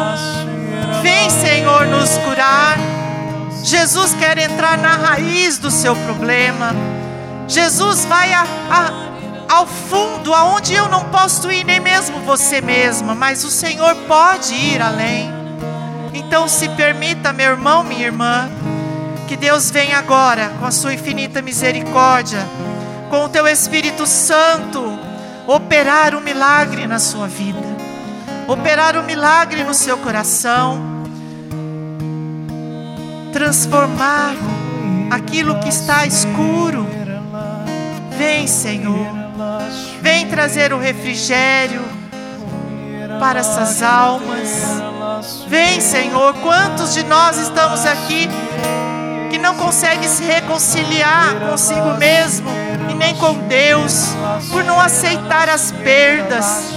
Vem, 1.02 1.28
Senhor, 1.28 1.86
nos 1.86 2.16
curar. 2.18 2.78
Jesus 3.64 4.14
quer 4.14 4.38
entrar 4.38 4.78
na 4.78 4.94
raiz 4.94 5.58
do 5.58 5.70
seu 5.70 5.94
problema. 5.96 6.72
Jesus 7.48 8.04
vai 8.04 8.32
a, 8.32 8.46
a, 8.70 9.56
ao 9.56 9.66
fundo, 9.66 10.32
aonde 10.32 10.74
eu 10.74 10.88
não 10.88 11.04
posso 11.04 11.50
ir, 11.50 11.64
nem 11.64 11.80
mesmo 11.80 12.20
você 12.20 12.60
mesma, 12.60 13.14
mas 13.14 13.42
o 13.42 13.50
Senhor 13.50 13.94
pode 14.06 14.54
ir 14.54 14.80
além. 14.80 15.30
Então, 16.14 16.46
se 16.46 16.68
permita, 16.70 17.32
meu 17.32 17.52
irmão, 17.52 17.82
minha 17.82 18.06
irmã, 18.06 18.50
que 19.28 19.36
Deus 19.36 19.70
venha 19.70 19.98
agora 19.98 20.48
com 20.58 20.64
a 20.64 20.70
sua 20.70 20.94
infinita 20.94 21.42
misericórdia, 21.42 22.38
com 23.10 23.26
o 23.26 23.28
teu 23.28 23.46
Espírito 23.46 24.06
Santo, 24.06 24.98
operar 25.46 26.14
um 26.14 26.20
milagre 26.20 26.86
na 26.86 26.98
sua 26.98 27.28
vida, 27.28 27.60
operar 28.46 28.96
um 28.96 29.02
milagre 29.02 29.62
no 29.64 29.74
seu 29.74 29.98
coração, 29.98 30.80
transformar 33.30 34.34
aquilo 35.10 35.60
que 35.60 35.68
está 35.68 36.06
escuro. 36.06 36.88
Vem, 38.16 38.46
Senhor, 38.46 39.06
vem 40.00 40.26
trazer 40.26 40.72
o 40.72 40.78
refrigério 40.78 41.82
para 43.20 43.40
essas 43.40 43.82
almas. 43.82 44.48
Vem, 45.46 45.82
Senhor, 45.82 46.32
quantos 46.36 46.94
de 46.94 47.04
nós 47.04 47.36
estamos 47.36 47.84
aqui 47.84 48.26
que 49.30 49.38
não 49.38 49.54
consegue 49.54 50.08
se 50.08 50.22
reconciliar 50.24 51.34
consigo 51.48 51.94
mesmo 51.98 52.50
e 52.90 52.94
nem 52.94 53.14
com 53.16 53.34
Deus, 53.46 54.14
por 54.50 54.64
não 54.64 54.80
aceitar 54.80 55.48
as 55.48 55.70
perdas, 55.70 56.72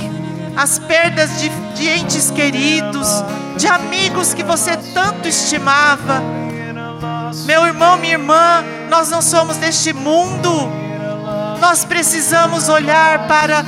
as 0.56 0.80
perdas 0.80 1.40
de, 1.40 1.50
de 1.74 1.90
entes 1.90 2.30
queridos, 2.32 3.08
de 3.58 3.68
amigos 3.68 4.34
que 4.34 4.44
você 4.44 4.76
tanto 4.94 5.28
estimava. 5.28 6.22
Meu 7.46 7.66
irmão, 7.66 7.98
minha 7.98 8.14
irmã, 8.14 8.64
nós 8.90 9.10
não 9.10 9.22
somos 9.22 9.58
deste 9.58 9.94
mundo, 9.94 10.52
nós 11.60 11.86
precisamos 11.86 12.68
olhar 12.68 13.28
para 13.28 13.64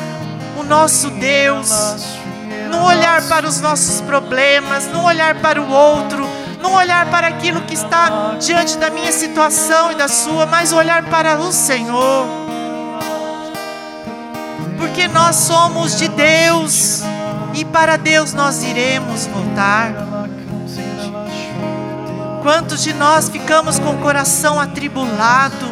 o 0.59 0.63
nosso 0.63 1.09
Deus, 1.11 1.69
não 2.69 2.83
olhar 2.83 3.21
para 3.23 3.47
os 3.47 3.61
nossos 3.61 4.01
problemas, 4.01 4.87
não 4.87 5.05
olhar 5.05 5.35
para 5.35 5.61
o 5.61 5.69
outro, 5.69 6.22
não 6.63 6.75
olhar 6.75 7.05
para 7.07 7.27
aquilo 7.27 7.61
que 7.63 7.73
está 7.73 8.37
diante 8.39 8.77
da 8.77 8.89
minha 8.89 9.11
situação 9.11 9.91
e 9.91 9.95
da 9.95 10.07
sua, 10.07 10.45
mas 10.45 10.71
olhar 10.71 11.03
para 11.03 11.37
o 11.37 11.51
Senhor. 11.51 12.25
Porque 14.77 15.09
nós 15.09 15.35
somos 15.35 15.97
de 15.97 16.07
Deus 16.07 17.03
e 17.53 17.65
para 17.65 17.97
Deus 17.97 18.33
nós 18.33 18.63
iremos 18.63 19.27
voltar. 19.27 19.91
Quantos 22.41 22.81
de 22.81 22.93
nós 22.93 23.27
ficamos 23.27 23.77
com 23.77 23.91
o 23.91 23.97
coração 23.97 24.57
atribulado, 24.57 25.67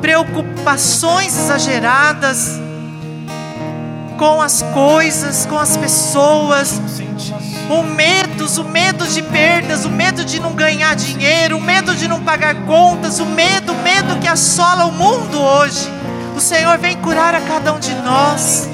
preocupações 0.00 1.36
exageradas 1.38 2.58
com 4.18 4.40
as 4.40 4.62
coisas, 4.62 5.44
com 5.44 5.58
as 5.58 5.76
pessoas, 5.76 6.80
o 7.78 7.84
medo, 7.84 8.46
o 8.60 8.64
medo 8.64 9.06
de 9.06 9.22
perdas, 9.22 9.84
o 9.84 9.90
medo 9.90 10.24
de 10.24 10.40
não 10.40 10.52
ganhar 10.54 10.96
dinheiro, 10.96 11.56
o 11.56 11.60
medo 11.60 11.94
de 11.94 12.08
não 12.08 12.20
pagar 12.20 12.54
contas, 12.66 13.20
o 13.20 13.26
medo, 13.26 13.72
o 13.72 13.82
medo 13.82 14.18
que 14.18 14.26
assola 14.26 14.86
o 14.86 14.92
mundo 14.92 15.40
hoje. 15.40 15.88
O 16.36 16.40
Senhor 16.40 16.78
vem 16.78 16.96
curar 16.96 17.34
a 17.34 17.40
cada 17.40 17.72
um 17.72 17.78
de 17.78 17.94
nós, 17.94 18.68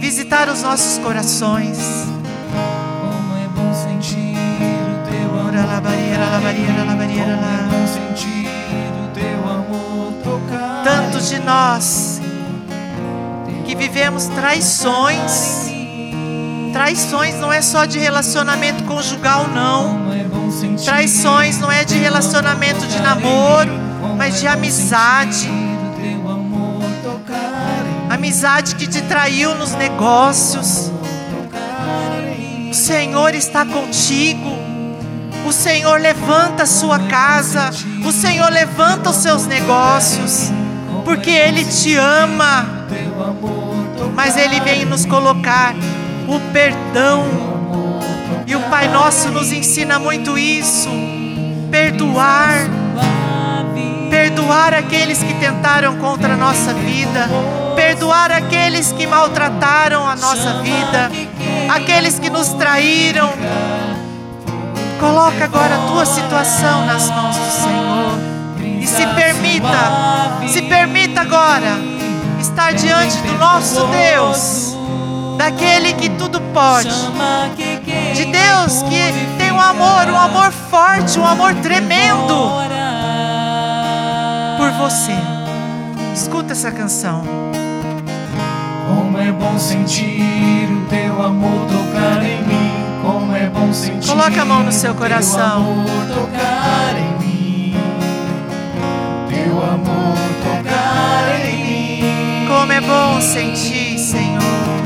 visitar 0.00 0.48
os 0.48 0.62
nossos 0.62 0.98
corações. 0.98 1.78
Como 3.00 3.36
é 3.36 3.48
bom 3.48 3.74
sentir 3.74 4.36
o 4.36 5.10
teu 5.10 5.80
barreira, 5.80 6.24
Como 6.26 6.48
é 6.48 7.66
bom 7.70 7.86
sentir 7.86 8.48
o 9.02 9.08
teu 9.12 9.50
amor 9.50 10.12
tocar. 10.22 10.84
Tantos 10.84 11.28
de 11.28 11.40
nós 11.40 12.20
que 13.66 13.74
vivemos 13.74 14.26
traições. 14.26 15.73
Traições 16.74 17.36
não 17.36 17.52
é 17.52 17.62
só 17.62 17.84
de 17.84 18.00
relacionamento 18.00 18.82
conjugal, 18.82 19.46
não. 19.46 20.12
É 20.12 20.24
Traições 20.84 21.56
não 21.60 21.70
é 21.70 21.84
de 21.84 21.94
relacionamento 21.94 22.84
de 22.88 23.00
namoro, 23.00 23.70
mas 24.18 24.40
de 24.40 24.48
amizade. 24.48 25.48
tocar 27.00 28.10
em 28.10 28.12
Amizade 28.12 28.74
que 28.74 28.88
te 28.88 29.00
traiu 29.02 29.54
nos 29.54 29.70
negócios. 29.74 30.90
O 32.68 32.74
Senhor 32.74 33.36
está 33.36 33.64
contigo. 33.64 34.50
O 35.46 35.52
Senhor 35.52 36.00
levanta 36.00 36.64
a 36.64 36.66
sua 36.66 36.98
casa. 36.98 37.70
O 38.04 38.10
Senhor 38.10 38.50
levanta 38.50 39.10
os 39.10 39.16
seus 39.16 39.46
negócios. 39.46 40.50
Porque 41.04 41.30
Ele 41.30 41.64
te 41.64 41.94
ama. 41.94 42.66
tocar. 43.96 44.12
Mas 44.16 44.36
Ele 44.36 44.58
vem 44.58 44.84
nos 44.84 45.06
colocar 45.06 45.72
o 46.28 46.40
perdão. 46.52 47.24
E 48.46 48.54
o 48.54 48.60
Pai 48.70 48.88
Nosso 48.88 49.30
nos 49.30 49.52
ensina 49.52 49.98
muito 49.98 50.36
isso. 50.38 50.88
Perdoar. 51.70 52.68
Perdoar 54.10 54.74
aqueles 54.74 55.22
que 55.22 55.34
tentaram 55.34 55.96
contra 55.96 56.34
a 56.34 56.36
nossa 56.36 56.72
vida. 56.74 57.28
Perdoar 57.74 58.30
aqueles 58.30 58.92
que 58.92 59.06
maltrataram 59.06 60.06
a 60.06 60.14
nossa 60.16 60.62
vida. 60.62 61.10
Aqueles 61.68 62.18
que 62.18 62.30
nos 62.30 62.48
traíram. 62.54 63.32
Coloca 65.00 65.44
agora 65.44 65.74
a 65.74 65.86
tua 65.88 66.06
situação 66.06 66.86
nas 66.86 67.10
mãos 67.10 67.36
do 67.36 67.50
Senhor. 67.50 68.18
E 68.80 68.86
se 68.86 69.06
permita, 69.06 70.48
se 70.48 70.62
permita 70.62 71.22
agora 71.22 71.94
diante 72.72 73.16
do 73.18 73.38
nosso 73.38 73.86
Deus, 73.86 74.76
daquele 75.36 75.92
que 75.94 76.08
tudo 76.10 76.40
pode, 76.52 76.88
de 78.14 78.24
Deus 78.24 78.82
que 78.82 79.36
tem 79.38 79.50
um 79.52 79.60
amor, 79.60 80.08
um 80.08 80.18
amor 80.18 80.52
forte, 80.52 81.18
um 81.18 81.26
amor 81.26 81.54
tremendo 81.56 82.50
por 84.56 84.70
você. 84.72 85.12
Escuta 86.14 86.52
essa 86.52 86.70
canção. 86.70 87.22
Como 88.86 89.18
é 89.18 89.32
bom 89.32 89.58
sentir 89.58 90.68
o 90.70 90.86
teu 90.88 91.22
amor 91.22 91.66
tocar 91.66 92.22
em 92.22 92.42
mim. 92.42 92.70
Como 93.02 93.34
é 93.34 93.48
bom 93.48 93.72
sentir. 93.72 94.08
Coloque 94.08 94.38
a 94.38 94.44
mão 94.44 94.62
no 94.62 94.72
seu 94.72 94.94
coração. 94.94 95.64
Teu 95.64 95.72
amor 95.72 96.06
tocar 96.14 96.96
em 96.96 97.18
mim. 97.24 97.76
Teu 99.28 99.62
amor 99.62 100.16
tocar 100.42 101.44
em 101.44 102.02
mim. 102.02 102.46
Como 102.46 102.72
é 102.72 102.80
bom 102.80 103.20
sentir, 103.20 103.98
Senhor. 103.98 104.83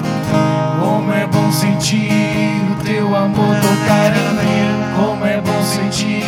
Como 1.08 1.18
é 1.18 1.26
bom 1.26 1.50
sentir 1.50 2.60
o 2.70 2.84
teu 2.84 3.16
amor 3.16 3.56
tocar 3.62 4.12
em 4.14 4.34
mim. 4.34 4.94
Como 4.94 5.24
é 5.24 5.40
bom 5.40 5.62
sentir 5.62 6.22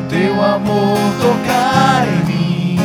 o 0.00 0.08
teu 0.08 0.44
amor 0.44 0.98
tocar 1.20 2.04
em 2.08 2.24
mim. 2.26 2.76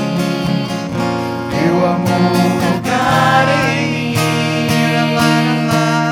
Teu 1.49 1.77
amor 1.83 2.61
tocar 2.61 3.47
em 3.73 4.11
mim. 4.11 4.17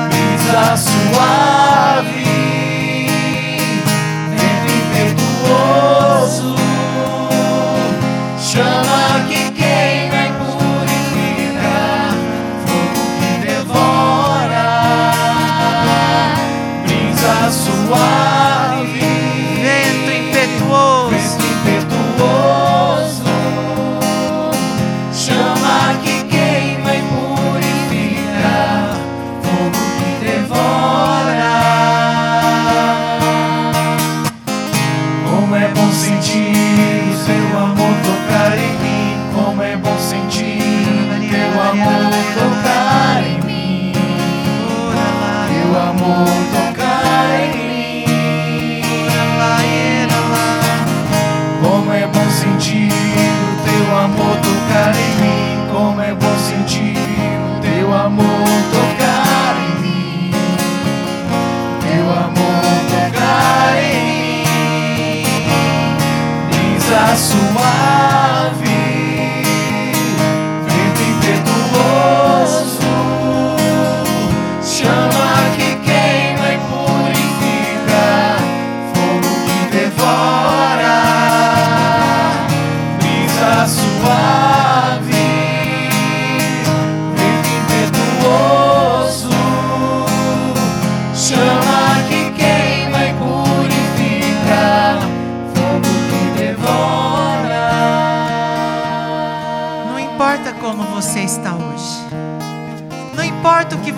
Brisa 0.08 0.76
suave, 0.76 1.79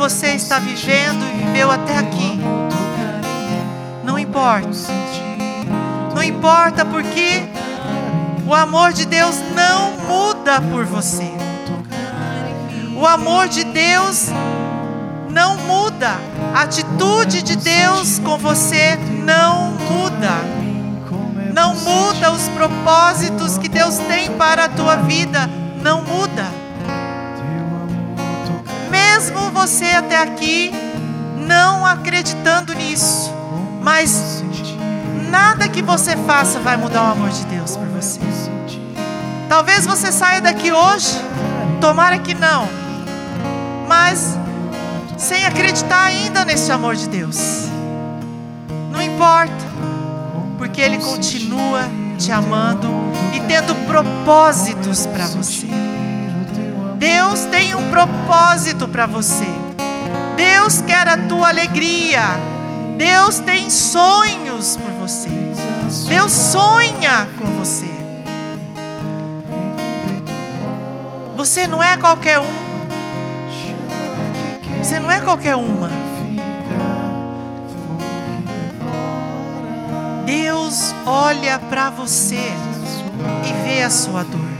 você 0.02 0.34
está 0.34 0.58
vivendo 0.58 1.24
e 1.24 1.44
viveu 1.44 1.70
até 1.70 1.96
aqui. 1.96 2.36
Não 4.02 4.18
importa. 4.18 4.68
Não 6.12 6.20
importa 6.20 6.84
porque 6.84 7.44
o 8.44 8.52
amor 8.52 8.92
de 8.92 9.06
Deus 9.06 9.36
não 9.54 9.92
muda 9.98 10.60
por 10.60 10.84
você. 10.84 11.30
O 12.96 13.06
amor 13.06 13.46
de 13.46 13.62
Deus 13.62 14.26
não 15.30 15.56
muda. 15.58 16.16
A 16.52 16.62
atitude 16.62 17.40
de 17.40 17.54
Deus 17.54 18.18
com 18.18 18.36
você 18.36 18.98
não 19.24 19.70
muda. 19.70 20.32
Não 21.54 21.76
muda 21.76 22.32
os 22.32 22.48
propósitos 22.48 23.56
que 23.56 23.68
Deus 23.68 23.98
tem 23.98 24.32
para 24.32 24.64
a 24.64 24.68
tua 24.68 24.96
vida. 24.96 25.48
Não 25.80 26.02
muda. 26.02 26.61
Mesmo 29.14 29.50
você 29.50 29.84
até 29.84 30.16
aqui 30.16 30.72
não 31.36 31.84
acreditando 31.84 32.72
nisso, 32.72 33.30
mas 33.82 34.42
nada 35.30 35.68
que 35.68 35.82
você 35.82 36.16
faça 36.16 36.58
vai 36.60 36.78
mudar 36.78 37.10
o 37.10 37.12
amor 37.12 37.28
de 37.28 37.44
Deus 37.44 37.76
por 37.76 37.86
você. 37.88 38.20
Talvez 39.50 39.84
você 39.84 40.10
saia 40.10 40.40
daqui 40.40 40.72
hoje, 40.72 41.14
tomara 41.78 42.18
que 42.20 42.32
não, 42.32 42.66
mas 43.86 44.38
sem 45.18 45.44
acreditar 45.44 46.04
ainda 46.04 46.42
nesse 46.46 46.72
amor 46.72 46.96
de 46.96 47.06
Deus. 47.06 47.66
Não 48.90 49.02
importa, 49.02 49.52
porque 50.56 50.80
Ele 50.80 50.96
continua 50.96 51.82
te 52.18 52.32
amando 52.32 52.88
e 53.34 53.40
tendo 53.40 53.74
propósitos 53.86 55.04
para 55.04 55.26
você. 55.26 55.81
Deus 57.02 57.46
tem 57.46 57.74
um 57.74 57.90
propósito 57.90 58.86
para 58.86 59.06
você. 59.06 59.48
Deus 60.36 60.80
quer 60.82 61.08
a 61.08 61.16
tua 61.16 61.48
alegria. 61.48 62.22
Deus 62.96 63.40
tem 63.40 63.68
sonhos 63.70 64.76
por 64.76 64.88
você. 64.92 65.28
Deus 66.06 66.30
sonha 66.30 67.26
com 67.36 67.46
você. 67.58 67.90
Você 71.36 71.66
não 71.66 71.82
é 71.82 71.96
qualquer 71.96 72.38
um. 72.38 72.62
Você 74.80 75.00
não 75.00 75.10
é 75.10 75.20
qualquer 75.20 75.56
uma. 75.56 75.90
Deus 80.24 80.94
olha 81.04 81.58
para 81.58 81.90
você 81.90 82.52
e 83.44 83.52
vê 83.64 83.82
a 83.82 83.90
sua 83.90 84.22
dor. 84.22 84.51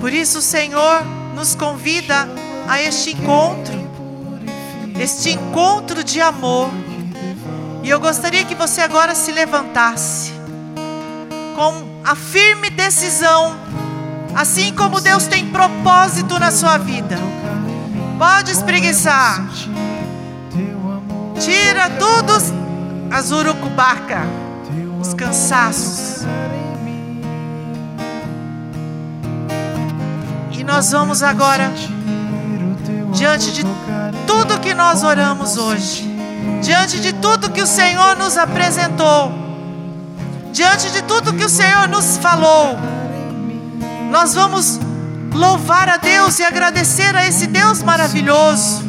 Por 0.00 0.12
isso 0.12 0.38
o 0.38 0.42
Senhor 0.42 1.04
nos 1.34 1.54
convida 1.54 2.28
a 2.68 2.80
este 2.80 3.12
encontro, 3.12 3.74
este 4.98 5.30
encontro 5.30 6.04
de 6.04 6.20
amor. 6.20 6.70
E 7.82 7.88
eu 7.88 7.98
gostaria 7.98 8.44
que 8.44 8.54
você 8.54 8.80
agora 8.80 9.14
se 9.14 9.32
levantasse 9.32 10.32
com 11.56 12.00
a 12.04 12.14
firme 12.14 12.70
decisão, 12.70 13.56
assim 14.34 14.72
como 14.74 15.00
Deus 15.00 15.26
tem 15.26 15.48
propósito 15.48 16.38
na 16.38 16.50
sua 16.50 16.78
vida. 16.78 17.16
Pode 18.18 18.52
espreguiçar. 18.52 19.44
Tira 21.40 21.90
todos 21.98 22.52
as 23.10 23.30
urucubaca, 23.30 24.22
os 25.00 25.14
cansaços. 25.14 26.26
Nós 30.68 30.92
vamos 30.92 31.22
agora, 31.22 31.72
diante 33.14 33.52
de 33.52 33.64
tudo 34.26 34.60
que 34.60 34.74
nós 34.74 35.02
oramos 35.02 35.56
hoje, 35.56 36.06
diante 36.60 37.00
de 37.00 37.14
tudo 37.14 37.50
que 37.50 37.62
o 37.62 37.66
Senhor 37.66 38.14
nos 38.18 38.36
apresentou, 38.36 39.32
diante 40.52 40.90
de 40.90 41.00
tudo 41.04 41.32
que 41.32 41.44
o 41.46 41.48
Senhor 41.48 41.88
nos 41.88 42.18
falou, 42.18 42.78
nós 44.10 44.34
vamos 44.34 44.78
louvar 45.32 45.88
a 45.88 45.96
Deus 45.96 46.38
e 46.38 46.44
agradecer 46.44 47.16
a 47.16 47.26
esse 47.26 47.46
Deus 47.46 47.82
maravilhoso, 47.82 48.84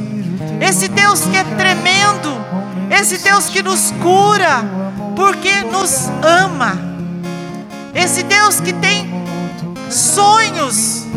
esse 0.60 0.90
Deus 0.90 1.22
que 1.22 1.38
é 1.38 1.46
tremendo, 1.46 2.30
esse 2.92 3.20
Deus 3.20 3.48
que 3.48 3.64
nos 3.64 3.92
cura, 4.02 4.66
porque 5.16 5.62
nos 5.62 6.10
ama. 6.22 6.90
Esse 7.94 8.22
Deus 8.24 8.60
que 8.60 8.72
tem 8.72 9.10
sonhos 9.90 11.08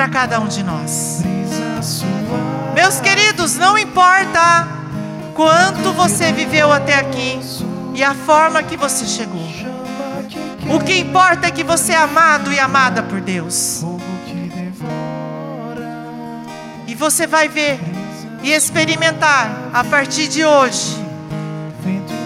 para 0.00 0.08
cada 0.08 0.40
um 0.40 0.48
de 0.48 0.62
nós. 0.62 1.20
Meus 2.74 3.00
queridos, 3.00 3.58
não 3.58 3.76
importa 3.76 4.66
quanto 5.34 5.92
você 5.92 6.32
viveu 6.32 6.72
até 6.72 6.94
aqui 6.94 7.38
e 7.94 8.02
a 8.02 8.14
forma 8.14 8.62
que 8.62 8.78
você 8.78 9.04
chegou. 9.04 9.46
O 10.74 10.80
que 10.82 10.98
importa 11.00 11.48
é 11.48 11.50
que 11.50 11.62
você 11.62 11.92
é 11.92 11.96
amado 11.96 12.50
e 12.50 12.58
amada 12.58 13.02
por 13.02 13.20
Deus. 13.20 13.84
E 16.86 16.94
você 16.94 17.26
vai 17.26 17.46
ver 17.48 17.78
e 18.42 18.52
experimentar 18.52 19.50
a 19.70 19.84
partir 19.84 20.28
de 20.28 20.46
hoje 20.46 20.96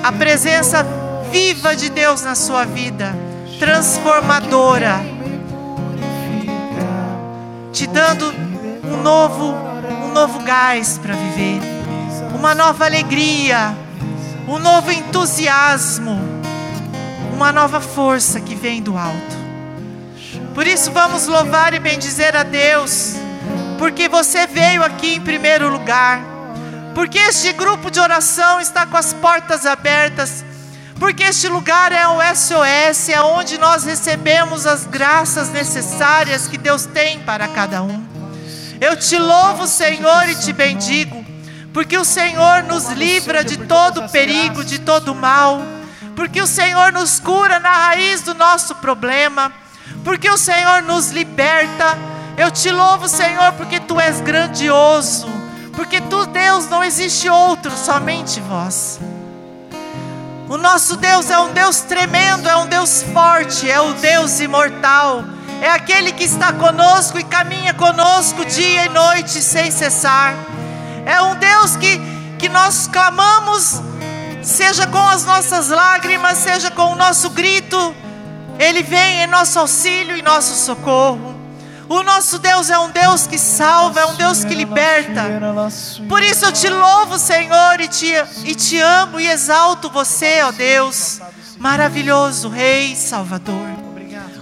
a 0.00 0.12
presença 0.12 0.86
viva 1.28 1.74
de 1.74 1.90
Deus 1.90 2.22
na 2.22 2.36
sua 2.36 2.64
vida, 2.64 3.12
transformadora, 3.58 5.13
te 7.74 7.88
dando 7.88 8.32
um 8.84 9.02
novo, 9.02 9.52
um 10.04 10.12
novo 10.12 10.38
gás 10.44 10.96
para 10.96 11.12
viver, 11.12 11.60
uma 12.32 12.54
nova 12.54 12.84
alegria, 12.84 13.76
um 14.46 14.60
novo 14.60 14.92
entusiasmo, 14.92 16.16
uma 17.32 17.50
nova 17.50 17.80
força 17.80 18.40
que 18.40 18.54
vem 18.54 18.80
do 18.80 18.96
alto. 18.96 19.36
Por 20.54 20.68
isso 20.68 20.92
vamos 20.92 21.26
louvar 21.26 21.74
e 21.74 21.80
bendizer 21.80 22.36
a 22.36 22.44
Deus, 22.44 23.16
porque 23.76 24.08
você 24.08 24.46
veio 24.46 24.84
aqui 24.84 25.16
em 25.16 25.20
primeiro 25.20 25.68
lugar, 25.68 26.20
porque 26.94 27.18
este 27.18 27.52
grupo 27.52 27.90
de 27.90 27.98
oração 27.98 28.60
está 28.60 28.86
com 28.86 28.96
as 28.96 29.12
portas 29.12 29.66
abertas, 29.66 30.44
porque 31.04 31.24
este 31.24 31.48
lugar 31.48 31.92
é 31.92 32.08
o 32.08 32.16
SOS, 32.34 33.10
é 33.10 33.20
onde 33.20 33.58
nós 33.58 33.84
recebemos 33.84 34.64
as 34.64 34.86
graças 34.86 35.50
necessárias 35.50 36.48
que 36.48 36.56
Deus 36.56 36.86
tem 36.86 37.20
para 37.20 37.46
cada 37.46 37.82
um. 37.82 38.02
Eu 38.80 38.96
te 38.96 39.18
louvo, 39.18 39.66
Senhor, 39.66 40.26
e 40.30 40.34
te 40.34 40.50
bendigo, 40.50 41.22
porque 41.74 41.98
o 41.98 42.06
Senhor 42.06 42.62
nos 42.62 42.88
livra 42.88 43.44
de 43.44 43.58
todo 43.66 44.08
perigo, 44.08 44.64
de 44.64 44.78
todo 44.78 45.14
mal, 45.14 45.60
porque 46.16 46.40
o 46.40 46.46
Senhor 46.46 46.90
nos 46.90 47.20
cura 47.20 47.60
na 47.60 47.88
raiz 47.88 48.22
do 48.22 48.32
nosso 48.32 48.74
problema, 48.76 49.52
porque 50.02 50.30
o 50.30 50.38
Senhor 50.38 50.80
nos 50.80 51.10
liberta. 51.10 51.98
Eu 52.34 52.50
te 52.50 52.70
louvo, 52.70 53.08
Senhor, 53.08 53.52
porque 53.58 53.78
tu 53.78 54.00
és 54.00 54.22
grandioso, 54.22 55.28
porque 55.76 56.00
tu, 56.00 56.24
Deus, 56.24 56.66
não 56.70 56.82
existe 56.82 57.28
outro, 57.28 57.70
somente 57.76 58.40
vós. 58.40 58.98
O 60.54 60.56
nosso 60.56 60.96
Deus 60.96 61.30
é 61.30 61.38
um 61.40 61.52
Deus 61.52 61.80
tremendo, 61.80 62.48
é 62.48 62.56
um 62.56 62.68
Deus 62.68 63.02
forte, 63.12 63.68
é 63.68 63.80
o 63.80 63.92
Deus 63.94 64.38
imortal, 64.38 65.24
é 65.60 65.68
aquele 65.68 66.12
que 66.12 66.22
está 66.22 66.52
conosco 66.52 67.18
e 67.18 67.24
caminha 67.24 67.74
conosco 67.74 68.44
dia 68.44 68.84
e 68.84 68.88
noite 68.88 69.42
sem 69.42 69.72
cessar. 69.72 70.32
É 71.04 71.20
um 71.22 71.34
Deus 71.34 71.74
que, 71.74 72.00
que 72.38 72.48
nós 72.48 72.86
clamamos, 72.86 73.82
seja 74.44 74.86
com 74.86 75.08
as 75.08 75.24
nossas 75.24 75.70
lágrimas, 75.70 76.38
seja 76.38 76.70
com 76.70 76.92
o 76.92 76.94
nosso 76.94 77.30
grito, 77.30 77.92
Ele 78.56 78.84
vem 78.84 79.24
em 79.24 79.26
nosso 79.26 79.58
auxílio 79.58 80.16
e 80.16 80.22
nosso 80.22 80.54
socorro. 80.54 81.33
O 81.88 82.02
nosso 82.02 82.38
Deus 82.38 82.70
é 82.70 82.78
um 82.78 82.90
Deus 82.90 83.26
que 83.26 83.38
salva, 83.38 84.00
é 84.00 84.06
um 84.06 84.14
Deus 84.14 84.44
que 84.44 84.54
liberta. 84.54 85.22
Por 86.08 86.22
isso 86.22 86.46
eu 86.46 86.52
te 86.52 86.68
louvo, 86.68 87.18
Senhor, 87.18 87.80
e 87.80 87.88
te, 87.88 88.12
e 88.44 88.54
te 88.54 88.78
amo 88.80 89.20
e 89.20 89.28
exalto 89.28 89.90
você, 89.90 90.42
ó 90.42 90.50
Deus, 90.50 91.20
maravilhoso 91.58 92.48
Rei 92.48 92.96
Salvador. 92.96 93.68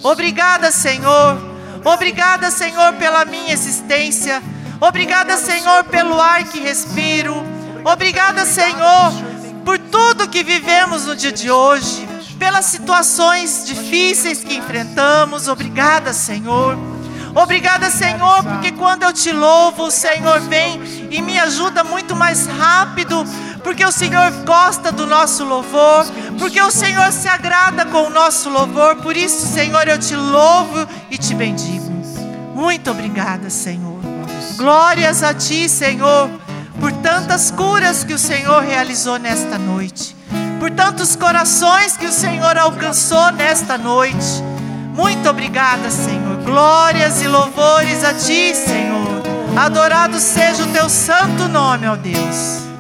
Obrigada, 0.03 0.71
Senhor. 0.71 1.53
Obrigada, 1.85 2.51
Senhor, 2.51 2.93
pela 2.95 3.25
minha 3.25 3.53
existência. 3.53 4.43
Obrigada, 4.81 5.37
Senhor, 5.37 5.85
pelo 5.85 6.21
ar 6.21 6.45
que 6.45 6.61
respiro. 6.61 7.35
Obrigada, 7.85 8.47
Senhor, 8.47 9.13
por 9.65 9.79
tudo 9.79 10.29
que 10.29 10.45
vivemos 10.45 11.07
no 11.07 11.17
dia 11.17 11.33
de 11.33 11.51
hoje, 11.51 12.09
pelas 12.39 12.67
situações 12.67 13.65
difíceis 13.67 14.45
que 14.45 14.55
enfrentamos. 14.55 15.49
Obrigada, 15.49 16.13
Senhor. 16.13 16.79
Obrigada, 17.35 17.91
Senhor, 17.91 18.45
porque 18.45 18.73
quando 18.73 19.05
eu 19.05 19.13
te 19.13 19.33
louvo, 19.33 19.85
o 19.85 19.91
Senhor 19.91 20.41
vem 20.41 21.09
e 21.11 21.23
me 21.23 21.39
ajuda 21.39 21.83
muito 21.83 22.15
mais 22.15 22.47
rápido, 22.47 23.25
porque 23.65 23.85
o 23.85 23.93
Senhor 23.93 24.31
gosta 24.45 24.93
do 24.93 25.07
nosso 25.07 25.45
louvor, 25.45 26.05
porque 26.39 26.61
o 26.61 26.71
Senhor 26.71 27.11
se 27.11 27.29
agrada 27.29 27.87
com 27.87 28.03
o 28.03 28.11
nosso 28.11 28.51
louvor. 28.51 28.97
Por 28.97 29.17
isso, 29.17 29.47
Senhor, 29.47 29.89
eu 29.89 29.99
te 29.99 30.15
louvo 30.15 30.87
e 31.11 31.17
te 31.17 31.35
bendigo. 31.35 31.91
Muito 32.55 32.91
obrigada, 32.91 33.49
Senhor. 33.49 33.99
Glórias 34.57 35.23
a 35.23 35.33
ti, 35.33 35.69
Senhor, 35.69 36.29
por 36.79 36.93
tantas 36.93 37.51
curas 37.51 38.05
que 38.05 38.13
o 38.13 38.19
Senhor 38.19 38.63
realizou 38.63 39.19
nesta 39.19 39.59
noite, 39.59 40.15
por 40.61 40.71
tantos 40.71 41.17
corações 41.17 41.97
que 41.97 42.07
o 42.07 42.13
Senhor 42.13 42.59
alcançou 42.59 43.33
nesta 43.33 43.79
noite. 43.79 44.43
Muito 44.95 45.29
obrigada, 45.29 45.91
Senhor. 45.91 46.32
Glórias 46.45 47.23
e 47.23 47.29
louvores 47.29 48.05
a 48.05 48.15
Ti, 48.15 48.55
Senhor. 48.55 49.23
Adorado 49.57 50.19
seja 50.19 50.65
o 50.65 50.67
Teu 50.69 50.89
santo 50.89 51.49
nome, 51.49 51.87
ó 51.87 51.97
Deus. 51.97 52.72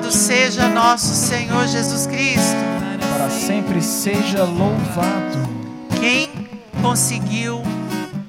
Louvado 0.00 0.12
seja 0.12 0.66
nosso 0.68 1.14
Senhor 1.14 1.68
Jesus 1.68 2.06
Cristo. 2.06 2.56
sempre 3.46 3.82
seja 3.82 4.44
louvado. 4.44 5.38
Quem 6.00 6.30
conseguiu 6.80 7.62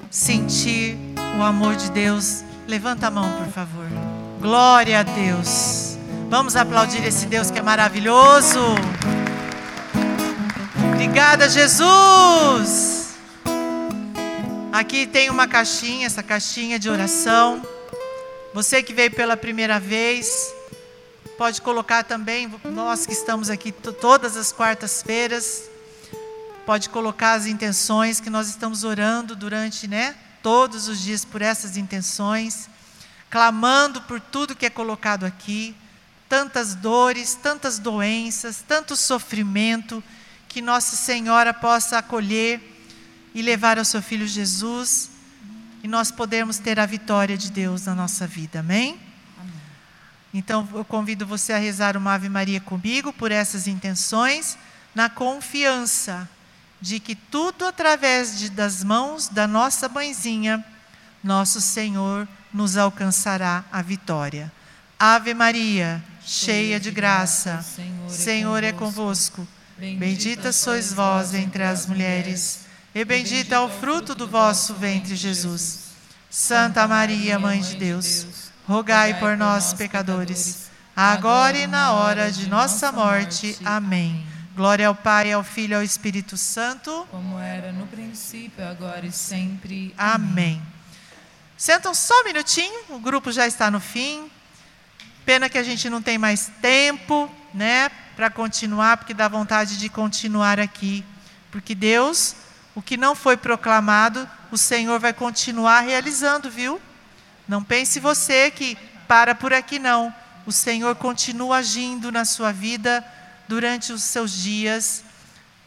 sentir 0.10 0.98
o 1.40 1.42
amor 1.42 1.78
de 1.78 1.90
Deus, 1.92 2.44
levanta 2.68 3.08
a 3.08 3.12
mão, 3.12 3.32
por 3.38 3.48
favor. 3.48 3.86
Glória 4.42 5.00
a 5.00 5.04
Deus. 5.04 5.98
Vamos 6.30 6.58
aplaudir 6.58 7.06
esse 7.06 7.26
Deus 7.26 7.50
que 7.50 7.60
é 7.60 7.62
maravilhoso. 7.62 8.60
Obrigada, 10.94 11.48
Jesus. 11.50 13.16
Aqui 14.74 15.08
tem 15.08 15.30
uma 15.30 15.48
caixinha, 15.48 16.06
essa 16.06 16.22
caixinha 16.22 16.78
de 16.78 16.90
oração. 16.90 17.62
Você 18.54 18.84
que 18.84 18.94
veio 18.94 19.12
pela 19.12 19.38
primeira 19.38 19.80
vez, 19.80 20.54
pode 21.42 21.60
colocar 21.64 22.04
também, 22.04 22.48
nós 22.66 23.08
que 23.08 23.14
estamos 23.14 23.50
aqui 23.50 23.72
todas 23.72 24.38
as 24.38 24.52
quartas-feiras, 24.52 25.64
pode 26.68 26.88
colocar 26.88 27.34
as 27.34 27.48
intenções 27.48 28.20
que 28.20 28.30
nós 28.30 28.48
estamos 28.48 28.84
orando 28.84 29.36
durante, 29.36 29.88
né, 29.88 30.16
todos 30.44 30.88
os 30.88 31.02
dias 31.02 31.26
por 31.26 31.42
essas 31.42 31.78
intenções, 31.78 32.70
clamando 33.28 34.04
por 34.04 34.22
tudo 34.22 34.56
que 34.56 34.68
é 34.68 34.70
colocado 34.70 35.24
aqui, 35.24 35.76
tantas 36.30 36.76
dores, 36.76 37.34
tantas 37.34 37.80
doenças, 37.80 38.64
tanto 38.68 38.96
sofrimento, 38.96 40.04
que 40.48 40.62
Nossa 40.62 40.96
Senhora 40.96 41.56
possa 41.56 41.98
acolher 41.98 42.62
e 43.34 43.42
levar 43.42 43.80
ao 43.80 43.86
seu 43.86 44.04
filho 44.04 44.28
Jesus 44.28 45.10
e 45.82 45.88
nós 45.88 46.12
podemos 46.12 46.60
ter 46.60 46.80
a 46.80 46.86
vitória 46.86 47.36
de 47.36 47.50
Deus 47.50 47.88
na 47.88 47.96
nossa 47.96 48.28
vida. 48.28 48.60
Amém? 48.60 49.10
Então 50.34 50.68
eu 50.74 50.86
convido 50.86 51.26
você 51.26 51.54
a 51.54 51.58
rezar 51.58 51.98
uma 51.98 52.14
Ave 52.14 52.30
Maria 52.30 52.62
comigo 52.62 53.12
por 53.12 53.32
essas 53.32 53.68
intenções, 53.68 54.58
na 54.96 55.10
confiança 55.10 56.30
de 56.80 57.00
que 57.00 57.16
tudo 57.16 57.66
através 57.66 58.40
de, 58.40 58.50
das 58.50 58.84
mãos 58.84 59.28
da 59.28 59.48
nossa 59.48 59.88
mãezinha, 59.88 60.64
nosso 61.24 61.62
Senhor 61.62 62.28
nos 62.54 62.78
alcançará 62.78 63.64
a 63.72 63.82
vitória. 63.82 64.52
Ave 64.98 65.34
Maria, 65.34 66.04
cheia 66.24 66.80
de 66.80 66.92
graça, 66.92 67.66
Senhor 68.10 68.64
é 68.64 68.72
convosco. 68.72 69.48
Bendita 69.78 70.52
sois 70.52 70.94
vós 70.94 71.34
entre 71.34 71.64
as 71.64 71.86
mulheres 71.86 72.66
e 72.94 73.06
bendito 73.06 73.54
é 73.54 73.60
o 73.60 73.70
fruto 73.70 74.14
do 74.14 74.28
vosso 74.28 74.74
ventre, 74.74 75.16
Jesus. 75.16 75.92
Santa 76.30 76.88
Maria, 76.88 77.40
Mãe 77.40 77.62
de 77.62 77.76
Deus, 77.76 78.51
rogai 78.72 79.20
por 79.20 79.36
nós, 79.36 79.74
pecadores, 79.74 80.70
agora 80.96 81.58
e 81.58 81.68
na 81.68 81.92
hora 81.92 82.32
de 82.32 82.48
nossa 82.48 82.90
morte. 82.90 83.58
Amém. 83.66 84.26
Glória 84.56 84.88
ao 84.88 84.96
Pai, 84.96 85.30
ao 85.30 85.44
Filho 85.44 85.74
e 85.74 85.76
ao 85.76 85.84
Espírito 85.84 86.38
Santo. 86.38 87.06
Como 87.12 87.38
era 87.38 87.74
no 87.74 87.86
princípio, 87.88 88.66
agora 88.66 89.06
e 89.06 89.12
sempre. 89.12 89.94
Amém. 89.98 90.62
Sentam 91.58 91.94
só 91.94 92.22
um 92.22 92.24
minutinho, 92.24 92.80
o 92.90 93.00
grupo 93.00 93.30
já 93.30 93.46
está 93.46 93.70
no 93.70 93.82
fim. 93.82 94.32
Pena 95.26 95.50
que 95.50 95.58
a 95.58 95.64
gente 95.64 95.90
não 95.90 96.02
tem 96.02 96.18
mais 96.18 96.50
tempo, 96.62 97.30
né, 97.54 97.90
para 98.16 98.30
continuar, 98.30 98.96
porque 98.96 99.14
dá 99.14 99.28
vontade 99.28 99.78
de 99.78 99.90
continuar 99.90 100.62
aqui. 100.62 101.04
Porque 101.52 101.76
Deus 101.76 102.36
o 102.74 102.82
que 102.82 102.96
não 102.96 103.16
foi 103.16 103.36
proclamado, 103.36 104.28
o 104.50 104.58
Senhor 104.58 105.00
vai 105.00 105.12
continuar 105.12 105.82
realizando, 105.82 106.50
viu? 106.50 106.82
Não 107.52 107.62
pense 107.62 108.00
você 108.00 108.50
que 108.50 108.78
para 109.10 109.36
por 109.36 109.52
aqui, 109.52 109.78
não. 109.78 110.16
O 110.46 110.54
Senhor 110.54 110.96
continua 110.96 111.58
agindo 111.58 112.10
na 112.10 112.24
sua 112.24 112.54
vida 112.54 113.06
durante 113.46 113.92
os 113.92 114.04
seus 114.04 114.32
dias. 114.32 115.04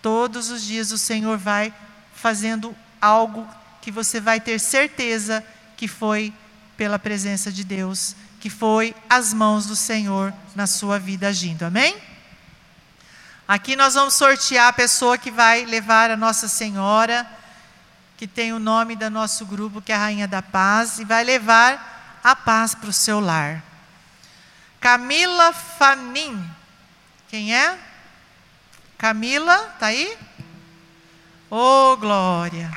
Todos 0.01 0.48
os 0.48 0.62
dias 0.62 0.93
o 0.93 0.97
Senhor 0.97 1.36
vai 1.36 1.74
fazendo 2.15 2.74
algo 2.98 3.47
que 3.82 3.90
você 3.90 4.19
vai 4.19 4.40
ter 4.40 4.59
certeza 4.59 5.44
que 5.77 5.86
foi 5.86 6.32
pela 6.74 6.98
presença 6.98 7.52
de 7.52 7.62
Deus, 7.62 8.16
que 8.40 8.48
foi 8.48 8.97
as 9.06 9.35
mãos 9.35 9.66
do 9.66 9.77
Senhor 9.77 10.32
na 10.56 10.66
sua 10.66 10.98
vida 10.98 11.28
agindo. 11.28 11.65
Amém? 11.65 11.94
Aqui 13.47 13.77
nós 13.77 13.93
vamos 13.93 14.15
sortear 14.15 14.69
a 14.69 14.73
pessoa 14.73 15.19
que 15.19 15.31
vai 15.31 15.66
levar 15.66 16.11
a 16.11 16.16
Nossa 16.16 16.48
Senhora, 16.48 17.31
que 18.16 18.27
tem 18.27 18.53
o 18.53 18.59
nome 18.59 18.97
do 18.97 19.11
nosso 19.11 19.45
grupo, 19.45 19.82
que 19.82 19.93
é 19.93 19.95
a 19.95 19.99
Rainha 19.99 20.28
da 20.28 20.41
Paz, 20.41 20.99
e 20.99 21.05
vai 21.05 21.24
levar 21.24 22.20
a 22.23 22.35
paz 22.35 22.74
para 22.74 22.89
o 22.89 22.93
seu 22.93 23.20
lar. 23.20 23.62
Camila 24.81 25.53
Fanin. 25.53 26.49
Quem 27.28 27.55
é? 27.55 27.78
Camila, 28.97 29.59
tá 29.78 29.86
aí? 29.86 30.16
Oh, 31.51 31.97
glória. 31.97 32.70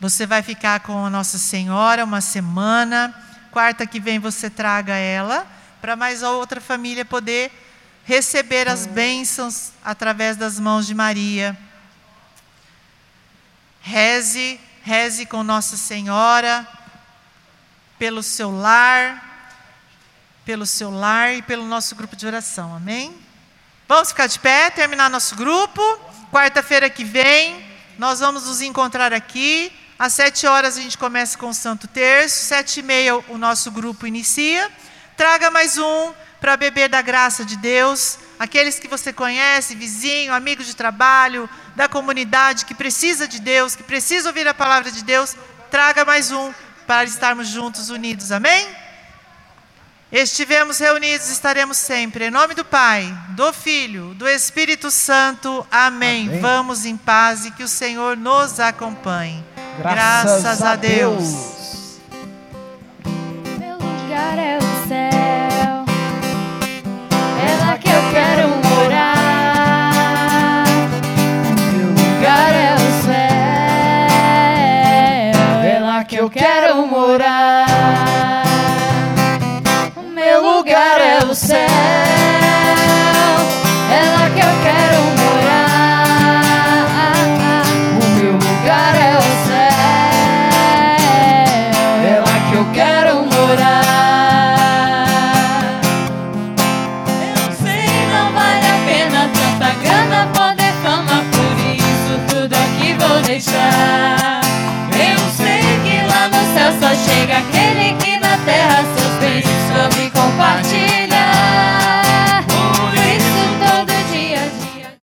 Você 0.00 0.26
vai 0.26 0.42
ficar 0.42 0.80
com 0.80 1.06
a 1.06 1.10
Nossa 1.10 1.38
Senhora 1.38 2.04
uma 2.04 2.20
semana. 2.20 3.14
Quarta 3.52 3.86
que 3.86 4.00
vem 4.00 4.18
você 4.18 4.50
traga 4.50 4.96
ela 4.96 5.46
para 5.80 5.94
mais 5.94 6.22
outra 6.22 6.60
família 6.60 7.04
poder 7.04 7.52
receber 8.04 8.68
as 8.68 8.86
bênçãos 8.86 9.72
através 9.84 10.36
das 10.36 10.58
mãos 10.58 10.86
de 10.86 10.94
Maria. 10.94 11.56
Reze, 13.80 14.60
reze 14.82 15.26
com 15.26 15.42
Nossa 15.42 15.76
Senhora, 15.76 16.66
pelo 17.98 18.22
seu 18.22 18.50
lar, 18.50 19.50
pelo 20.44 20.66
seu 20.66 20.90
lar 20.90 21.34
e 21.34 21.42
pelo 21.42 21.64
nosso 21.64 21.94
grupo 21.94 22.16
de 22.16 22.26
oração, 22.26 22.74
amém? 22.74 23.16
Vamos 23.88 24.08
ficar 24.08 24.26
de 24.26 24.38
pé, 24.38 24.70
terminar 24.70 25.10
nosso 25.10 25.36
grupo. 25.36 25.80
Quarta-feira 26.32 26.88
que 26.88 27.04
vem, 27.04 27.64
nós 27.98 28.20
vamos 28.20 28.46
nos 28.46 28.60
encontrar 28.60 29.12
aqui. 29.12 29.72
Às 29.98 30.14
sete 30.14 30.46
horas 30.46 30.76
a 30.76 30.80
gente 30.80 30.98
começa 30.98 31.38
com 31.38 31.50
o 31.50 31.54
Santo 31.54 31.86
Terço, 31.86 32.44
sete 32.46 32.80
e 32.80 32.82
meia 32.82 33.16
o 33.28 33.38
nosso 33.38 33.70
grupo 33.70 34.06
inicia. 34.06 34.70
Traga 35.16 35.50
mais 35.50 35.78
um 35.78 36.12
para 36.42 36.56
beber 36.56 36.88
da 36.88 37.00
graça 37.00 37.44
de 37.44 37.56
Deus. 37.56 38.18
Aqueles 38.36 38.80
que 38.80 38.88
você 38.88 39.12
conhece, 39.12 39.76
vizinho, 39.76 40.34
amigo 40.34 40.64
de 40.64 40.74
trabalho, 40.74 41.48
da 41.76 41.88
comunidade, 41.88 42.64
que 42.64 42.74
precisa 42.74 43.28
de 43.28 43.40
Deus, 43.40 43.76
que 43.76 43.84
precisa 43.84 44.28
ouvir 44.28 44.48
a 44.48 44.52
palavra 44.52 44.90
de 44.90 45.04
Deus, 45.04 45.36
traga 45.70 46.04
mais 46.04 46.32
um 46.32 46.52
para 46.84 47.04
estarmos 47.04 47.46
juntos, 47.46 47.90
unidos. 47.90 48.32
Amém? 48.32 48.66
Estivemos 50.10 50.78
reunidos, 50.78 51.30
estaremos 51.30 51.76
sempre. 51.76 52.26
Em 52.26 52.30
nome 52.30 52.54
do 52.54 52.64
Pai, 52.64 53.16
do 53.30 53.52
Filho, 53.52 54.12
do 54.14 54.28
Espírito 54.28 54.90
Santo. 54.90 55.64
Amém. 55.70 56.26
Amém. 56.26 56.40
Vamos 56.40 56.84
em 56.84 56.96
paz 56.96 57.46
e 57.46 57.52
que 57.52 57.62
o 57.62 57.68
Senhor 57.68 58.16
nos 58.16 58.58
acompanhe. 58.58 59.42
Graças, 59.78 60.42
Graças 60.42 60.62
a 60.62 60.74
Deus. 60.74 61.22
Deus. 61.22 62.00
Meu 63.58 63.78
lugar 63.78 64.38
é 64.38 64.58
céu. 64.88 65.21
Céu. 81.34 82.11